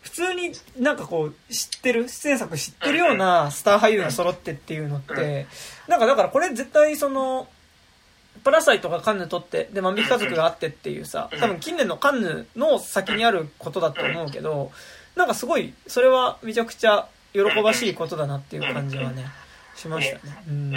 [0.00, 5.46] 普通になんかこう、知ってる、出演作知ってるようなスター俳優が揃ってっていうのって、
[5.86, 7.46] なんかだからこれ絶対その、
[8.44, 14.72] パラサイトがカンヌ撮って、で、万引き家族があってっていうさ、多分近年のカンヌの先にあることだと思うけど、
[15.14, 19.26] なんかすごい、それはめちゃくちゃ喜ばしいことだなっていう感じはね、
[19.76, 20.42] しましたね。
[20.48, 20.72] うん。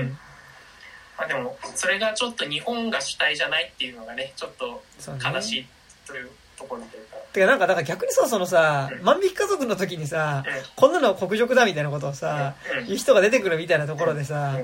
[1.17, 4.83] まあでもそれがちょっと日本が主体じゃないっていうのがねちょっと
[5.23, 5.65] 悲しい
[6.05, 7.15] というところというか。
[7.33, 9.03] てかなんか、だから逆にさ、そのさう、ん。
[9.03, 12.85] 万引き家族の時にさうん、こんなのは国辱だみたいなことをさ、うん。
[12.85, 14.57] 言う人が出てくるみたいなところでさ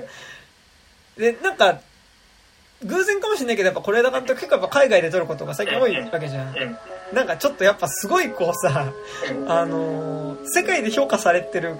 [1.16, 1.80] うん、で、なんか、
[2.84, 6.48] 偶然かもしれないけど、やっぱ是枝監督結構やっぱ海外で撮ることが最近多いわけじゃん。
[6.48, 6.78] うん
[7.12, 8.90] なんかちょっとやっぱすごいこうさ、
[9.46, 11.76] あのー世界で評価されてる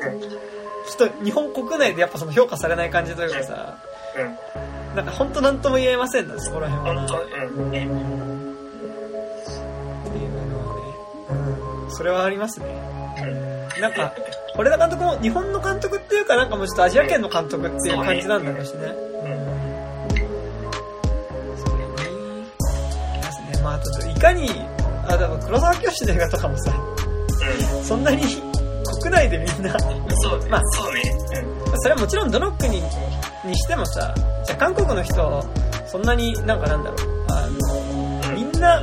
[0.87, 3.79] 人、日本国内でやっぱその評価されない感じというかさ、
[4.15, 7.07] うんなんか本当なんとも言えませんね、そこら辺はな。
[7.07, 7.89] っていうのはね、
[11.31, 12.66] うん、それはありますね。
[13.23, 14.12] うんなんか、
[14.55, 18.87] 是枝監督も日本の監督っていうかなんかもうちょっとアジア圏の監督っていう感じなんだろうしね。
[19.24, 19.62] うん。
[23.73, 24.51] まと、いかに、
[25.07, 26.73] あ、だから黒沢清の映画とかもさ、
[27.78, 27.85] うん。
[27.85, 28.23] そんなに
[29.01, 31.03] 国内でみんな、そうね、まあそうね。
[31.81, 32.82] それはもちろんどの国
[33.44, 35.44] にしてもさ、じゃあ韓国の人、
[35.86, 37.49] そんなになんかなんだろう、あ
[38.28, 38.82] の、みんな、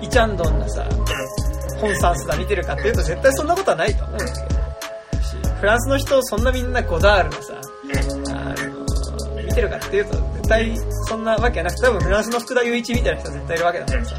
[0.00, 0.86] イチャンドンなさ、
[1.80, 4.54] 本サンスだ見てるかっていうと絶対そんなことはないと思うんですけど。
[5.22, 7.54] しフランスの人そんなみんなゴダールのさ、
[8.30, 10.78] あの、見てるかっていうと絶対
[11.08, 14.16] そんなわけはなくて、多分フランスの福田雄一みたいな人は絶対いるわけだからさ。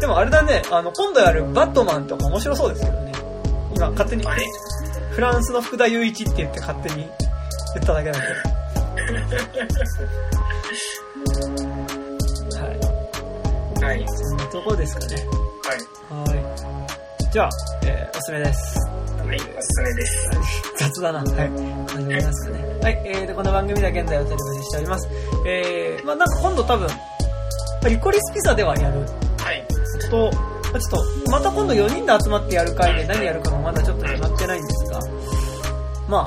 [0.00, 3.12] でもあれだね、あの、今度やるバットマンとか面白そうですけどね。
[3.74, 4.44] 今勝手にあれ？
[5.12, 7.06] フランスの福田雄一って言って勝手に言
[7.82, 8.34] っただけだけど。
[12.58, 13.84] はい。
[13.84, 14.04] はい。
[14.08, 15.16] そんなとこですかね。
[16.10, 16.30] はい。
[16.30, 16.44] はい。
[17.30, 17.48] じゃあ、
[17.84, 18.97] えー、おすすめです。
[19.28, 20.30] はい、おすすめです。
[20.78, 21.18] 雑だな。
[21.18, 21.50] はい。
[21.86, 22.64] 始めますかね。
[22.80, 23.02] はい。
[23.04, 25.08] えー、で、この番組では現在お取り組みしております。
[25.46, 26.88] えー、まあなんか今度多分、
[27.90, 29.66] リコリスピザではやるはい。
[30.10, 30.30] と、
[30.72, 35.00] まあちょっと、また今度4人で集まってやる回で何やるかもまだちょっと決まってないんですが、
[36.08, 36.24] まあ、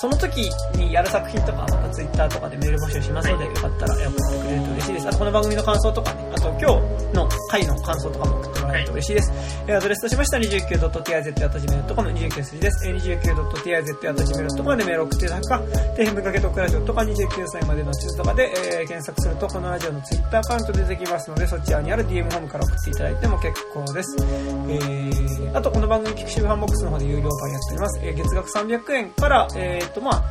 [0.00, 5.08] その時にやる作品とか、またツイッターとかでメール募集しますので、よかったら送ってくれると嬉しいです。
[5.08, 6.64] あと、この番組の感想とかね、あと今日
[7.12, 9.32] の回の感想とかも送ってもらえると嬉しいです。
[9.68, 12.88] えアドレスとしましては 29.tiz.gmail.com、29数字です。
[12.88, 24.16] え 29.tiz.gmail.com でメール送っていただくか、底辺文化系トークラジオとか29歳までの地図とかで、えー検索すると、このラジオのツイッターアカウント出てきますので、そちらにある DM ホームから送っていただいても結構です。
[24.18, 28.00] えー、あと、この番組、 pixiv FANBOX の方で有料版やっております。
[28.02, 30.24] えー月額300円から、えーっと、まあ、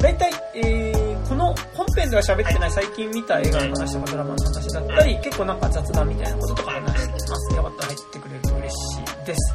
[0.00, 7.56] 大体、えー、この本編では喋ってない最近見た映画の話とかドラマの話だったり、結構なんか雑談みたいなこととか話してます。
[7.56, 9.54] よかったら入ってくれると嬉しいです。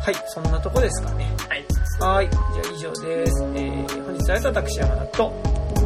[0.00, 1.30] はい、そんなとこですかね。
[1.48, 1.64] はい。
[2.00, 3.42] はい、じゃあ以上です。
[3.44, 5.32] えー、本日は私山田と、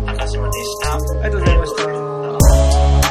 [0.07, 0.95] 高島でした。
[0.95, 1.77] ありがとうございまし
[2.99, 3.02] た。